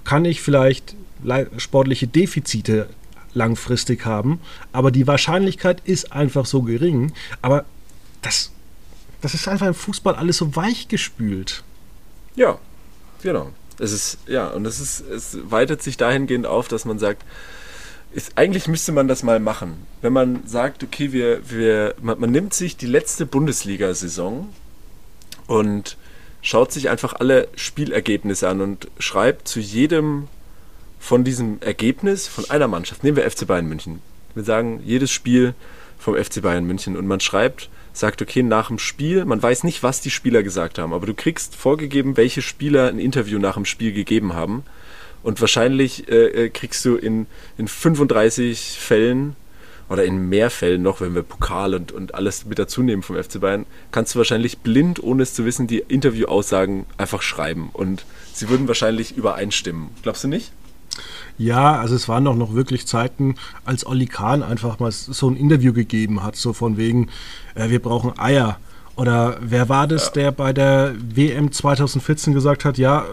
kann 0.03 0.25
ich 0.25 0.41
vielleicht 0.41 0.95
sportliche 1.57 2.07
Defizite 2.07 2.89
langfristig 3.33 4.05
haben, 4.05 4.39
aber 4.71 4.91
die 4.91 5.07
Wahrscheinlichkeit 5.07 5.81
ist 5.85 6.11
einfach 6.13 6.45
so 6.45 6.63
gering. 6.63 7.13
Aber 7.41 7.65
das, 8.21 8.51
das 9.21 9.33
ist 9.33 9.47
einfach 9.47 9.67
im 9.67 9.73
Fußball 9.73 10.15
alles 10.15 10.37
so 10.37 10.55
weich 10.55 10.87
gespült. 10.87 11.63
Ja, 12.35 12.57
genau. 13.21 13.49
Es 13.77 13.91
ist, 13.91 14.17
ja, 14.27 14.47
und 14.47 14.65
es 14.65 14.79
ist, 14.79 15.01
es 15.01 15.37
weitet 15.43 15.81
sich 15.81 15.95
dahingehend 15.97 16.45
auf, 16.45 16.67
dass 16.67 16.85
man 16.85 16.99
sagt, 16.99 17.23
ist, 18.11 18.37
eigentlich 18.37 18.67
müsste 18.67 18.91
man 18.91 19.07
das 19.07 19.23
mal 19.23 19.39
machen. 19.39 19.85
Wenn 20.01 20.13
man 20.13 20.47
sagt, 20.47 20.83
okay, 20.83 21.11
wir, 21.11 21.41
wir, 21.49 21.95
man, 22.01 22.19
man 22.19 22.31
nimmt 22.31 22.53
sich 22.53 22.77
die 22.77 22.87
letzte 22.87 23.25
Bundesliga-Saison 23.25 24.49
und 25.47 25.97
schaut 26.41 26.71
sich 26.71 26.89
einfach 26.89 27.13
alle 27.13 27.47
Spielergebnisse 27.55 28.47
an 28.47 28.61
und 28.61 28.87
schreibt 28.97 29.47
zu 29.47 29.59
jedem 29.59 30.27
von 30.99 31.23
diesem 31.23 31.61
Ergebnis 31.61 32.27
von 32.27 32.49
einer 32.49 32.67
Mannschaft, 32.67 33.03
nehmen 33.03 33.17
wir 33.17 33.29
FC 33.29 33.47
Bayern 33.47 33.67
München. 33.67 34.01
Wir 34.35 34.43
sagen 34.43 34.81
jedes 34.83 35.11
Spiel 35.11 35.53
vom 35.97 36.15
FC 36.15 36.41
Bayern 36.41 36.65
München 36.65 36.97
und 36.97 37.07
man 37.07 37.19
schreibt, 37.19 37.69
sagt, 37.93 38.21
okay, 38.21 38.43
nach 38.43 38.67
dem 38.67 38.79
Spiel, 38.79 39.25
man 39.25 39.41
weiß 39.41 39.63
nicht, 39.63 39.83
was 39.83 40.01
die 40.01 40.11
Spieler 40.11 40.43
gesagt 40.43 40.77
haben, 40.77 40.93
aber 40.93 41.05
du 41.05 41.13
kriegst 41.13 41.55
vorgegeben, 41.55 42.17
welche 42.17 42.41
Spieler 42.41 42.87
ein 42.87 42.99
Interview 42.99 43.39
nach 43.39 43.55
dem 43.55 43.65
Spiel 43.65 43.91
gegeben 43.91 44.33
haben 44.33 44.63
und 45.23 45.41
wahrscheinlich 45.41 46.09
äh, 46.09 46.45
äh, 46.45 46.49
kriegst 46.49 46.83
du 46.85 46.95
in, 46.95 47.27
in 47.57 47.67
35 47.67 48.77
Fällen 48.79 49.35
oder 49.89 50.05
in 50.05 50.29
mehr 50.29 50.49
Fällen 50.49 50.83
noch, 50.83 51.01
wenn 51.01 51.15
wir 51.15 51.23
Pokal 51.23 51.73
und, 51.73 51.91
und 51.91 52.13
alles 52.13 52.45
mit 52.45 52.59
dazu 52.59 52.83
nehmen 52.83 53.01
vom 53.01 53.21
FC 53.21 53.39
Bayern, 53.39 53.65
kannst 53.91 54.13
du 54.13 54.19
wahrscheinlich 54.19 54.59
blind, 54.59 55.01
ohne 55.01 55.23
es 55.23 55.33
zu 55.33 55.45
wissen, 55.45 55.67
die 55.67 55.79
Interviewaussagen 55.79 56.85
einfach 56.97 57.23
schreiben. 57.23 57.69
Und 57.73 58.05
sie 58.33 58.49
würden 58.49 58.67
wahrscheinlich 58.67 59.17
übereinstimmen. 59.17 59.89
Glaubst 60.03 60.23
du 60.23 60.27
nicht? 60.27 60.51
Ja, 61.37 61.79
also 61.79 61.95
es 61.95 62.07
waren 62.07 62.25
doch 62.25 62.35
noch 62.35 62.53
wirklich 62.53 62.85
Zeiten, 62.85 63.35
als 63.65 63.85
Olli 63.85 64.05
Kahn 64.05 64.43
einfach 64.43 64.79
mal 64.79 64.91
so 64.91 65.29
ein 65.29 65.37
Interview 65.37 65.73
gegeben 65.73 66.21
hat, 66.23 66.35
so 66.35 66.53
von 66.53 66.77
wegen, 66.77 67.09
äh, 67.55 67.69
wir 67.69 67.81
brauchen 67.81 68.17
Eier. 68.19 68.59
Oder 68.95 69.37
wer 69.41 69.69
war 69.69 69.87
das, 69.87 70.07
ja. 70.07 70.11
der 70.11 70.31
bei 70.33 70.51
der 70.51 70.93
WM 70.97 71.51
2014 71.51 72.33
gesagt 72.33 72.65
hat, 72.65 72.77
ja, 72.77 73.05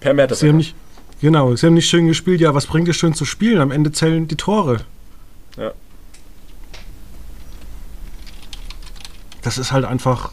per 0.00 0.14
Meter. 0.14 0.34
Sie 0.34 0.48
haben 0.48 0.56
nicht, 0.56 0.74
Genau, 1.22 1.54
sie 1.54 1.66
haben 1.66 1.74
nicht 1.74 1.88
schön 1.88 2.08
gespielt. 2.08 2.40
Ja, 2.40 2.52
was 2.52 2.66
bringt 2.66 2.88
es 2.88 2.96
schön 2.96 3.14
zu 3.14 3.24
spielen? 3.24 3.60
Am 3.60 3.70
Ende 3.70 3.92
zählen 3.92 4.26
die 4.26 4.34
Tore. 4.34 4.80
Ja. 5.56 5.70
Das 9.40 9.56
ist 9.56 9.70
halt 9.70 9.84
einfach, 9.84 10.32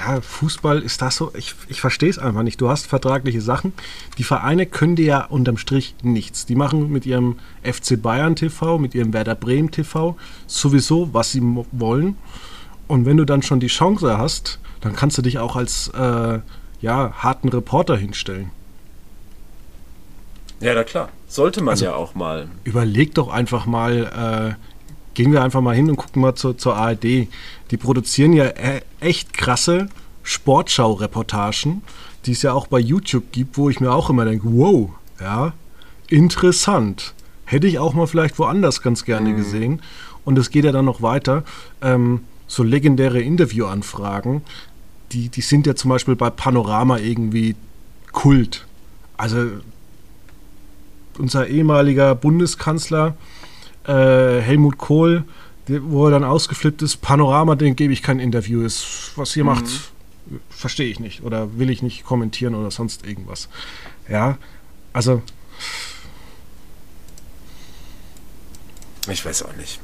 ja, 0.00 0.20
Fußball 0.20 0.82
ist 0.82 1.00
das 1.00 1.14
so, 1.14 1.32
ich, 1.36 1.54
ich 1.68 1.80
verstehe 1.80 2.10
es 2.10 2.18
einfach 2.18 2.42
nicht. 2.42 2.60
Du 2.60 2.68
hast 2.68 2.88
vertragliche 2.88 3.40
Sachen. 3.40 3.72
Die 4.18 4.24
Vereine 4.24 4.66
können 4.66 4.96
dir 4.96 5.06
ja 5.06 5.24
unterm 5.26 5.58
Strich 5.58 5.94
nichts. 6.02 6.44
Die 6.44 6.56
machen 6.56 6.90
mit 6.90 7.06
ihrem 7.06 7.36
FC 7.62 8.02
Bayern 8.02 8.34
TV, 8.34 8.78
mit 8.78 8.96
ihrem 8.96 9.12
Werder 9.12 9.36
Bremen 9.36 9.70
TV 9.70 10.16
sowieso, 10.48 11.14
was 11.14 11.30
sie 11.30 11.40
wollen. 11.70 12.18
Und 12.88 13.06
wenn 13.06 13.16
du 13.16 13.24
dann 13.24 13.42
schon 13.42 13.60
die 13.60 13.68
Chance 13.68 14.18
hast, 14.18 14.58
dann 14.80 14.96
kannst 14.96 15.18
du 15.18 15.22
dich 15.22 15.38
auch 15.38 15.54
als 15.54 15.86
äh, 15.94 16.40
ja, 16.80 17.12
harten 17.12 17.48
Reporter 17.48 17.96
hinstellen. 17.96 18.50
Ja, 20.60 20.74
na 20.74 20.84
klar. 20.84 21.10
Sollte 21.28 21.62
man 21.62 21.72
also, 21.72 21.84
ja 21.86 21.94
auch 21.94 22.14
mal. 22.14 22.48
Überleg 22.64 23.14
doch 23.14 23.28
einfach 23.28 23.66
mal, 23.66 24.56
äh, 24.56 25.14
gehen 25.14 25.32
wir 25.32 25.42
einfach 25.42 25.60
mal 25.60 25.74
hin 25.74 25.90
und 25.90 25.96
gucken 25.96 26.22
mal 26.22 26.34
zur, 26.34 26.56
zur 26.56 26.76
ARD. 26.76 27.04
Die 27.70 27.76
produzieren 27.78 28.32
ja 28.32 28.46
e 28.46 28.82
echt 29.00 29.32
krasse 29.32 29.88
Sportschau-Reportagen, 30.22 31.82
die 32.24 32.32
es 32.32 32.42
ja 32.42 32.52
auch 32.52 32.66
bei 32.66 32.78
YouTube 32.78 33.32
gibt, 33.32 33.58
wo 33.58 33.70
ich 33.70 33.80
mir 33.80 33.92
auch 33.92 34.10
immer 34.10 34.24
denke, 34.24 34.46
wow, 34.46 34.90
ja, 35.20 35.52
interessant. 36.08 37.14
Hätte 37.44 37.66
ich 37.66 37.78
auch 37.78 37.94
mal 37.94 38.06
vielleicht 38.06 38.38
woanders 38.38 38.82
ganz 38.82 39.04
gerne 39.04 39.30
mhm. 39.30 39.36
gesehen. 39.36 39.82
Und 40.24 40.36
es 40.38 40.50
geht 40.50 40.64
ja 40.64 40.72
dann 40.72 40.84
noch 40.84 41.02
weiter. 41.02 41.44
Ähm, 41.80 42.20
so 42.48 42.62
legendäre 42.62 43.20
Interviewanfragen, 43.20 44.42
die, 45.12 45.28
die 45.28 45.40
sind 45.40 45.66
ja 45.66 45.74
zum 45.74 45.90
Beispiel 45.90 46.16
bei 46.16 46.30
Panorama 46.30 46.98
irgendwie 46.98 47.54
Kult. 48.12 48.66
Also 49.16 49.46
unser 51.18 51.46
ehemaliger 51.46 52.14
Bundeskanzler 52.14 53.16
äh, 53.86 54.40
Helmut 54.40 54.78
Kohl, 54.78 55.24
wo 55.68 56.06
er 56.06 56.12
dann 56.12 56.24
ausgeflippt 56.24 56.82
ist, 56.82 56.98
Panorama, 56.98 57.54
den 57.56 57.76
gebe 57.76 57.92
ich 57.92 58.02
kein 58.02 58.20
Interview. 58.20 58.62
Ist, 58.62 59.12
was 59.16 59.34
ihr 59.36 59.44
mhm. 59.44 59.50
macht, 59.50 59.64
verstehe 60.50 60.88
ich 60.88 61.00
nicht 61.00 61.22
oder 61.22 61.58
will 61.58 61.70
ich 61.70 61.82
nicht 61.82 62.04
kommentieren 62.04 62.54
oder 62.54 62.70
sonst 62.70 63.06
irgendwas. 63.06 63.48
Ja, 64.08 64.38
also. 64.92 65.22
Ich 69.08 69.24
weiß 69.24 69.44
auch 69.44 69.54
nicht. 69.56 69.80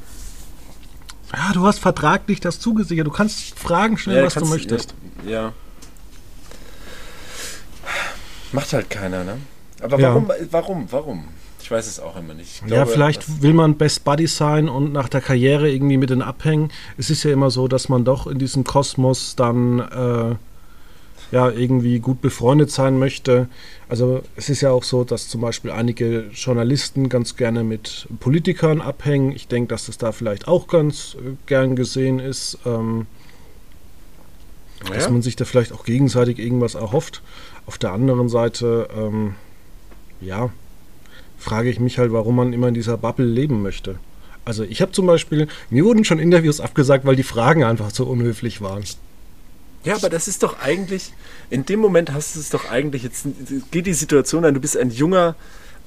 Ja, 1.33 1.51
du 1.53 1.65
hast 1.65 1.79
vertraglich 1.79 2.39
das 2.39 2.59
zugesichert. 2.59 3.07
Du 3.07 3.11
kannst 3.11 3.57
fragen 3.57 3.97
schnell, 3.97 4.17
ja, 4.17 4.25
was 4.25 4.35
kannst, 4.35 4.49
du 4.49 4.53
möchtest. 4.53 4.93
Ja, 5.25 5.31
ja. 5.31 5.53
Macht 8.51 8.71
halt 8.71 8.89
keiner, 8.89 9.23
ne? 9.23 9.37
Aber 9.83 10.01
warum, 10.01 10.27
ja. 10.27 10.35
warum, 10.51 10.87
warum? 10.91 11.23
Ich 11.61 11.71
weiß 11.71 11.87
es 11.87 11.99
auch 11.99 12.17
immer 12.17 12.33
nicht. 12.33 12.59
Glaube, 12.65 12.75
ja, 12.75 12.85
vielleicht 12.85 13.41
will 13.41 13.53
man 13.53 13.77
Best 13.77 14.03
Buddy 14.03 14.27
sein 14.27 14.67
und 14.67 14.91
nach 14.91 15.07
der 15.07 15.21
Karriere 15.21 15.71
irgendwie 15.71 15.97
mit 15.97 16.09
den 16.09 16.21
abhängen. 16.21 16.71
Es 16.97 17.09
ist 17.09 17.23
ja 17.23 17.31
immer 17.31 17.51
so, 17.51 17.69
dass 17.69 17.87
man 17.87 18.03
doch 18.03 18.27
in 18.27 18.37
diesem 18.37 18.65
Kosmos 18.65 19.37
dann 19.37 19.79
äh, 19.79 20.35
ja 21.33 21.49
irgendwie 21.49 21.99
gut 21.99 22.21
befreundet 22.21 22.69
sein 22.69 22.99
möchte. 22.99 23.47
Also 23.87 24.23
es 24.35 24.49
ist 24.49 24.59
ja 24.59 24.71
auch 24.71 24.83
so, 24.83 25.03
dass 25.03 25.29
zum 25.29 25.39
Beispiel 25.39 25.71
einige 25.71 26.25
Journalisten 26.33 27.07
ganz 27.07 27.37
gerne 27.37 27.63
mit 27.63 28.07
Politikern 28.19 28.81
abhängen. 28.81 29.31
Ich 29.31 29.47
denke, 29.47 29.69
dass 29.69 29.85
das 29.85 29.97
da 29.97 30.11
vielleicht 30.11 30.47
auch 30.49 30.67
ganz 30.67 31.15
äh, 31.15 31.35
gern 31.45 31.75
gesehen 31.77 32.19
ist. 32.19 32.57
Ähm, 32.65 33.07
ja. 34.85 34.95
Dass 34.95 35.09
man 35.09 35.21
sich 35.21 35.37
da 35.37 35.45
vielleicht 35.45 35.71
auch 35.71 35.85
gegenseitig 35.85 36.39
irgendwas 36.39 36.75
erhofft. 36.75 37.21
Auf 37.65 37.77
der 37.77 37.93
anderen 37.93 38.27
Seite, 38.27 38.89
ähm, 38.95 39.35
ja, 40.25 40.49
frage 41.37 41.69
ich 41.69 41.79
mich 41.79 41.97
halt, 41.97 42.11
warum 42.11 42.35
man 42.35 42.53
immer 42.53 42.69
in 42.69 42.73
dieser 42.73 42.97
Bubble 42.97 43.25
leben 43.25 43.61
möchte. 43.61 43.99
Also 44.45 44.63
ich 44.63 44.81
habe 44.81 44.91
zum 44.91 45.05
Beispiel, 45.05 45.47
mir 45.69 45.85
wurden 45.85 46.03
schon 46.03 46.19
Interviews 46.19 46.59
abgesagt, 46.59 47.05
weil 47.05 47.15
die 47.15 47.23
Fragen 47.23 47.63
einfach 47.63 47.91
so 47.91 48.05
unhöflich 48.05 48.61
waren. 48.61 48.83
Ja, 49.83 49.95
aber 49.95 50.09
das 50.09 50.27
ist 50.27 50.43
doch 50.43 50.59
eigentlich, 50.59 51.11
in 51.49 51.65
dem 51.65 51.79
Moment 51.79 52.13
hast 52.13 52.35
du 52.35 52.39
es 52.39 52.49
doch 52.49 52.69
eigentlich, 52.69 53.03
jetzt 53.03 53.25
geht 53.71 53.85
die 53.85 53.93
Situation 53.93 54.45
an, 54.45 54.53
du 54.53 54.61
bist 54.61 54.77
ein 54.77 54.91
junger, 54.91 55.35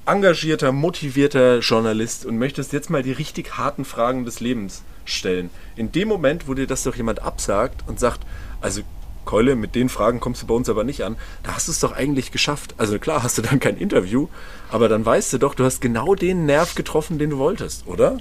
engagierter, 0.04 0.70
motivierter 0.72 1.60
Journalist 1.60 2.26
und 2.26 2.38
möchtest 2.38 2.72
jetzt 2.72 2.90
mal 2.90 3.02
die 3.02 3.12
richtig 3.12 3.56
harten 3.56 3.84
Fragen 3.84 4.24
des 4.24 4.40
Lebens 4.40 4.82
stellen. 5.04 5.50
In 5.76 5.92
dem 5.92 6.08
Moment, 6.08 6.46
wo 6.46 6.54
dir 6.54 6.66
das 6.66 6.82
doch 6.82 6.94
jemand 6.94 7.22
absagt 7.22 7.84
und 7.86 7.98
sagt, 7.98 8.20
also 8.60 8.82
Keule, 9.26 9.56
mit 9.56 9.74
den 9.74 9.90
Fragen 9.90 10.20
kommst 10.20 10.40
du 10.40 10.46
bei 10.46 10.54
uns 10.54 10.70
aber 10.70 10.84
nicht 10.84 11.04
an, 11.04 11.16
da 11.42 11.52
hast 11.54 11.68
du 11.68 11.72
es 11.72 11.80
doch 11.80 11.92
eigentlich 11.92 12.32
geschafft. 12.32 12.74
Also 12.78 12.98
klar 12.98 13.22
hast 13.22 13.36
du 13.36 13.42
dann 13.42 13.60
kein 13.60 13.76
Interview, 13.76 14.28
aber 14.70 14.88
dann 14.88 15.04
weißt 15.04 15.34
du 15.34 15.38
doch, 15.38 15.54
du 15.54 15.64
hast 15.64 15.82
genau 15.82 16.14
den 16.14 16.46
Nerv 16.46 16.74
getroffen, 16.74 17.18
den 17.18 17.30
du 17.30 17.38
wolltest, 17.38 17.86
oder? 17.86 18.16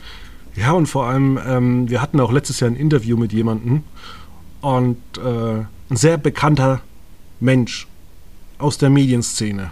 Ja, 0.56 0.72
und 0.72 0.88
vor 0.88 1.06
allem, 1.06 1.40
ähm, 1.48 1.90
wir 1.90 2.02
hatten 2.02 2.20
auch 2.20 2.32
letztes 2.32 2.60
Jahr 2.60 2.70
ein 2.70 2.76
Interview 2.76 3.16
mit 3.16 3.32
jemandem 3.32 3.84
und 4.60 4.98
äh, 5.18 5.66
ein 5.90 5.96
sehr 5.96 6.18
bekannter 6.18 6.82
Mensch 7.40 7.88
aus 8.58 8.78
der 8.78 8.90
Medienszene. 8.90 9.72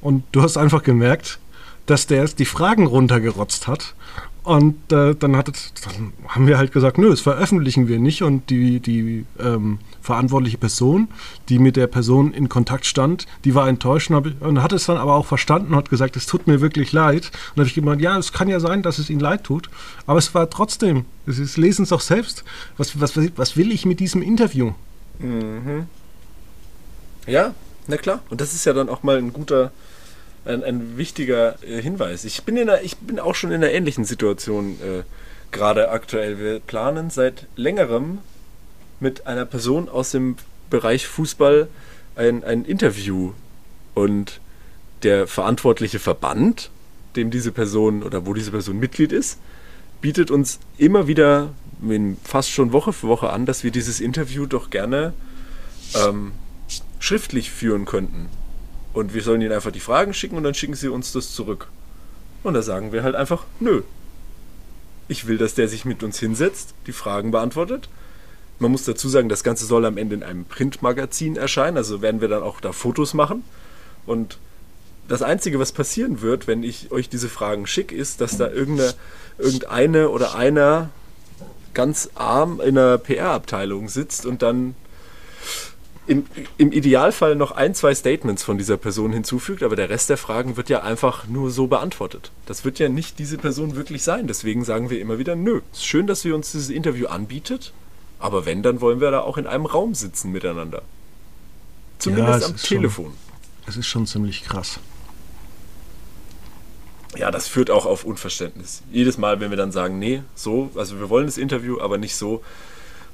Und 0.00 0.24
du 0.32 0.42
hast 0.42 0.56
einfach 0.56 0.82
gemerkt, 0.82 1.38
dass 1.86 2.06
der 2.06 2.26
die 2.26 2.44
Fragen 2.44 2.86
runtergerotzt 2.86 3.66
hat 3.66 3.94
und 4.48 4.90
äh, 4.92 5.14
dann, 5.14 5.36
hat, 5.36 5.48
dann 5.84 6.14
haben 6.26 6.46
wir 6.46 6.56
halt 6.56 6.72
gesagt, 6.72 6.96
nö, 6.96 7.10
das 7.10 7.20
veröffentlichen 7.20 7.86
wir 7.86 7.98
nicht. 7.98 8.22
Und 8.22 8.48
die, 8.48 8.80
die 8.80 9.26
ähm, 9.38 9.78
verantwortliche 10.00 10.56
Person, 10.56 11.08
die 11.50 11.58
mit 11.58 11.76
der 11.76 11.86
Person 11.86 12.32
in 12.32 12.48
Kontakt 12.48 12.86
stand, 12.86 13.26
die 13.44 13.54
war 13.54 13.68
enttäuscht 13.68 14.10
und, 14.10 14.40
und 14.40 14.62
hat 14.62 14.72
es 14.72 14.86
dann 14.86 14.96
aber 14.96 15.16
auch 15.16 15.26
verstanden 15.26 15.72
und 15.72 15.76
hat 15.76 15.90
gesagt, 15.90 16.16
es 16.16 16.24
tut 16.24 16.46
mir 16.46 16.62
wirklich 16.62 16.92
leid. 16.92 17.26
Und 17.26 17.32
dann 17.56 17.62
habe 17.64 17.68
ich 17.68 17.74
gemeint, 17.74 18.00
ja, 18.00 18.16
es 18.16 18.32
kann 18.32 18.48
ja 18.48 18.58
sein, 18.58 18.82
dass 18.82 18.98
es 18.98 19.10
ihnen 19.10 19.20
leid 19.20 19.44
tut. 19.44 19.68
Aber 20.06 20.18
es 20.18 20.34
war 20.34 20.48
trotzdem, 20.48 21.04
es 21.26 21.38
ist, 21.38 21.58
lesen 21.58 21.82
es 21.82 21.90
doch 21.90 22.00
selbst. 22.00 22.42
Was, 22.78 22.98
was, 22.98 23.20
was 23.36 23.58
will 23.58 23.70
ich 23.70 23.84
mit 23.84 24.00
diesem 24.00 24.22
Interview? 24.22 24.72
Mhm. 25.18 25.88
Ja, 27.26 27.52
na 27.86 27.98
klar. 27.98 28.20
Und 28.30 28.40
das 28.40 28.54
ist 28.54 28.64
ja 28.64 28.72
dann 28.72 28.88
auch 28.88 29.02
mal 29.02 29.18
ein 29.18 29.34
guter 29.34 29.72
ein, 30.44 30.64
ein 30.64 30.96
wichtiger 30.96 31.62
äh, 31.62 31.80
Hinweis. 31.80 32.24
Ich 32.24 32.44
bin, 32.44 32.56
in 32.56 32.68
einer, 32.68 32.82
ich 32.82 32.96
bin 32.96 33.18
auch 33.18 33.34
schon 33.34 33.50
in 33.50 33.56
einer 33.56 33.72
ähnlichen 33.72 34.04
Situation 34.04 34.78
äh, 34.80 35.02
gerade 35.50 35.90
aktuell. 35.90 36.38
Wir 36.38 36.60
planen 36.60 37.10
seit 37.10 37.46
längerem 37.56 38.18
mit 39.00 39.26
einer 39.26 39.44
Person 39.44 39.88
aus 39.88 40.10
dem 40.10 40.36
Bereich 40.70 41.06
Fußball 41.06 41.68
ein, 42.16 42.44
ein 42.44 42.64
Interview. 42.64 43.32
Und 43.94 44.40
der 45.02 45.26
verantwortliche 45.26 45.98
Verband, 45.98 46.70
dem 47.16 47.30
diese 47.30 47.52
Person 47.52 48.02
oder 48.02 48.26
wo 48.26 48.34
diese 48.34 48.50
Person 48.50 48.78
Mitglied 48.78 49.12
ist, 49.12 49.38
bietet 50.00 50.30
uns 50.30 50.60
immer 50.76 51.06
wieder 51.06 51.50
fast 52.24 52.50
schon 52.50 52.72
Woche 52.72 52.92
für 52.92 53.08
Woche 53.08 53.30
an, 53.30 53.46
dass 53.46 53.62
wir 53.62 53.70
dieses 53.70 54.00
Interview 54.00 54.46
doch 54.46 54.70
gerne 54.70 55.12
ähm, 55.94 56.32
schriftlich 56.98 57.50
führen 57.50 57.84
könnten. 57.84 58.28
Und 58.98 59.14
wir 59.14 59.22
sollen 59.22 59.40
ihnen 59.40 59.52
einfach 59.52 59.70
die 59.70 59.78
Fragen 59.78 60.12
schicken 60.12 60.36
und 60.36 60.42
dann 60.42 60.54
schicken 60.54 60.74
sie 60.74 60.88
uns 60.88 61.12
das 61.12 61.32
zurück. 61.32 61.68
Und 62.42 62.54
da 62.54 62.62
sagen 62.62 62.90
wir 62.90 63.04
halt 63.04 63.14
einfach, 63.14 63.44
nö. 63.60 63.82
Ich 65.06 65.28
will, 65.28 65.38
dass 65.38 65.54
der 65.54 65.68
sich 65.68 65.84
mit 65.84 66.02
uns 66.02 66.18
hinsetzt, 66.18 66.74
die 66.88 66.92
Fragen 66.92 67.30
beantwortet. 67.30 67.88
Man 68.58 68.72
muss 68.72 68.82
dazu 68.82 69.08
sagen, 69.08 69.28
das 69.28 69.44
Ganze 69.44 69.66
soll 69.66 69.86
am 69.86 69.98
Ende 69.98 70.16
in 70.16 70.24
einem 70.24 70.46
Printmagazin 70.46 71.36
erscheinen, 71.36 71.76
also 71.76 72.02
werden 72.02 72.20
wir 72.20 72.26
dann 72.26 72.42
auch 72.42 72.60
da 72.60 72.72
Fotos 72.72 73.14
machen. 73.14 73.44
Und 74.04 74.38
das 75.06 75.22
Einzige, 75.22 75.60
was 75.60 75.70
passieren 75.70 76.20
wird, 76.20 76.48
wenn 76.48 76.64
ich 76.64 76.90
euch 76.90 77.08
diese 77.08 77.28
Fragen 77.28 77.68
schicke, 77.68 77.94
ist, 77.94 78.20
dass 78.20 78.36
da 78.36 78.50
irgendeine, 78.50 78.94
irgendeine 79.38 80.08
oder 80.08 80.34
einer 80.34 80.90
ganz 81.72 82.10
arm 82.16 82.60
in 82.60 82.76
einer 82.76 82.98
PR-Abteilung 82.98 83.88
sitzt 83.88 84.26
und 84.26 84.42
dann 84.42 84.74
im, 86.08 86.24
im 86.56 86.72
Idealfall 86.72 87.36
noch 87.36 87.52
ein, 87.52 87.74
zwei 87.74 87.94
Statements 87.94 88.42
von 88.42 88.58
dieser 88.58 88.76
Person 88.76 89.12
hinzufügt, 89.12 89.62
aber 89.62 89.76
der 89.76 89.90
Rest 89.90 90.08
der 90.08 90.16
Fragen 90.16 90.56
wird 90.56 90.70
ja 90.70 90.82
einfach 90.82 91.28
nur 91.28 91.50
so 91.50 91.66
beantwortet. 91.66 92.30
Das 92.46 92.64
wird 92.64 92.78
ja 92.78 92.88
nicht 92.88 93.18
diese 93.18 93.36
Person 93.36 93.76
wirklich 93.76 94.02
sein. 94.02 94.26
Deswegen 94.26 94.64
sagen 94.64 94.90
wir 94.90 95.00
immer 95.00 95.18
wieder, 95.18 95.36
nö, 95.36 95.60
es 95.72 95.78
ist 95.78 95.86
schön, 95.86 96.06
dass 96.06 96.22
sie 96.22 96.32
uns 96.32 96.52
dieses 96.52 96.70
Interview 96.70 97.06
anbietet, 97.06 97.72
aber 98.18 98.46
wenn, 98.46 98.62
dann 98.62 98.80
wollen 98.80 99.00
wir 99.00 99.10
da 99.10 99.20
auch 99.20 99.36
in 99.36 99.46
einem 99.46 99.66
Raum 99.66 99.94
sitzen 99.94 100.32
miteinander. 100.32 100.82
Zumindest 101.98 102.40
ja, 102.40 102.46
am 102.48 102.56
Telefon. 102.56 103.04
Schon, 103.06 103.14
es 103.66 103.76
ist 103.76 103.86
schon 103.86 104.06
ziemlich 104.06 104.44
krass. 104.44 104.80
Ja, 107.16 107.30
das 107.30 107.48
führt 107.48 107.70
auch 107.70 107.86
auf 107.86 108.04
Unverständnis. 108.04 108.82
Jedes 108.90 109.18
Mal, 109.18 109.40
wenn 109.40 109.50
wir 109.50 109.56
dann 109.56 109.72
sagen, 109.72 109.98
nee, 109.98 110.22
so, 110.34 110.70
also 110.74 110.98
wir 111.00 111.10
wollen 111.10 111.26
das 111.26 111.36
Interview, 111.38 111.80
aber 111.80 111.98
nicht 111.98 112.16
so, 112.16 112.42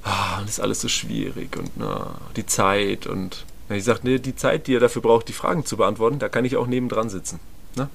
ah, 0.05 0.40
das 0.42 0.50
ist 0.50 0.61
alles 0.61 0.80
so 0.80 0.88
schwierig 0.88 1.57
und 1.57 1.72
na, 1.76 2.14
die 2.36 2.46
Zeit 2.46 3.07
und 3.07 3.44
wenn 3.68 3.78
ich 3.78 3.84
sage, 3.84 4.00
nee, 4.02 4.18
die 4.18 4.36
Zeit, 4.36 4.66
die 4.66 4.72
ihr 4.72 4.80
dafür 4.80 5.02
braucht, 5.02 5.28
die 5.28 5.32
Fragen 5.32 5.64
zu 5.64 5.76
beantworten, 5.76 6.18
da 6.18 6.28
kann 6.28 6.44
ich 6.44 6.57
auch 6.57 6.66
nebendran 6.66 7.09
sitzen. 7.09 7.40
Ne? 7.76 7.88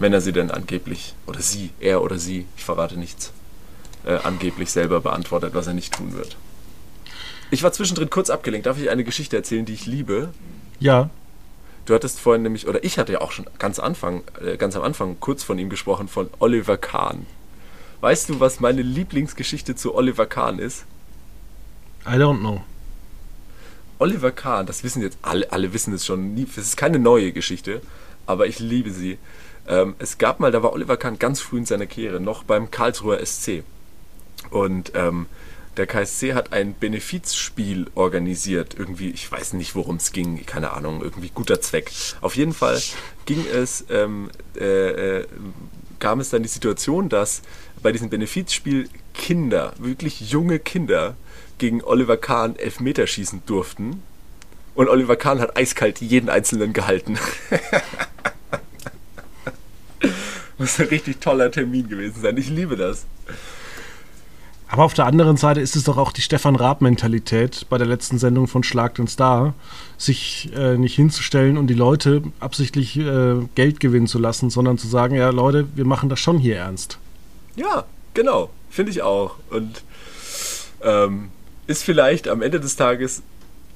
Wenn 0.00 0.12
er 0.12 0.20
sie 0.20 0.32
denn 0.32 0.50
angeblich, 0.50 1.14
oder 1.26 1.40
sie, 1.40 1.70
er 1.78 2.02
oder 2.02 2.18
sie, 2.18 2.46
ich 2.56 2.64
verrate 2.64 2.98
nichts, 2.98 3.32
äh, 4.04 4.16
angeblich 4.16 4.72
selber 4.72 5.00
beantwortet, 5.00 5.54
was 5.54 5.68
er 5.68 5.74
nicht 5.74 5.94
tun 5.94 6.14
wird. 6.14 6.36
Ich 7.50 7.62
war 7.62 7.72
zwischendrin 7.72 8.10
kurz 8.10 8.30
abgelenkt. 8.30 8.66
Darf 8.66 8.80
ich 8.80 8.90
eine 8.90 9.04
Geschichte 9.04 9.36
erzählen, 9.36 9.64
die 9.64 9.74
ich 9.74 9.86
liebe? 9.86 10.30
Ja. 10.80 11.10
Du 11.86 11.94
hattest 11.94 12.18
vorhin 12.18 12.42
nämlich, 12.42 12.66
oder 12.66 12.82
ich 12.82 12.98
hatte 12.98 13.12
ja 13.12 13.20
auch 13.20 13.30
schon 13.30 13.46
ganz, 13.58 13.78
Anfang, 13.78 14.24
äh, 14.44 14.56
ganz 14.56 14.74
am 14.74 14.82
Anfang 14.82 15.20
kurz 15.20 15.44
von 15.44 15.58
ihm 15.58 15.70
gesprochen, 15.70 16.08
von 16.08 16.30
Oliver 16.40 16.76
Kahn. 16.78 17.26
Weißt 18.00 18.28
du, 18.28 18.40
was 18.40 18.60
meine 18.60 18.82
Lieblingsgeschichte 18.82 19.74
zu 19.74 19.94
Oliver 19.94 20.26
Kahn 20.26 20.58
ist? 20.58 20.84
I 22.06 22.16
don't 22.16 22.40
know. 22.40 22.62
Oliver 23.98 24.32
Kahn, 24.32 24.66
das 24.66 24.84
wissen 24.84 25.02
jetzt 25.02 25.18
alle, 25.22 25.50
alle 25.52 25.72
wissen 25.72 25.94
es 25.94 26.04
schon. 26.04 26.36
Es 26.36 26.58
ist 26.58 26.76
keine 26.76 26.98
neue 26.98 27.32
Geschichte, 27.32 27.80
aber 28.26 28.46
ich 28.46 28.58
liebe 28.58 28.90
sie. 28.90 29.18
Ähm, 29.66 29.94
es 29.98 30.18
gab 30.18 30.40
mal, 30.40 30.52
da 30.52 30.62
war 30.62 30.72
Oliver 30.72 30.96
Kahn 30.96 31.18
ganz 31.18 31.40
früh 31.40 31.58
in 31.58 31.66
seiner 31.66 31.86
Karriere, 31.86 32.20
noch 32.20 32.44
beim 32.44 32.70
Karlsruher 32.70 33.24
SC. 33.24 33.62
Und 34.50 34.92
ähm, 34.94 35.26
der 35.76 35.86
KSC 35.86 36.34
hat 36.34 36.52
ein 36.52 36.74
Benefizspiel 36.74 37.86
organisiert. 37.94 38.74
Irgendwie, 38.78 39.10
ich 39.10 39.30
weiß 39.30 39.54
nicht, 39.54 39.74
worum 39.74 39.96
es 39.96 40.12
ging, 40.12 40.44
keine 40.46 40.72
Ahnung, 40.72 41.02
irgendwie 41.02 41.30
guter 41.30 41.60
Zweck. 41.60 41.90
Auf 42.20 42.36
jeden 42.36 42.52
Fall 42.52 42.80
ging 43.26 43.44
es, 43.52 43.84
ähm, 43.90 44.30
äh, 44.56 45.20
äh, 45.20 45.26
kam 45.98 46.20
es 46.20 46.30
dann 46.30 46.42
die 46.42 46.48
Situation, 46.48 47.08
dass 47.08 47.42
bei 47.82 47.92
diesem 47.92 48.10
Benefizspiel 48.10 48.88
Kinder, 49.12 49.74
wirklich 49.78 50.30
junge 50.30 50.58
Kinder, 50.58 51.16
gegen 51.58 51.84
Oliver 51.84 52.16
Kahn 52.16 52.56
Elfmeter 52.56 53.06
schießen 53.06 53.42
durften. 53.46 54.02
Und 54.74 54.88
Oliver 54.88 55.16
Kahn 55.16 55.40
hat 55.40 55.56
eiskalt 55.56 56.00
jeden 56.00 56.28
einzelnen 56.28 56.72
gehalten. 56.72 57.18
Muss 60.58 60.80
ein 60.80 60.88
richtig 60.88 61.20
toller 61.20 61.50
Termin 61.50 61.88
gewesen 61.88 62.22
sein. 62.22 62.36
Ich 62.36 62.48
liebe 62.48 62.76
das. 62.76 63.06
Aber 64.74 64.82
auf 64.82 64.94
der 64.94 65.06
anderen 65.06 65.36
Seite 65.36 65.60
ist 65.60 65.76
es 65.76 65.84
doch 65.84 65.98
auch 65.98 66.10
die 66.10 66.20
Stefan 66.20 66.56
Raab-Mentalität 66.56 67.66
bei 67.70 67.78
der 67.78 67.86
letzten 67.86 68.18
Sendung 68.18 68.48
von 68.48 68.64
Schlag 68.64 68.96
den 68.96 69.06
Star, 69.06 69.54
sich 69.98 70.50
äh, 70.56 70.76
nicht 70.76 70.96
hinzustellen 70.96 71.58
und 71.58 71.68
die 71.68 71.74
Leute 71.74 72.24
absichtlich 72.40 72.98
äh, 72.98 73.36
Geld 73.54 73.78
gewinnen 73.78 74.08
zu 74.08 74.18
lassen, 74.18 74.50
sondern 74.50 74.76
zu 74.76 74.88
sagen, 74.88 75.14
ja 75.14 75.30
Leute, 75.30 75.68
wir 75.76 75.84
machen 75.84 76.08
das 76.08 76.18
schon 76.18 76.38
hier 76.38 76.56
ernst. 76.56 76.98
Ja, 77.54 77.84
genau. 78.14 78.50
Finde 78.68 78.90
ich 78.90 79.02
auch. 79.02 79.36
Und 79.48 79.84
ähm, 80.82 81.28
ist 81.68 81.84
vielleicht 81.84 82.26
am 82.26 82.42
Ende 82.42 82.58
des 82.58 82.74
Tages, 82.74 83.22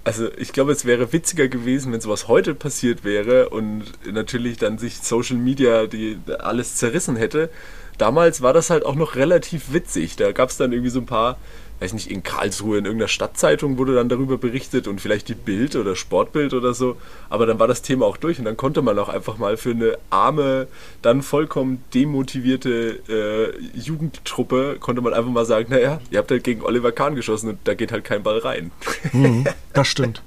also 0.02 0.26
ich 0.36 0.52
glaube, 0.52 0.72
es 0.72 0.84
wäre 0.84 1.12
witziger 1.12 1.46
gewesen, 1.46 1.92
wenn 1.92 2.00
sowas 2.00 2.26
heute 2.26 2.56
passiert 2.56 3.04
wäre 3.04 3.50
und 3.50 3.84
natürlich 4.04 4.56
dann 4.56 4.78
sich 4.78 4.98
Social 4.98 5.36
Media 5.36 5.86
die 5.86 6.18
alles 6.40 6.74
zerrissen 6.74 7.14
hätte. 7.14 7.50
Damals 7.98 8.42
war 8.42 8.52
das 8.52 8.70
halt 8.70 8.86
auch 8.86 8.94
noch 8.94 9.16
relativ 9.16 9.72
witzig. 9.72 10.16
Da 10.16 10.32
gab 10.32 10.50
es 10.50 10.56
dann 10.56 10.72
irgendwie 10.72 10.90
so 10.90 11.00
ein 11.00 11.06
paar 11.06 11.36
weiß 11.80 11.92
nicht, 11.92 12.10
in 12.10 12.22
Karlsruhe 12.22 12.78
in 12.78 12.84
irgendeiner 12.84 13.08
Stadtzeitung 13.08 13.78
wurde 13.78 13.94
dann 13.94 14.08
darüber 14.08 14.36
berichtet 14.36 14.88
und 14.88 15.00
vielleicht 15.00 15.28
die 15.28 15.34
Bild 15.34 15.76
oder 15.76 15.94
Sportbild 15.94 16.52
oder 16.54 16.74
so. 16.74 16.96
Aber 17.30 17.46
dann 17.46 17.58
war 17.58 17.68
das 17.68 17.82
Thema 17.82 18.06
auch 18.06 18.16
durch 18.16 18.38
und 18.38 18.44
dann 18.44 18.56
konnte 18.56 18.82
man 18.82 18.98
auch 18.98 19.08
einfach 19.08 19.38
mal 19.38 19.56
für 19.56 19.70
eine 19.70 19.96
arme, 20.10 20.66
dann 21.02 21.22
vollkommen 21.22 21.84
demotivierte 21.94 23.00
äh, 23.08 23.78
Jugendtruppe, 23.78 24.76
konnte 24.80 25.02
man 25.02 25.14
einfach 25.14 25.30
mal 25.30 25.44
sagen, 25.44 25.70
naja, 25.70 26.00
ihr 26.10 26.18
habt 26.18 26.30
halt 26.30 26.44
gegen 26.44 26.62
Oliver 26.62 26.92
Kahn 26.92 27.14
geschossen 27.14 27.50
und 27.50 27.58
da 27.64 27.74
geht 27.74 27.92
halt 27.92 28.04
kein 28.04 28.22
Ball 28.22 28.38
rein. 28.38 28.72
Mhm, 29.12 29.46
das 29.72 29.86
stimmt. 29.86 30.22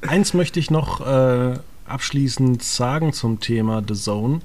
Eins 0.00 0.32
möchte 0.32 0.58
ich 0.58 0.70
noch 0.70 1.06
äh, 1.06 1.58
abschließend 1.86 2.62
sagen 2.62 3.12
zum 3.12 3.40
Thema 3.40 3.82
The 3.86 3.94
Zone. 3.94 4.40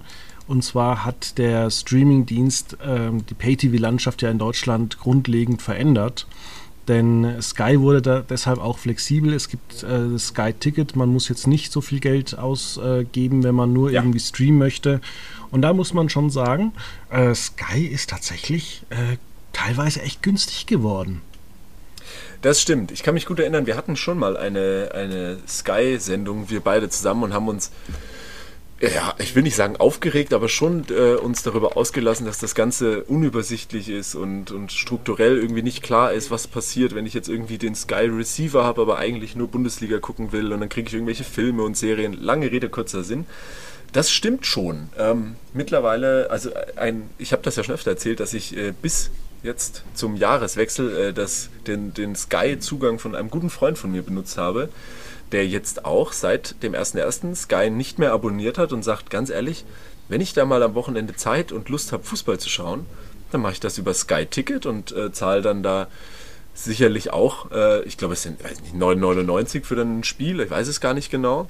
Und 0.50 0.64
zwar 0.64 1.06
hat 1.06 1.38
der 1.38 1.70
Streamingdienst 1.70 2.78
ähm, 2.84 3.24
die 3.28 3.36
Pay-TV-Landschaft 3.36 4.24
ja 4.24 4.32
in 4.32 4.40
Deutschland 4.40 4.98
grundlegend 4.98 5.62
verändert. 5.62 6.26
Denn 6.88 7.40
Sky 7.40 7.80
wurde 7.80 8.02
da 8.02 8.22
deshalb 8.22 8.58
auch 8.58 8.80
flexibel. 8.80 9.32
Es 9.32 9.48
gibt 9.48 9.84
äh, 9.84 10.10
das 10.12 10.30
Sky-Ticket. 10.30 10.96
Man 10.96 11.10
muss 11.10 11.30
jetzt 11.30 11.46
nicht 11.46 11.72
so 11.72 11.82
viel 11.82 12.00
Geld 12.00 12.36
ausgeben, 12.36 13.44
wenn 13.44 13.54
man 13.54 13.74
nur 13.74 13.92
ja. 13.92 14.02
irgendwie 14.02 14.20
streamen 14.20 14.58
möchte. 14.58 15.02
Und 15.52 15.62
da 15.62 15.72
muss 15.72 15.94
man 15.94 16.10
schon 16.10 16.32
sagen, 16.32 16.74
äh, 17.12 17.36
Sky 17.36 17.86
ist 17.86 18.10
tatsächlich 18.10 18.82
äh, 18.90 19.18
teilweise 19.54 20.02
echt 20.02 20.24
günstig 20.24 20.66
geworden. 20.66 21.22
Das 22.42 22.60
stimmt. 22.60 22.90
Ich 22.90 23.04
kann 23.04 23.14
mich 23.14 23.28
gut 23.28 23.40
erinnern, 23.40 23.68
wir 23.68 23.78
hatten 23.78 23.96
schon 23.96 24.18
mal 24.18 24.36
eine, 24.36 24.90
eine 24.96 25.38
Sky-Sendung, 25.48 26.50
wir 26.50 26.62
beide 26.62 26.90
zusammen 26.90 27.22
und 27.22 27.34
haben 27.36 27.48
uns 27.50 27.70
ja, 28.82 29.14
ich 29.18 29.36
will 29.36 29.44
nicht 29.44 29.56
sagen 29.56 29.76
aufgeregt, 29.76 30.34
aber 30.34 30.48
schon 30.48 30.86
äh, 30.90 31.16
uns 31.16 31.44
darüber 31.44 31.76
ausgelassen, 31.76 32.26
dass 32.26 32.38
das 32.38 32.56
Ganze 32.56 33.04
unübersichtlich 33.04 33.90
ist 33.90 34.16
und, 34.16 34.52
und 34.52 34.72
strukturell 34.72 35.38
irgendwie 35.38 35.64
nicht 35.64 35.84
klar 35.84 36.14
ist, 36.14 36.32
was 36.32 36.48
passiert, 36.48 36.96
wenn 36.96 37.06
ich 37.06 37.14
jetzt 37.14 37.28
irgendwie 37.28 37.58
den 37.58 37.76
Sky 37.76 38.06
Receiver 38.06 38.64
habe, 38.64 38.82
aber 38.82 38.98
eigentlich 38.98 39.36
nur 39.36 39.50
Bundesliga 39.50 40.00
gucken 40.00 40.32
will 40.32 40.54
und 40.54 40.62
dann 40.62 40.70
kriege 40.70 40.88
ich 40.88 40.94
irgendwelche 40.94 41.26
Filme 41.26 41.64
und 41.64 41.76
Serien. 41.76 42.14
Lange 42.14 42.52
Rede, 42.52 42.70
kurzer 42.70 43.04
Sinn. 43.04 43.26
Das 43.92 44.12
stimmt 44.12 44.46
schon. 44.46 44.90
Ähm, 44.98 45.36
mittlerweile, 45.54 46.30
also 46.30 46.52
ein, 46.78 47.10
ich 47.18 47.34
habe 47.34 47.42
das 47.42 47.58
ja 47.58 47.64
schon 47.64 47.76
öfter 47.76 47.92
erzählt, 47.92 48.22
dass 48.22 48.34
ich 48.34 48.56
äh, 48.56 48.72
bis 48.82 49.12
jetzt 49.44 49.84
zum 49.94 50.16
Jahreswechsel 50.16 50.98
äh, 50.98 51.14
das, 51.14 51.50
den, 51.68 51.94
den 51.94 52.16
Sky-Zugang 52.16 53.00
von 53.00 53.16
einem 53.16 53.30
guten 53.30 53.50
Freund 53.50 53.78
von 53.78 53.92
mir 53.92 54.04
benutzt 54.04 54.38
habe 54.38 54.70
der 55.32 55.48
jetzt 55.48 55.86
auch 55.86 56.12
seit 56.12 56.62
dem 56.64 56.74
1.1. 56.74 57.36
Sky 57.36 57.70
nicht 57.70 58.00
mehr 58.00 58.14
abonniert 58.14 58.58
hat 58.58 58.74
und 58.74 58.84
sagt 58.84 59.10
ganz 59.10 59.30
ehrlich, 59.30 59.66
wenn 60.08 60.22
ich 60.22 60.34
da 60.34 60.46
mal 60.46 60.64
am 60.64 60.76
Wochenende 60.76 61.16
Zeit 61.16 61.52
und 61.52 61.70
Lust 61.70 61.92
habe, 61.92 62.04
Fußball 62.04 62.40
zu 62.40 62.50
schauen, 62.50 62.86
dann 63.32 63.42
mache 63.42 63.54
ich 63.54 63.60
das 63.60 63.78
über 63.78 63.94
Sky 63.94 64.26
Ticket 64.26 64.66
und 64.66 64.92
äh, 64.92 65.12
zahle 65.12 65.42
dann 65.42 65.62
da 65.62 65.88
sicherlich 66.56 67.12
auch, 67.14 67.52
äh, 67.52 67.84
ich 67.84 67.98
glaube 67.98 68.16
es 68.16 68.24
sind 68.24 68.44
weiß 68.44 68.62
nicht, 68.62 68.76
9,99 68.76 69.64
für 69.64 69.80
ein 69.80 70.04
Spiel, 70.04 70.40
ich 70.40 70.50
weiß 70.50 70.68
es 70.68 70.82
gar 70.82 70.94
nicht 70.94 71.12
genau. 71.12 71.48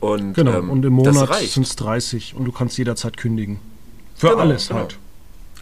Und, 0.00 0.34
genau, 0.34 0.58
ähm, 0.58 0.70
und 0.70 0.84
im 0.84 0.92
Monat 0.92 1.34
sind 1.40 1.66
es 1.66 1.74
30 1.76 2.34
und 2.36 2.44
du 2.44 2.52
kannst 2.52 2.78
jederzeit 2.78 3.16
kündigen. 3.16 3.58
Für 4.14 4.28
genau, 4.28 4.40
alles 4.40 4.68
genau. 4.68 4.80
halt. 4.80 4.98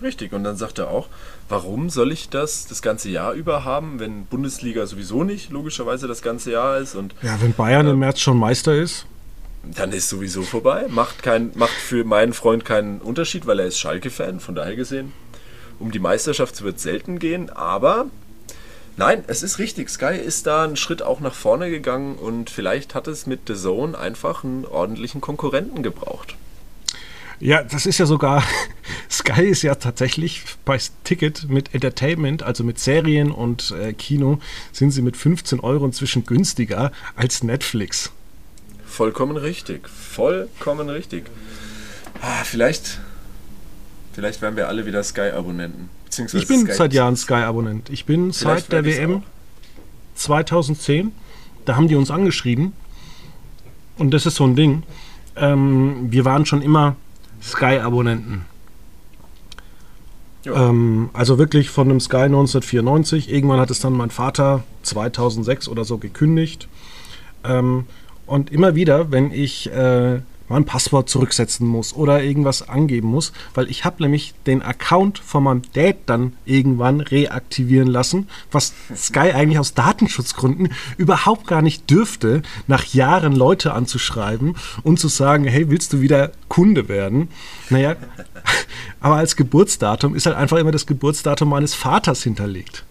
Richtig, 0.03 0.33
und 0.33 0.45
dann 0.45 0.57
sagt 0.57 0.79
er 0.79 0.89
auch, 0.89 1.09
warum 1.49 1.91
soll 1.91 2.13
ich 2.13 2.29
das 2.29 2.67
das 2.67 2.83
ganze 2.83 3.09
Jahr 3.09 3.33
über 3.33 3.65
haben, 3.65 3.99
wenn 3.99 4.27
Bundesliga 4.27 4.87
sowieso 4.87 5.25
nicht 5.25 5.51
logischerweise 5.51 6.07
das 6.07 6.23
ganze 6.23 6.53
Jahr 6.53 6.79
ist? 6.79 6.95
Und, 6.95 7.15
ja, 7.23 7.41
wenn 7.41 7.55
Bayern 7.55 7.87
äh, 7.87 7.91
im 7.91 7.99
März 7.99 8.21
schon 8.21 8.39
Meister 8.39 8.75
ist. 8.75 9.07
Dann 9.65 9.93
ist 9.93 10.09
sowieso 10.09 10.43
vorbei. 10.43 10.87
Macht, 10.89 11.23
kein, 11.23 11.51
macht 11.55 11.73
für 11.73 12.05
meinen 12.05 12.33
Freund 12.33 12.65
keinen 12.65 13.01
Unterschied, 13.01 13.47
weil 13.47 13.59
er 13.59 13.67
ist 13.67 13.79
Schalke-Fan, 13.79 14.39
von 14.41 14.55
daher 14.55 14.77
gesehen. 14.77 15.13
Um 15.79 15.91
die 15.91 15.99
Meisterschaft 15.99 16.63
wird 16.63 16.77
es 16.77 16.83
selten 16.83 17.19
gehen, 17.19 17.51
aber 17.51 18.07
nein, 18.97 19.25
es 19.27 19.43
ist 19.43 19.59
richtig. 19.59 19.91
Sky 19.91 20.17
ist 20.17 20.47
da 20.47 20.65
einen 20.65 20.77
Schritt 20.77 21.03
auch 21.03 21.21
nach 21.21 21.35
vorne 21.35 21.69
gegangen 21.71 22.17
und 22.17 22.49
vielleicht 22.49 22.95
hat 22.95 23.09
es 23.09 23.27
mit 23.27 23.41
The 23.47 23.55
Zone 23.55 23.99
einfach 23.99 24.45
einen 24.45 24.65
ordentlichen 24.65 25.21
Konkurrenten 25.21 25.83
gebraucht. 25.83 26.37
Ja, 27.39 27.63
das 27.63 27.87
ist 27.87 27.99
ja 27.99 28.07
sogar, 28.07 28.43
Sky 29.11 29.45
ist 29.45 29.63
ja 29.63 29.75
tatsächlich 29.75 30.45
bei 30.65 30.79
Ticket 31.05 31.49
mit 31.49 31.75
Entertainment, 31.75 32.43
also 32.43 32.65
mit 32.65 32.79
Serien 32.79 33.31
und 33.31 33.73
äh, 33.73 33.93
Kino, 33.93 34.39
sind 34.73 34.91
sie 34.91 35.03
mit 35.03 35.17
15 35.17 35.61
Euro 35.61 35.85
inzwischen 35.85 36.25
günstiger 36.25 36.93
als 37.15 37.43
Netflix. 37.43 38.11
Vollkommen 38.87 39.37
richtig, 39.37 39.89
vollkommen 39.89 40.89
richtig. 40.89 41.27
Ah, 42.23 42.45
vielleicht, 42.45 43.01
vielleicht 44.15 44.41
werden 44.41 44.57
wir 44.57 44.69
alle 44.69 44.87
wieder 44.87 45.03
Sky-Abonnenten. 45.03 45.91
Ich 46.33 46.47
bin 46.47 46.65
Sky 46.65 46.73
seit 46.73 46.93
Jahren 46.95 47.17
Sky-Abonnent. 47.17 47.91
Ich 47.91 48.07
bin 48.07 48.33
seit 48.33 48.73
der 48.73 48.87
WM 48.87 49.23
2010, 50.15 51.13
da 51.67 51.77
haben 51.77 51.89
die 51.89 51.97
uns 51.97 52.11
angeschrieben 52.11 52.73
und 53.99 54.13
das 54.13 54.25
ist 54.25 54.37
so 54.37 54.45
ein 54.45 54.57
Ding. 54.57 54.85
Ähm, 55.37 56.07
wir 56.11 56.25
waren 56.25 56.47
schon 56.47 56.63
immer 56.63 56.97
Sky-Abonnenten. 57.43 58.45
Ähm, 60.47 61.11
also 61.13 61.39
wirklich 61.39 61.71
von 61.71 61.89
dem 61.89 62.01
Sky 62.01 62.25
1994. 62.25 63.31
Irgendwann 63.31 63.61
hat 63.61 63.71
es 63.71 63.81
dann 63.81 63.93
mein 63.93 64.11
Vater 64.11 64.65
2006 64.83 65.69
oder 65.69 65.85
so 65.85 65.99
gekündigt. 65.99 66.69
Ähm, 67.45 67.87
und 68.27 68.51
immer 68.51 68.75
wieder, 68.75 69.11
wenn 69.11 69.31
ich 69.31 69.71
äh, 69.73 70.21
mein 70.49 70.65
Passwort 70.65 71.09
zurücksetzen 71.09 71.67
muss 71.67 71.95
oder 71.95 72.23
irgendwas 72.23 72.69
angeben 72.69 73.09
muss, 73.09 73.33
weil 73.55 73.71
ich 73.71 73.85
habe 73.85 74.03
nämlich 74.03 74.35
den 74.47 74.63
Account 74.63 75.19
von 75.19 75.45
meinem 75.45 75.63
Dad 75.73 75.97
dann 76.07 76.35
irgendwann 76.45 77.01
reaktivieren 77.01 77.89
lassen, 77.89 78.29
was 78.51 78.73
Sky 78.95 79.33
eigentlich 79.33 79.59
aus 79.59 79.75
Datenschutzgründen 79.75 80.73
überhaupt 80.97 81.47
gar 81.47 81.63
nicht 81.63 81.91
dürfte, 81.91 82.43
nach 82.67 82.85
Jahren 82.85 83.35
Leute 83.35 83.73
anzuschreiben 83.73 84.57
und 84.83 85.01
zu 85.01 85.09
sagen, 85.09 85.45
hey, 85.45 85.71
willst 85.71 85.93
du 85.93 86.01
wieder 86.01 86.33
Kunde 86.49 86.89
werden? 86.89 87.29
Naja, 87.71 87.97
aber 89.01 89.17
als 89.17 89.37
Geburtsdatum 89.37 90.15
ist 90.15 90.27
halt 90.27 90.37
einfach 90.37 90.59
immer 90.59 90.73
das 90.73 90.87
Geburtsdatum 90.87 91.49
meines 91.49 91.75
Vaters 91.75 92.23
hinterlegt. 92.23 92.85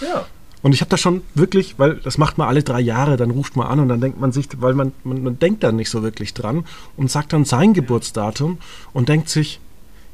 Ja. 0.00 0.26
Und 0.62 0.72
ich 0.72 0.80
habe 0.80 0.90
da 0.90 0.96
schon 0.96 1.22
wirklich, 1.34 1.78
weil 1.78 1.96
das 1.96 2.18
macht 2.18 2.36
man 2.36 2.48
alle 2.48 2.62
drei 2.62 2.80
Jahre, 2.80 3.16
dann 3.16 3.30
ruft 3.30 3.56
man 3.56 3.68
an 3.68 3.80
und 3.80 3.88
dann 3.88 4.00
denkt 4.00 4.20
man 4.20 4.32
sich, 4.32 4.48
weil 4.56 4.74
man, 4.74 4.92
man, 5.04 5.22
man 5.22 5.38
denkt 5.38 5.62
dann 5.62 5.76
nicht 5.76 5.90
so 5.90 6.02
wirklich 6.02 6.34
dran 6.34 6.64
und 6.96 7.10
sagt 7.10 7.32
dann 7.32 7.44
sein 7.44 7.74
Geburtsdatum 7.74 8.58
und 8.92 9.08
denkt 9.08 9.28
sich, 9.28 9.60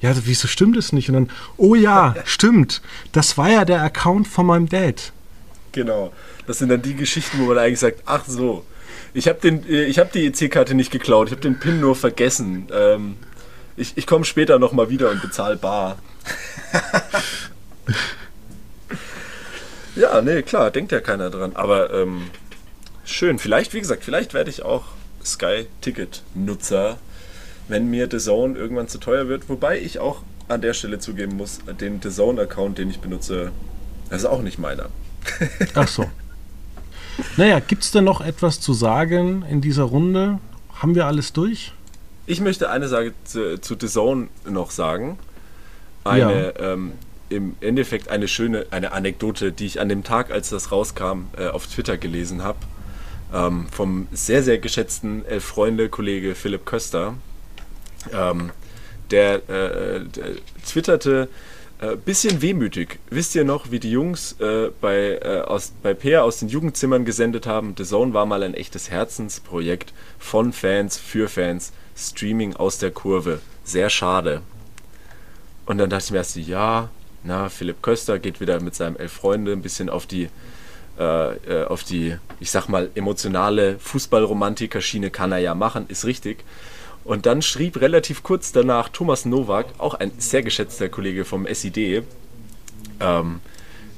ja, 0.00 0.12
wieso 0.24 0.46
stimmt 0.46 0.76
es 0.76 0.92
nicht? 0.92 1.08
Und 1.08 1.14
dann, 1.14 1.30
oh 1.56 1.74
ja, 1.74 2.14
stimmt, 2.24 2.82
das 3.12 3.38
war 3.38 3.50
ja 3.50 3.64
der 3.64 3.82
Account 3.82 4.28
von 4.28 4.46
meinem 4.46 4.68
Dad. 4.68 5.12
Genau, 5.72 6.12
das 6.46 6.58
sind 6.58 6.68
dann 6.68 6.82
die 6.82 6.94
Geschichten, 6.94 7.38
wo 7.40 7.46
man 7.46 7.58
eigentlich 7.58 7.80
sagt, 7.80 8.02
ach 8.04 8.24
so, 8.26 8.64
ich 9.14 9.28
habe 9.28 9.48
hab 9.48 10.12
die 10.12 10.26
EC-Karte 10.26 10.74
nicht 10.74 10.90
geklaut, 10.90 11.28
ich 11.28 11.32
habe 11.32 11.42
den 11.42 11.58
PIN 11.58 11.80
nur 11.80 11.96
vergessen. 11.96 12.68
Ähm, 12.72 13.16
ich 13.76 13.92
ich 13.96 14.06
komme 14.06 14.24
später 14.24 14.58
nochmal 14.58 14.90
wieder 14.90 15.10
und 15.10 15.22
bezahle 15.22 15.56
bar. 15.56 15.98
Ja, 19.96 20.20
nee, 20.22 20.42
klar, 20.42 20.70
denkt 20.70 20.92
ja 20.92 21.00
keiner 21.00 21.30
dran. 21.30 21.52
Aber 21.54 21.92
ähm, 21.92 22.30
schön. 23.04 23.38
Vielleicht, 23.38 23.74
wie 23.74 23.80
gesagt, 23.80 24.04
vielleicht 24.04 24.34
werde 24.34 24.50
ich 24.50 24.62
auch 24.62 24.84
Sky-Ticket-Nutzer, 25.24 26.98
wenn 27.68 27.88
mir 27.88 28.08
The 28.10 28.18
Zone 28.18 28.58
irgendwann 28.58 28.88
zu 28.88 28.98
teuer 28.98 29.28
wird. 29.28 29.48
Wobei 29.48 29.78
ich 29.78 29.98
auch 29.98 30.22
an 30.48 30.60
der 30.60 30.74
Stelle 30.74 30.98
zugeben 30.98 31.36
muss, 31.36 31.60
den 31.80 32.00
The 32.02 32.10
Zone-Account, 32.10 32.78
den 32.78 32.90
ich 32.90 33.00
benutze, 33.00 33.52
das 34.10 34.22
ist 34.22 34.26
auch 34.26 34.42
nicht 34.42 34.58
meiner. 34.58 34.88
Ach 35.74 35.88
so. 35.88 36.10
Naja, 37.36 37.60
gibt 37.60 37.84
es 37.84 37.92
denn 37.92 38.04
noch 38.04 38.20
etwas 38.20 38.60
zu 38.60 38.72
sagen 38.74 39.44
in 39.48 39.60
dieser 39.60 39.84
Runde? 39.84 40.40
Haben 40.74 40.94
wir 40.94 41.06
alles 41.06 41.32
durch? 41.32 41.72
Ich 42.26 42.40
möchte 42.40 42.70
eine 42.70 42.88
Sache 42.88 43.12
zu, 43.24 43.60
zu 43.60 43.76
The 43.78 43.86
Zone 43.86 44.28
noch 44.48 44.70
sagen. 44.70 45.18
Eine, 46.02 46.54
ja. 46.58 46.72
ähm, 46.72 46.92
im 47.28 47.56
Endeffekt 47.60 48.08
eine 48.08 48.28
schöne, 48.28 48.66
eine 48.70 48.92
Anekdote, 48.92 49.52
die 49.52 49.66
ich 49.66 49.80
an 49.80 49.88
dem 49.88 50.04
Tag, 50.04 50.30
als 50.30 50.50
das 50.50 50.70
rauskam, 50.72 51.28
äh, 51.36 51.48
auf 51.48 51.66
Twitter 51.66 51.96
gelesen 51.96 52.42
habe. 52.42 52.58
Ähm, 53.32 53.66
vom 53.70 54.06
sehr, 54.12 54.42
sehr 54.42 54.58
geschätzten 54.58 55.24
Elf-Freunde-Kollege 55.26 56.34
Philipp 56.34 56.66
Köster. 56.66 57.14
Ähm, 58.12 58.50
der, 59.10 59.36
äh, 59.48 60.04
der, 60.04 60.36
twitterte, 60.64 61.28
äh, 61.80 61.96
bisschen 61.96 62.40
wehmütig. 62.40 62.98
Wisst 63.10 63.34
ihr 63.34 63.44
noch, 63.44 63.70
wie 63.70 63.80
die 63.80 63.90
Jungs 63.90 64.36
äh, 64.40 64.70
bei, 64.80 65.18
äh, 65.22 65.40
aus, 65.40 65.72
bei 65.82 65.94
Peer 65.94 66.24
aus 66.24 66.38
den 66.38 66.48
Jugendzimmern 66.48 67.04
gesendet 67.04 67.46
haben? 67.46 67.74
The 67.76 67.84
Zone 67.84 68.14
war 68.14 68.26
mal 68.26 68.42
ein 68.42 68.54
echtes 68.54 68.90
Herzensprojekt 68.90 69.92
von 70.18 70.52
Fans 70.52 70.96
für 70.96 71.28
Fans. 71.28 71.72
Streaming 71.96 72.54
aus 72.56 72.78
der 72.78 72.90
Kurve. 72.90 73.40
Sehr 73.64 73.90
schade. 73.90 74.42
Und 75.66 75.78
dann 75.78 75.90
dachte 75.90 76.04
ich 76.06 76.10
mir 76.10 76.18
erst, 76.18 76.36
ja, 76.36 76.90
na, 77.24 77.48
Philipp 77.48 77.82
Köster 77.82 78.18
geht 78.18 78.40
wieder 78.40 78.60
mit 78.60 78.74
seinem 78.74 78.96
Elf 78.96 79.12
Freunde 79.12 79.52
ein 79.52 79.62
bisschen 79.62 79.88
auf 79.88 80.06
die, 80.06 80.28
äh, 80.98 81.34
äh, 81.36 81.64
auf 81.64 81.82
die, 81.82 82.16
ich 82.38 82.50
sag 82.50 82.68
mal, 82.68 82.90
emotionale 82.94 83.78
Fußballromantiker-Schiene 83.78 85.10
kann 85.10 85.32
er 85.32 85.38
ja 85.38 85.54
machen, 85.54 85.86
ist 85.88 86.04
richtig. 86.04 86.44
Und 87.02 87.26
dann 87.26 87.42
schrieb 87.42 87.80
relativ 87.80 88.22
kurz 88.22 88.52
danach 88.52 88.88
Thomas 88.90 89.24
Nowak, 89.24 89.66
auch 89.78 89.94
ein 89.94 90.12
sehr 90.18 90.42
geschätzter 90.42 90.88
Kollege 90.88 91.24
vom 91.24 91.46
SID, 91.46 92.02
ähm, 93.00 93.40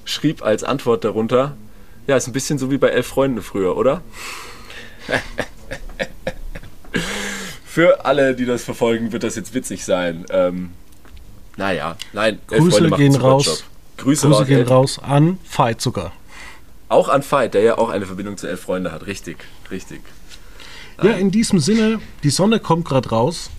schrieb 0.05 0.43
als 0.43 0.65
Antwort 0.65 1.05
darunter, 1.05 1.57
ja, 2.07 2.17
ist 2.17 2.29
ein 2.29 2.33
bisschen 2.33 2.59
so 2.59 2.71
wie 2.71 2.79
bei 2.79 2.89
Elf 2.89 3.09
Freunde 3.09 3.43
früher, 3.43 3.77
oder? 3.77 4.03
Für 7.67 8.05
alle, 8.05 8.35
die 8.35 8.47
das 8.47 8.65
verfolgen, 8.65 9.13
wird 9.13 9.23
das 9.25 9.37
jetzt 9.37 9.53
witzig 9.53 9.85
sein. 9.85 10.25
Ähm, 10.31 10.71
naja, 11.57 11.97
nein. 12.13 12.39
Grüße 12.47 12.91
gehen 12.91 13.17
raus. 13.17 13.65
Grüße, 13.97 14.29
Grüße 14.29 14.45
gehen 14.45 14.67
raus 14.67 14.99
an 14.99 15.39
Fight 15.45 15.81
sogar. 15.81 16.13
Auch 16.89 17.09
an 17.09 17.23
Fight, 17.23 17.55
der 17.55 17.63
ja 17.63 17.79
auch 17.79 17.89
eine 17.89 18.07
Verbindung 18.07 18.37
zu 18.37 18.47
Elf 18.47 18.61
Freunde 18.61 18.93
hat. 18.93 19.07
Richtig, 19.07 19.39
richtig. 19.71 20.01
Ja, 21.03 21.13
in 21.13 21.31
diesem 21.31 21.59
Sinne, 21.59 22.01
die 22.23 22.31
Sonne 22.31 22.61
kommt 22.61 22.87
gerade 22.87 23.09
raus. 23.11 23.51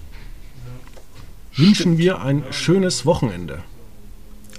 Wünschen 1.55 1.97
wir 1.97 2.21
ein 2.21 2.43
schönes 2.51 3.05
Wochenende. 3.05 3.63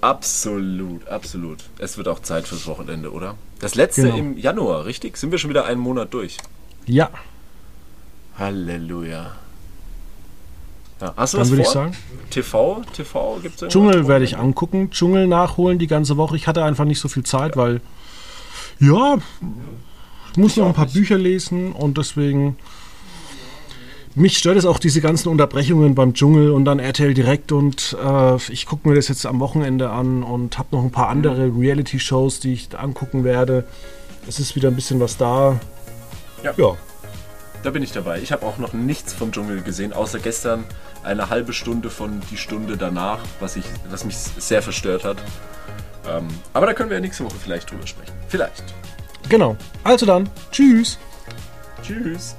Absolut, 0.01 1.07
absolut. 1.09 1.59
Es 1.79 1.97
wird 1.97 2.09
auch 2.09 2.21
Zeit 2.21 2.47
fürs 2.47 2.67
Wochenende, 2.67 3.13
oder? 3.13 3.37
Das 3.61 3.75
letzte 3.75 4.03
genau. 4.03 4.17
im 4.17 4.39
Januar, 4.39 4.85
richtig? 4.85 5.17
Sind 5.17 5.33
wir 5.33 5.39
schon 5.39 5.51
wieder 5.51 5.65
einen 5.65 5.81
Monat 5.81 6.15
durch? 6.15 6.37
Ja. 6.87 7.11
Halleluja. 8.37 9.37
Ja, 11.01 11.15
hast 11.17 11.35
du 11.35 11.39
Dann 11.39 11.49
würde 11.51 11.63
ich 11.63 11.69
sagen. 11.69 11.97
TV? 12.31 12.83
TV 12.93 13.39
gibt 13.43 13.63
es 13.63 13.69
Dschungel 13.69 14.09
werde 14.09 14.25
ich 14.25 14.37
angucken. 14.37 14.91
Dschungel 14.91 15.27
nachholen 15.27 15.79
die 15.79 15.87
ganze 15.87 16.17
Woche. 16.17 16.37
Ich 16.37 16.47
hatte 16.47 16.65
einfach 16.65 16.85
nicht 16.85 17.01
so 17.01 17.09
viel 17.09 17.25
Zeit, 17.25 17.57
ja. 17.57 17.63
weil. 17.63 17.81
Ja, 18.81 19.19
ich 20.33 20.37
muss 20.37 20.53
ich 20.53 20.59
noch 20.59 20.67
ein 20.67 20.75
paar 20.75 20.85
nicht. 20.85 20.95
Bücher 20.95 21.19
lesen 21.19 21.73
und 21.73 21.99
deswegen 21.99 22.57
mich 24.19 24.39
stört 24.39 24.57
es 24.57 24.67
auch 24.67 24.79
diese 24.79 25.01
ganzen 25.01 25.29
Unterbrechungen 25.29 25.95
beim 25.95 26.13
Dschungel 26.13 26.51
und 26.51 26.65
dann 26.65 26.81
RTL 26.81 27.15
direkt 27.15 27.53
und 27.53 27.97
äh, 28.03 28.37
ich 28.51 28.67
gucke 28.67 28.89
mir 28.89 28.97
das 28.97 29.07
jetzt 29.09 29.25
am 29.27 29.39
Wochenende 29.39 29.91
an 29.91 30.25
und 30.25 30.59
habe 30.59 30.75
noch 30.75 30.83
ein 30.83 30.91
paar 30.91 31.09
andere 31.09 31.53
Reality-Shows, 31.57 32.41
die 32.41 32.53
ich 32.53 32.77
angucken 32.77 33.23
werde. 33.23 33.65
Es 34.27 34.41
ist 34.41 34.57
wieder 34.57 34.69
ein 34.69 34.75
bisschen 34.75 34.99
was 34.99 35.17
da. 35.17 35.61
Ja. 36.43 36.53
ja. 36.57 36.77
Da 37.63 37.71
bin 37.71 37.83
ich 37.83 37.93
dabei. 37.93 38.21
Ich 38.21 38.33
habe 38.33 38.45
auch 38.45 38.59
noch 38.59 38.73
nichts 38.73 39.13
vom 39.13 39.31
Dschungel 39.33 39.63
gesehen, 39.63 39.93
außer 39.93 40.19
gestern 40.19 40.65
eine 41.05 41.31
halbe 41.31 41.53
Stunde 41.53 41.91
von 41.91 42.21
die 42.31 42.37
Stunde 42.37 42.77
danach, 42.77 43.21
was, 43.41 43.57
ich, 43.57 43.65
was 43.91 44.05
mich 44.05 44.17
sehr 44.17 44.63
verstört 44.63 45.05
hat. 45.05 45.19
Ähm, 46.09 46.29
aber 46.53 46.67
da 46.67 46.75
können 46.75 46.91
wir 46.91 46.97
ja 46.97 47.01
nächste 47.01 47.25
Woche 47.25 47.37
vielleicht 47.43 47.71
drüber 47.71 47.87
sprechen. 47.87 48.13
Vielleicht. 48.29 48.65
Genau. 49.29 49.57
Also 49.85 50.07
dann, 50.07 50.29
tschüss. 50.51 50.99
Tschüss. 51.83 52.35